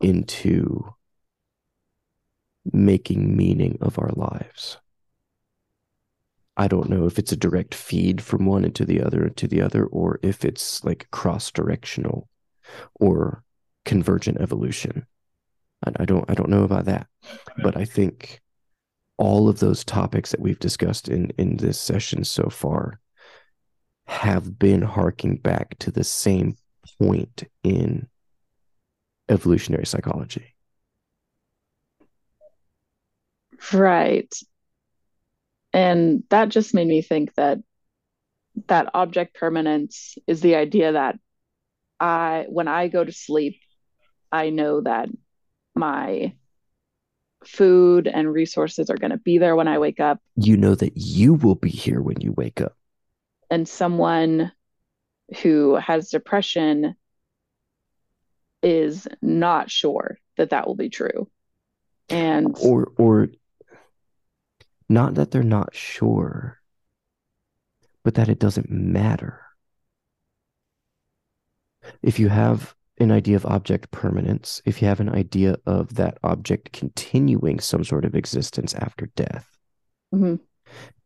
[0.01, 0.95] into
[2.73, 4.79] making meaning of our lives.
[6.57, 9.61] I don't know if it's a direct feed from one into the other into the
[9.61, 12.29] other, or if it's like cross directional
[12.95, 13.43] or
[13.85, 15.07] convergent evolution.
[15.85, 17.09] I, I don't I don't know about that
[17.63, 18.41] but I think
[19.17, 23.01] all of those topics that we've discussed in in this session so far
[24.07, 26.57] have been harking back to the same
[27.01, 28.09] point in
[29.29, 30.55] evolutionary psychology.
[33.73, 34.33] Right.
[35.73, 37.59] And that just made me think that
[38.69, 41.19] that object permanence is the idea that
[41.99, 43.59] I, when I go to sleep,
[44.31, 45.09] I know that
[45.75, 46.35] my
[47.45, 50.21] food and resources are going to be there when I wake up.
[50.37, 52.77] You know that you will be here when you wake up.
[53.51, 54.53] And someone
[55.43, 56.95] who has depression
[58.63, 61.29] is not sure that that will be true.
[62.09, 63.29] And or or
[64.89, 66.61] not that they're not sure,
[68.03, 69.41] but that it doesn't matter.
[72.03, 76.19] If you have an idea of object permanence, if you have an idea of that
[76.23, 79.49] object continuing some sort of existence after death,
[80.15, 80.37] mm-hmm.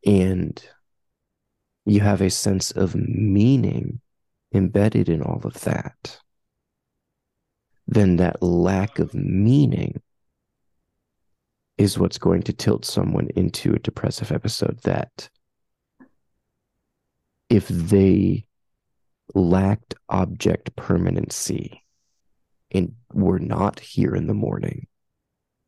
[0.09, 0.63] and
[1.87, 4.01] you have a sense of meaning
[4.53, 6.19] embedded in all of that,
[7.87, 10.01] then that lack of meaning
[11.77, 15.29] is what's going to tilt someone into a depressive episode that
[17.49, 18.45] if they
[19.35, 21.83] lacked object permanency
[22.73, 24.87] and were not here in the morning,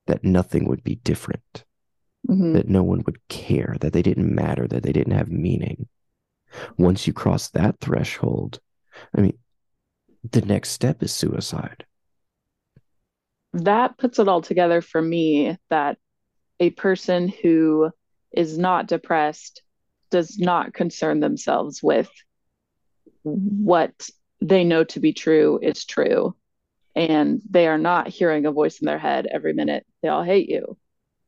[0.06, 1.64] that nothing would be different,
[2.28, 2.52] mm-hmm.
[2.52, 5.88] that no one would care, that they didn't matter, that they didn't have meaning.
[6.76, 8.58] Once you cross that threshold,
[9.16, 9.38] I mean,
[10.30, 11.84] the next step is suicide.
[13.52, 15.98] That puts it all together for me that
[16.60, 17.90] a person who
[18.32, 19.62] is not depressed
[20.10, 22.10] does not concern themselves with
[23.22, 24.08] what
[24.40, 26.34] they know to be true is true.
[26.94, 29.86] And they are not hearing a voice in their head every minute.
[30.02, 30.76] They all hate you.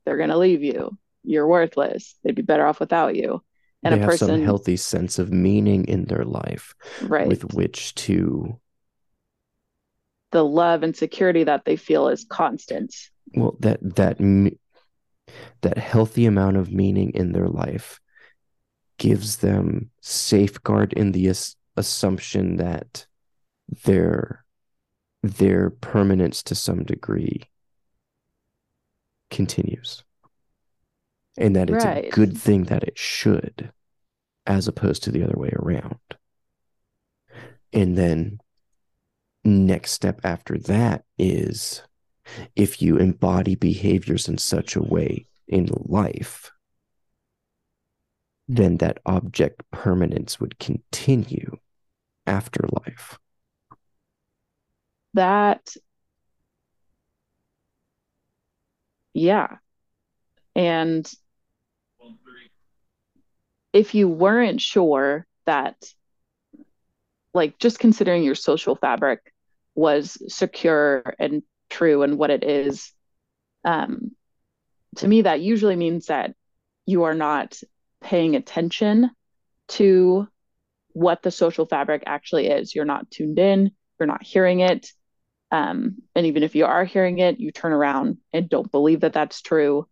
[0.04, 0.98] They're going to leave you.
[1.24, 2.16] You're worthless.
[2.22, 3.42] They'd be better off without you.
[3.82, 7.26] And they a person some healthy sense of meaning in their life right.
[7.26, 8.58] with which to
[10.30, 12.94] the love and security that they feel is constant.
[13.34, 14.18] Well, that that
[15.60, 18.00] that healthy amount of meaning in their life
[18.98, 23.06] gives them safeguard in the as- assumption that
[23.84, 24.44] their
[25.22, 27.42] their permanence to some degree
[29.30, 30.02] continues
[31.36, 32.06] and that it's right.
[32.06, 33.72] a good thing that it should
[34.46, 35.98] as opposed to the other way around
[37.72, 38.38] and then
[39.44, 41.82] next step after that is
[42.54, 46.52] if you embody behaviors in such a way in life
[48.48, 51.56] then that object permanence would continue
[52.26, 53.18] after life.
[55.14, 55.74] That,
[59.14, 59.56] yeah.
[60.54, 61.10] And
[63.72, 65.76] if you weren't sure that,
[67.34, 69.32] like, just considering your social fabric
[69.74, 72.92] was secure and true and what it is,
[73.64, 74.12] um,
[74.96, 76.34] to me, that usually means that
[76.84, 77.58] you are not
[78.02, 79.10] paying attention
[79.68, 80.28] to
[80.92, 82.74] what the social fabric actually is.
[82.74, 84.90] You're not tuned in, you're not hearing it.
[85.50, 89.12] Um, and even if you are hearing it, you turn around and don't believe that
[89.12, 89.86] that's true.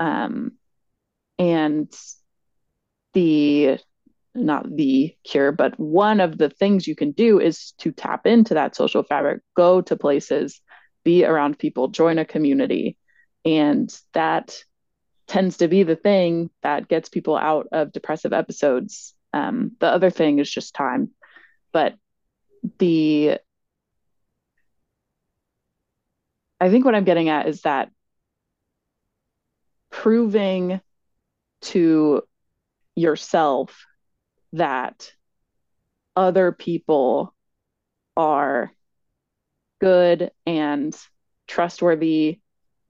[0.00, 0.52] Um,
[1.38, 1.92] and
[3.14, 3.78] the
[4.34, 8.54] not the cure, but one of the things you can do is to tap into
[8.54, 10.60] that social fabric, go to places,
[11.04, 12.96] be around people, join a community.
[13.44, 14.56] And that
[15.26, 19.14] tends to be the thing that gets people out of depressive episodes.
[19.32, 21.10] Um, the other thing is just time.
[21.72, 21.94] But
[22.78, 23.38] the,
[26.60, 27.90] I think what I'm getting at is that
[30.00, 30.80] proving
[31.60, 32.22] to
[32.96, 33.84] yourself
[34.54, 35.12] that
[36.16, 37.34] other people
[38.16, 38.72] are
[39.78, 40.96] good and
[41.46, 42.40] trustworthy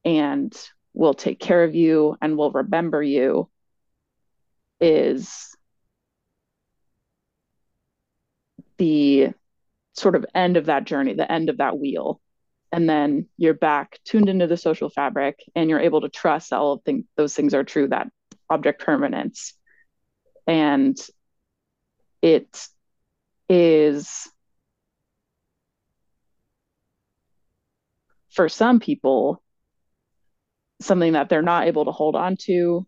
[0.05, 0.57] and
[0.93, 3.49] will take care of you and will remember you
[4.79, 5.53] is
[8.77, 9.31] the
[9.91, 12.21] sort of end of that journey, the end of that wheel.
[12.71, 16.73] And then you're back tuned into the social fabric and you're able to trust all
[16.73, 18.07] of things, those things are true, that
[18.49, 19.53] object permanence.
[20.47, 20.97] And
[22.21, 22.67] it
[23.49, 24.29] is
[28.29, 29.43] for some people
[30.79, 32.85] something that they're not able to hold on to.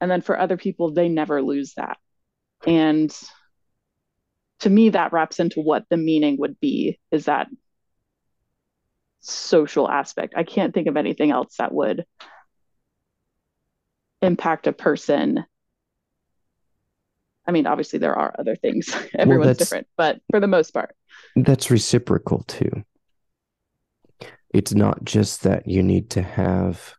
[0.00, 1.98] And then for other people, they never lose that.
[2.66, 3.14] And
[4.60, 7.48] to me, that wraps into what the meaning would be is that
[9.22, 10.34] social aspect.
[10.36, 12.04] I can't think of anything else that would
[14.20, 15.44] impact a person.
[17.46, 18.94] I mean, obviously there are other things.
[19.18, 20.94] Everyone's that's- different, but for the most part,
[21.36, 22.84] that's reciprocal too.
[24.52, 26.94] It's not just that you need to have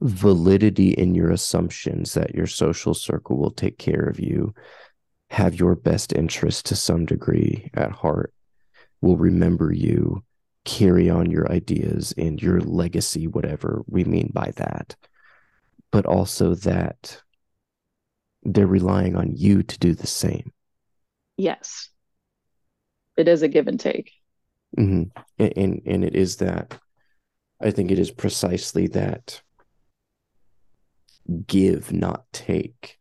[0.00, 4.54] validity in your assumptions that your social circle will take care of you,
[5.28, 8.32] have your best interest to some degree at heart,
[9.00, 10.22] will remember you,
[10.64, 14.96] carry on your ideas and your legacy, whatever we mean by that,
[15.90, 17.20] but also that
[18.42, 20.52] they're relying on you to do the same.
[21.36, 21.88] yes,
[23.16, 24.12] it is a give and take.
[24.76, 25.04] hmm
[25.38, 26.78] And, and and it is that
[27.60, 29.42] I think it is precisely that
[31.46, 32.98] give, not take,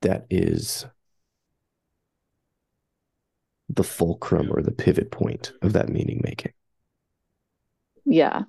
[0.00, 0.86] that is
[3.68, 6.52] the fulcrum or the pivot point of that meaning making.
[8.04, 8.42] Yeah.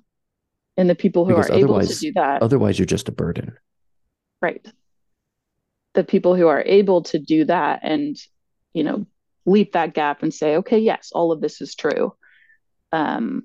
[0.76, 3.56] And the people who Because are able to do that, Otherwise, you're just a burden.
[4.40, 4.66] right.
[5.94, 8.16] The people who are able to do that and,
[8.72, 9.06] you know,
[9.44, 12.14] leap that gap and say, okay, yes, all of this is true,
[12.92, 13.42] um,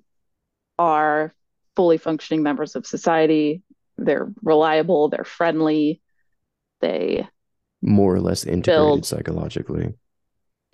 [0.78, 1.34] are
[1.76, 3.64] fully functioning members of society.
[3.98, 6.02] They're reliable, they're friendly,
[6.82, 7.28] they,
[7.82, 9.06] More or less integrated Build.
[9.08, 9.94] psychologically.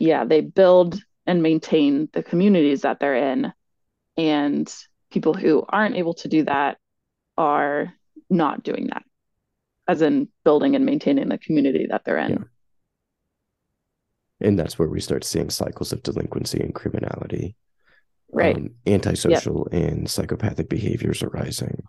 [0.02, 3.53] Yeah, they build and maintain the communities that they're in.
[4.18, 4.73] And
[5.11, 6.78] people who aren't able to do that
[7.38, 7.94] are
[8.30, 9.03] not doing that,
[9.88, 12.32] as in building and maintaining the community that they're in.
[12.32, 14.48] Yeah.
[14.48, 17.56] And that's where we start seeing cycles of delinquency and criminality.
[18.34, 18.56] Right.
[18.56, 21.84] um, antisocial and psychopathic behaviors arising,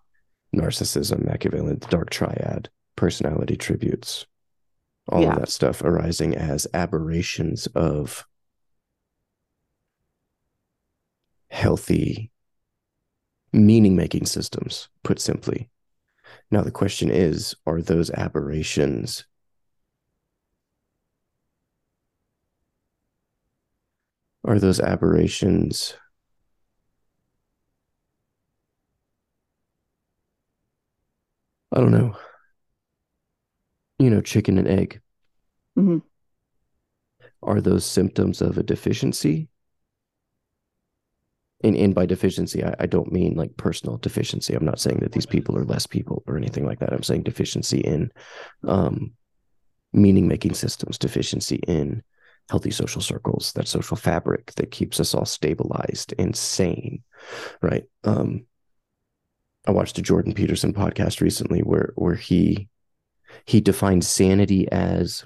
[0.55, 4.27] narcissism, Machiavellian, the dark triad, personality tributes,
[5.09, 5.33] all Yeah.
[5.35, 8.25] of that stuff arising as aberrations of
[11.51, 12.31] healthy
[13.53, 15.69] meaning making systems, put simply.
[16.51, 19.27] Now, the question is are those aberrations
[24.45, 25.95] are those aberrations
[31.75, 32.15] I don't know.
[34.03, 35.01] You know, chicken and egg.
[35.79, 36.03] Mhm.
[37.41, 39.49] Are those symptoms of a deficiency?
[41.63, 44.55] And, and by deficiency, I, I don't mean like personal deficiency.
[44.55, 46.93] I'm not saying that these people are less people or anything like that.
[46.93, 48.11] I'm saying deficiency in
[48.67, 49.13] um,
[49.93, 52.03] meaning making systems, deficiency in
[52.51, 57.05] healthy social circles, that social fabric that keeps us all stabilized and sane,
[57.61, 57.85] right?
[58.03, 58.47] Um,
[59.65, 62.69] I watched a Jordan Peterson podcast recently where where he
[63.45, 65.25] he defines sanity as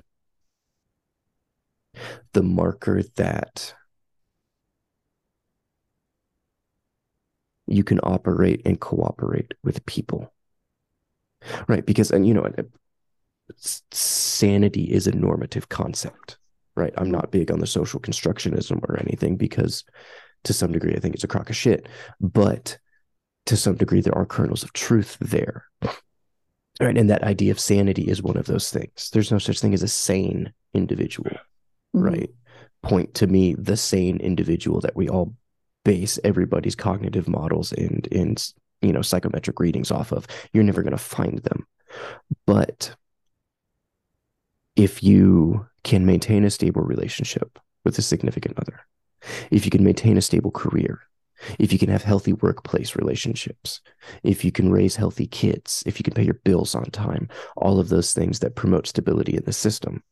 [2.32, 3.74] the marker that
[7.66, 10.32] you can operate and cooperate with people.
[11.68, 12.62] Right because and you know uh,
[13.58, 16.38] s- sanity is a normative concept
[16.76, 16.92] right?
[16.98, 19.84] I'm not big on the social constructionism or anything because
[20.44, 21.88] to some degree i think it's a crock of shit
[22.20, 22.78] but
[23.46, 25.64] to some degree there are kernels of truth there
[26.81, 29.11] right and that idea of sanity is one of those things.
[29.12, 31.31] There's no such thing as a sane individual
[31.94, 32.11] Mhm.
[32.11, 32.31] right?
[32.82, 35.35] Point to me the sane individual that we all
[35.85, 40.27] base everybody's cognitive models and and you know psychometric readings off of.
[40.53, 41.66] You're never going to find them.
[42.47, 42.94] But
[44.74, 48.81] if you can maintain a stable relationship with a significant other
[49.51, 51.01] if you can maintain a stable career
[51.58, 53.80] if you can have healthy workplace relationships
[54.22, 57.78] if you can raise healthy kids if you can pay your bills on time all
[57.78, 60.02] of those things that promote stability in the system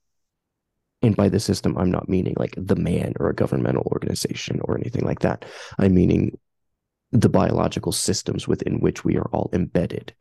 [1.03, 4.79] and by the system, I'm not meaning like the man or a governmental organization or
[4.79, 5.45] anything like that.
[5.79, 6.39] I'm meaning
[7.13, 10.15] the biological systems within which we are all embedded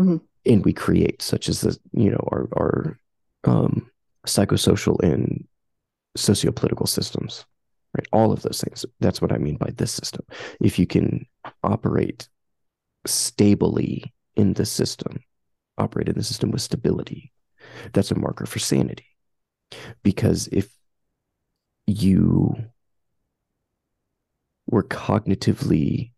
[0.00, 0.22] Mhm.
[0.46, 2.98] and we create, such as the, you know, our, our
[3.44, 3.90] um,
[4.26, 5.46] psychosocial and
[6.16, 7.44] sociopolitical systems,
[7.94, 8.06] right?
[8.12, 8.84] All of those things.
[9.00, 10.24] That's what I mean by this system.
[10.60, 11.26] If you can
[11.62, 12.28] operate
[13.06, 15.24] stably in the system,
[15.78, 17.32] operate in the system with stability,
[17.92, 19.06] that's a marker for sanity
[20.02, 20.70] because if
[21.86, 22.54] you
[24.66, 26.12] were cognitively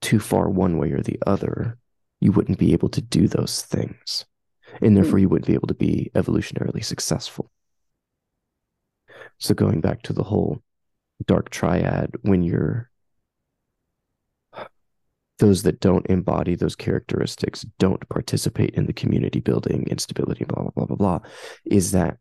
[0.00, 1.78] too far one way or the other,
[2.20, 4.24] you wouldn't be able to do those things.
[4.80, 4.94] And hmm.
[4.94, 7.50] therefore, you wouldn't be able to be evolutionarily successful.
[9.38, 10.62] So, going back to the whole
[11.26, 12.90] dark triad, when you're
[15.38, 20.70] those that don't embody those characteristics don't participate in the community building instability blah blah
[20.70, 21.20] blah blah blah
[21.66, 22.16] is that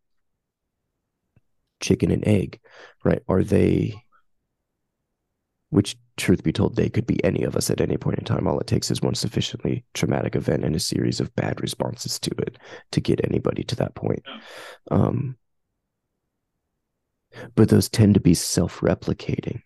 [1.80, 2.60] chicken and egg
[3.06, 3.96] right are they
[5.70, 8.48] which truth be told, they could be any of us at any point in time.
[8.48, 12.32] All it takes is one sufficiently traumatic event and a series of bad responses to
[12.40, 12.58] it
[12.92, 14.24] to get anybody to that point.
[14.90, 15.36] Um,
[17.56, 19.62] but those tend to be self replicating,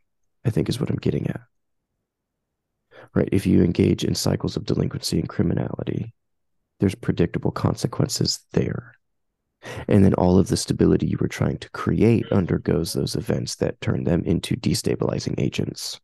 [0.46, 1.42] I think is what I'm getting at.
[3.16, 3.30] Right.
[3.32, 6.14] If you engage in cycles of delinquency and criminality,
[6.80, 8.96] there's predictable consequences there.
[9.88, 13.82] And then all of the stability you were trying to create undergoes those events that
[13.82, 16.00] turn them into destabilizing agents.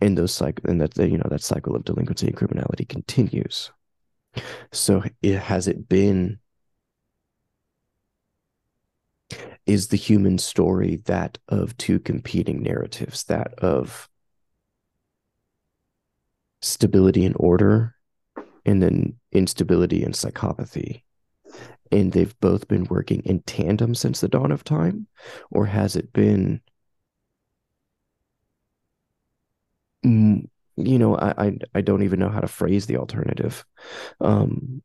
[0.00, 3.70] And those cycle and that you know that cycle of delinquency and criminality continues.
[4.72, 6.38] So it has it been
[9.66, 14.08] is the human story that of two competing narratives, that of
[16.60, 17.94] stability and order,
[18.64, 21.02] and then instability and psychopathy.
[21.90, 25.06] And they've both been working in tandem since the dawn of time?
[25.50, 26.60] Or has it been,
[30.02, 33.64] you know, I, I, I don't even know how to phrase the alternative.
[34.20, 34.82] Um,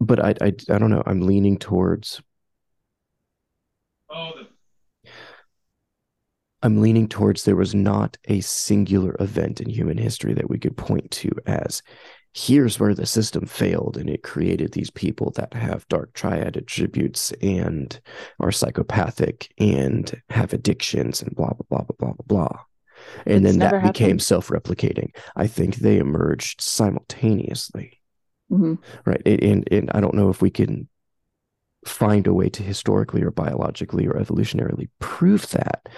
[0.00, 1.02] but I, I I don't know.
[1.06, 2.22] I'm leaning towards
[4.08, 4.46] Oh, the,
[6.62, 10.76] I'm leaning towards there was not a singular event in human history that we could
[10.76, 11.82] point to as
[12.32, 17.32] here's where the system failed and it created these people that have dark triad attributes
[17.42, 18.00] and
[18.40, 22.60] are psychopathic and have addictions and blah blah blah blah blah blah blah.
[23.26, 25.14] And It's then that never became self-replicating.
[25.36, 28.00] I think they emerged simultaneously.
[28.50, 28.78] Mhm.
[29.04, 29.22] right.
[29.26, 30.88] And and i don't know if we can
[31.84, 35.88] find a way to historically or biologically or evolutionarily prove that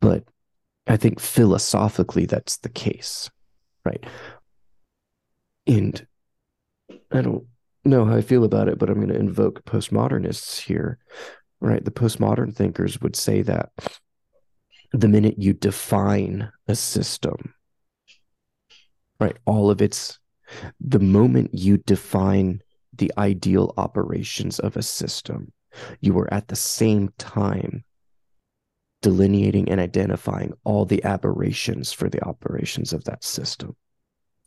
[0.00, 0.24] but
[0.86, 3.30] i think philosophically that's the case
[3.84, 4.04] right?
[5.66, 6.06] And
[7.12, 7.44] i don't
[7.84, 10.98] know how i feel about it but i'm going to invoke postmodernists here
[11.60, 11.84] right?
[11.84, 13.70] The postmodern thinkers would say that
[14.92, 17.54] the minute you define a system
[19.20, 20.18] right all of its
[20.80, 22.62] the moment you define
[22.92, 25.52] the ideal operations of a system,
[26.00, 27.84] you are at the same time
[29.00, 33.76] delineating and identifying all the aberrations for the operations of that system.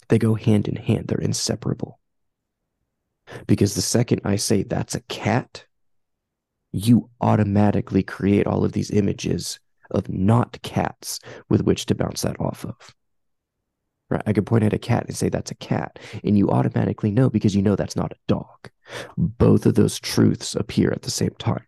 [0.07, 1.99] They go hand in hand, they're inseparable.
[3.47, 5.65] Because the second I say that's a cat,
[6.71, 9.59] you automatically create all of these images
[9.91, 11.19] of not cats
[11.49, 12.95] with which to bounce that off of.
[14.09, 14.21] Right.
[14.27, 17.29] I could point at a cat and say that's a cat, and you automatically know
[17.29, 18.69] because you know that's not a dog.
[19.17, 21.65] Both of those truths appear at the same time.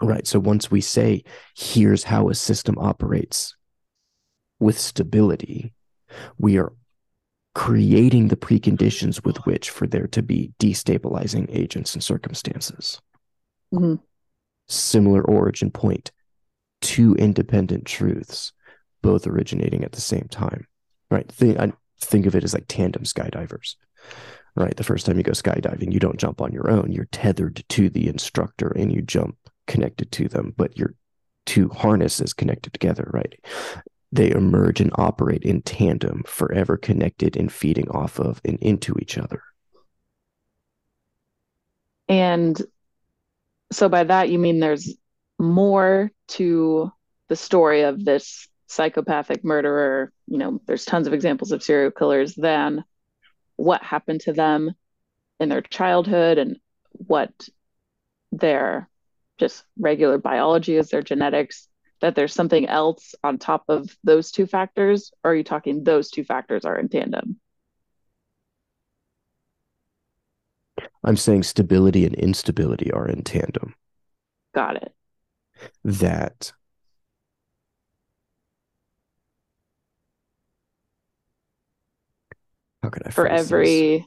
[0.00, 0.26] Right.
[0.26, 1.24] So once we say,
[1.56, 3.56] here's how a system operates
[4.60, 5.74] with stability,
[6.38, 6.72] we are
[7.54, 13.02] creating the preconditions with which for there to be destabilizing agents and circumstances.
[13.74, 14.00] Mhm.
[14.68, 16.12] Similar origin point,
[16.80, 18.52] two independent truths,
[19.02, 20.66] both originating at the same time
[21.12, 21.30] right?
[21.30, 23.76] Think, I think of it as like tandem skydivers,
[24.56, 24.76] right?
[24.76, 26.90] The first time you go skydiving, you don't jump on your own.
[26.92, 29.36] You're tethered to the instructor and you jump
[29.66, 30.94] connected to them, but your
[31.46, 33.34] two harnesses connected together, right?
[34.10, 39.16] They emerge and operate in tandem, forever connected and feeding off of and into each
[39.16, 39.42] other.
[42.08, 42.60] And
[43.70, 44.94] so by that you mean there's
[45.38, 46.92] more to
[47.28, 50.12] the story of this psychopathic murderer.
[50.26, 52.84] You know, there's tons of examples of serial killers than
[53.56, 54.72] what happened to them
[55.38, 56.56] in their childhood and
[56.92, 57.32] what
[58.32, 58.88] their
[59.38, 61.68] just regular biology is, their genetics,
[62.00, 65.12] that there's something else on top of those two factors?
[65.22, 67.38] Or are you talking those two factors are in tandem?
[71.04, 73.74] I'm saying stability and instability are in tandem.
[74.54, 74.94] Got it.
[75.84, 76.52] That
[82.82, 83.46] how can I For phrase this?
[83.46, 84.06] every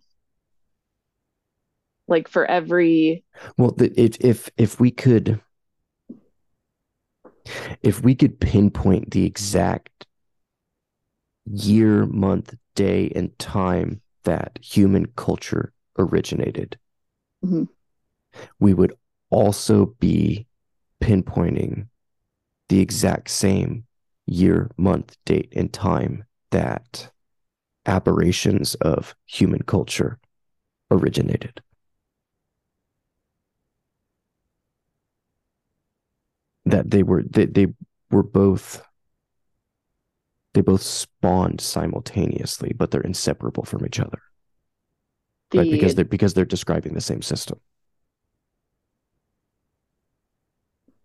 [2.08, 3.24] like for every
[3.58, 5.42] Well, the, if if if we could,
[7.82, 10.06] if we could pinpoint the exact
[11.46, 16.78] year, month, day, and time that human culture originated,
[17.44, 17.68] Mhm.
[18.60, 18.94] we would
[19.30, 20.48] also be
[21.02, 21.88] pinpointing
[22.70, 23.86] the exact same
[24.26, 27.12] year, month, date, and time that
[27.86, 30.20] aberrations of human culture
[30.92, 31.62] originated.
[36.66, 37.68] that they were they, they
[38.12, 38.84] were both
[40.54, 44.22] they both spawned simultaneously but they're inseparable from each other
[45.52, 47.60] the right because they're because they're describing the same system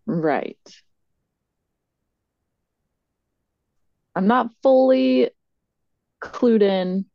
[0.05, 0.57] right.
[4.15, 5.29] I'm not fully
[6.21, 7.05] clued in,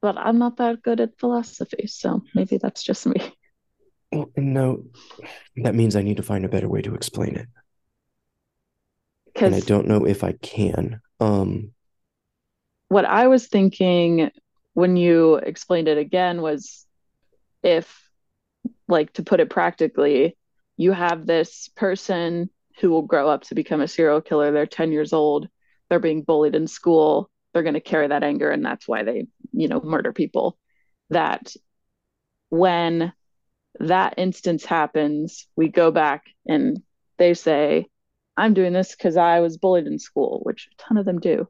[0.00, 3.32] but I'm not that good at philosophy, so maybe that's just me.
[4.12, 4.84] Well, no,
[5.56, 7.46] that means I need to find a better way to explain it.
[9.36, 11.00] And I don't know if I can.
[11.20, 11.72] Um,
[12.88, 14.30] what I was thinking
[14.74, 16.86] when you explained it again was
[17.62, 18.08] if,
[18.88, 20.36] like, to put it practically,
[20.76, 22.50] you have this person
[22.80, 24.52] who will grow up to become a serial killer.
[24.52, 25.48] They're 10 years old,
[25.88, 29.26] they're being bullied in school, they're going to carry that anger, and that's why they,
[29.52, 30.58] you know, murder people.
[31.10, 31.54] That
[32.50, 33.12] when
[33.80, 36.82] that instance happens, we go back and
[37.18, 37.86] they say,
[38.36, 41.48] I'm doing this because I was bullied in school, which a ton of them do.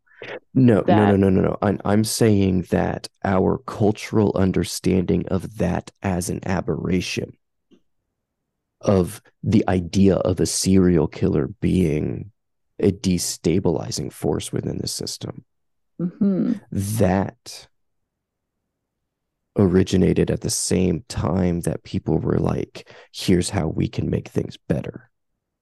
[0.55, 1.59] no, no, no, no, no, no.
[1.63, 7.37] I'm I'm saying that our cultural understanding of that as an aberration
[8.81, 12.31] of the idea of a serial killer being
[12.81, 15.45] a destabilizing force within the system,
[15.99, 17.69] mhm, that
[19.57, 24.57] originated at the same time that people were like, here's how we can make things
[24.57, 25.11] better.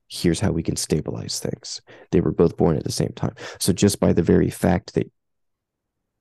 [0.08, 1.80] Here's how we can stabilize things.
[2.12, 3.34] They were both born at the same time.
[3.58, 5.10] So just by the very fact that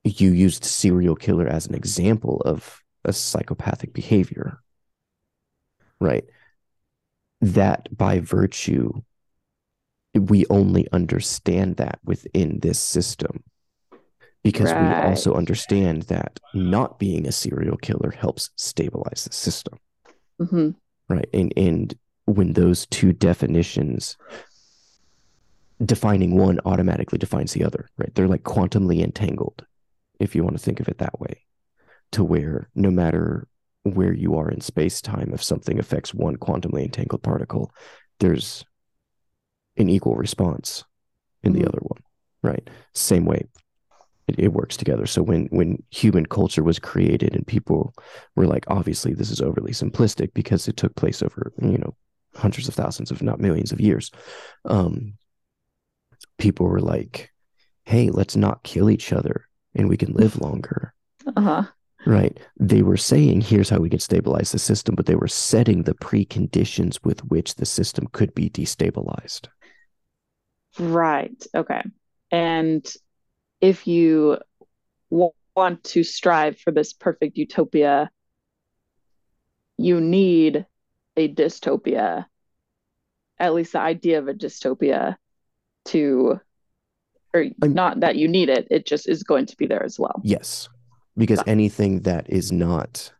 [0.04, 4.60] you used serial killer as an example of a psychopathic behavior,
[6.00, 6.24] right?
[7.40, 9.02] That by virtue,
[10.14, 13.44] we only understand that within this system
[14.46, 19.78] because we also understand that not being a serial killer helps stabilize the system,
[20.38, 20.74] mhm,
[21.08, 21.28] right?
[21.32, 21.94] And and
[22.26, 24.16] when those two definitions
[25.84, 28.14] defining one automatically defines the other, right?
[28.14, 29.64] They're like quantumly entangled,
[30.18, 31.42] if you want to think of it that way,
[32.12, 33.48] to where no matter
[33.84, 37.72] where you are in space time, if something affects one quantumly entangled particle,
[38.20, 38.64] there's
[39.76, 40.84] an equal response
[41.42, 42.00] in the mhm, other one,
[42.42, 42.68] right?
[42.94, 43.44] Same way
[44.28, 45.06] it, it works together.
[45.06, 47.94] So when when human culture was created and people
[48.34, 51.96] were like, obviously this is overly simplistic because it took place over, you know,
[52.34, 54.10] hundreds of thousands, if not millions of years.
[54.64, 55.14] Um,
[56.38, 57.32] people were like,
[57.84, 60.92] hey, let's not kill each other and we can live longer.
[61.36, 61.66] uh-huh,
[62.06, 62.38] Right.
[62.58, 65.94] They were saying, here's how we can stabilize the system, but they were setting the
[65.94, 69.48] preconditions with which the system could be destabilized.
[70.78, 71.44] right.
[71.54, 71.82] Okay.
[72.30, 72.84] And
[73.60, 74.38] if you
[75.10, 78.10] w- want to strive for this perfect utopia,
[79.78, 80.66] you need
[81.16, 82.26] a dystopia,
[83.38, 85.16] at least the idea of a dystopia
[85.86, 86.40] to,
[87.34, 89.98] or I'm, not that you need it, it just is going to be there as
[89.98, 90.20] well.
[90.24, 90.68] yes,
[91.16, 93.12] because Got anything that is not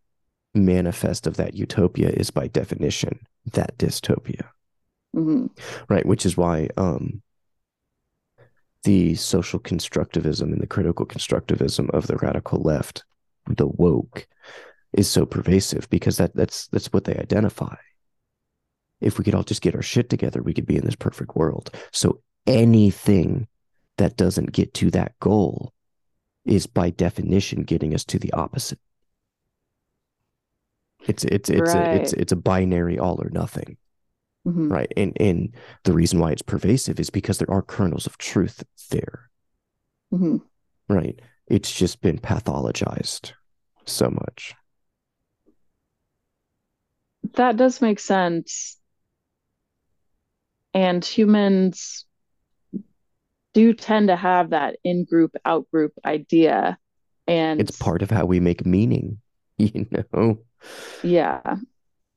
[0.54, 3.20] manifest of that utopia is by definition
[3.52, 4.42] that dystopia.
[5.12, 5.46] hmm
[5.88, 6.06] Right.
[6.06, 7.22] Which is why um,
[8.84, 13.04] the social constructivism and the critical constructivism of the radical left,
[13.48, 14.26] the woke,
[14.92, 17.74] is so pervasive because that that's that's what they identify.
[19.00, 21.36] If we could all just get our shit together, we could be in this perfect
[21.36, 21.70] world.
[21.92, 23.46] So anything
[23.98, 25.72] that doesn't get to that goal
[26.44, 28.78] is by definition getting us to the opposite.
[31.06, 33.76] It's it's it's a, it's it's a binary all or nothing,
[34.46, 34.92] hmm right?
[34.96, 35.54] And and
[35.84, 39.30] the reason why it's pervasive is because there are kernels of truth there,
[40.10, 40.36] hmm
[40.88, 41.20] right?
[41.46, 43.32] It's just been pathologized
[43.86, 44.54] so much.
[47.34, 48.78] That does make sense.
[50.74, 52.06] And humans
[53.54, 56.78] do tend to have that in-group, out-group idea.
[57.26, 59.20] And It's part of how we make meaning,
[59.58, 60.40] you know?
[61.02, 61.56] yeah,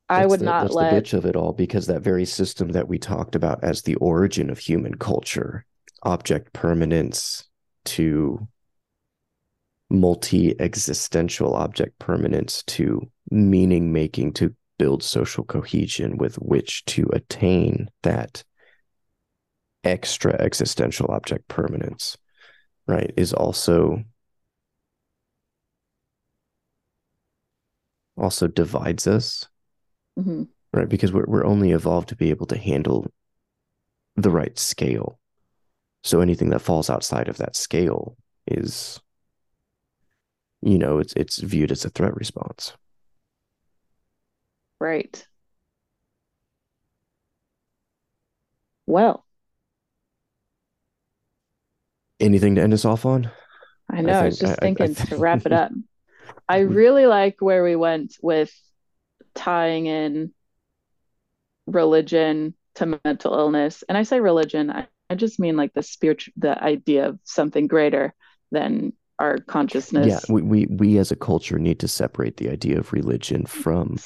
[0.09, 2.87] I would the not that's the bitch of it all because that very system that
[2.87, 5.65] we talked about as the origin of human culture,
[6.03, 7.47] object permanence
[7.85, 8.47] to
[9.89, 18.43] multi-existential object permanence to meaning making to build social cohesion with which to attain that
[19.83, 22.17] extra existential object permanence,
[22.87, 24.03] right, is also
[28.17, 29.47] also divides us,
[30.19, 30.47] Mhm.
[30.73, 30.89] right?
[30.89, 33.07] Because we're we're only evolved to be able to handle
[34.15, 35.19] the right scale.
[36.03, 38.17] So anything that falls outside of that scale
[38.47, 38.99] is,
[40.61, 42.73] you know, it's it's viewed as a threat response.
[44.79, 45.27] right.
[48.85, 49.25] Well,
[52.19, 53.31] Anything to end us off on?
[53.89, 55.71] I know, I was just I- I- I thinking to wrap it up.
[56.49, 58.51] I really like where we went with
[59.39, 60.33] tying in
[61.65, 63.83] religion to mental illness.
[63.87, 67.67] And I say religion, I I just mean like the spiritual, the idea of something
[67.67, 68.13] greater
[68.51, 70.07] than our consciousness.
[70.07, 73.97] Yeah, we, we we as a culture need to separate the idea of religion from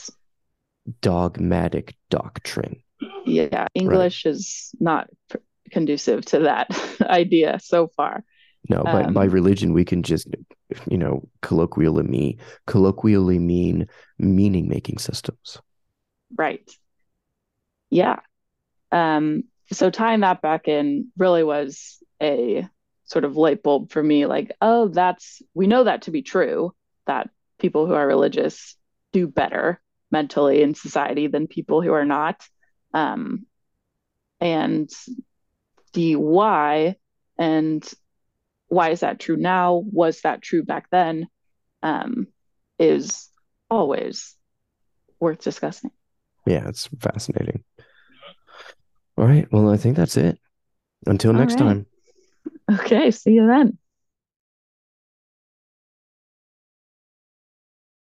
[1.01, 2.81] dogmatic doctrine.
[3.25, 5.37] Yeah, English is not pr-
[5.71, 6.67] conducive to that
[7.01, 8.23] idea so far.
[8.69, 10.27] No, by, by Um, religion we can just
[10.89, 13.87] you know colloquially mean colloquially mean
[14.17, 15.59] meaning making systems.
[16.35, 16.69] Right.
[17.89, 18.19] Yeah.
[18.91, 22.67] Um, so tying that back in really was a
[23.05, 26.73] sort of light bulb for me, like, oh, that's we know that to be true,
[27.05, 27.29] that
[27.59, 28.75] people who are religious
[29.11, 29.79] do better
[30.11, 32.45] mentally in society than people who are not.
[32.93, 33.45] Um,
[34.39, 34.89] and
[35.93, 36.95] the why
[37.37, 37.83] and
[38.73, 39.83] why is that true now?
[39.91, 41.27] Was that true back then?
[41.81, 42.27] Um,
[42.79, 43.29] is
[43.69, 44.35] always
[45.19, 45.91] worth discussing.
[46.45, 47.63] Yeah, it's fascinating.
[49.17, 50.39] All right, well I think that's it.
[51.05, 51.59] Until All next right.
[51.59, 51.85] time.
[52.71, 53.77] Okay, see you then.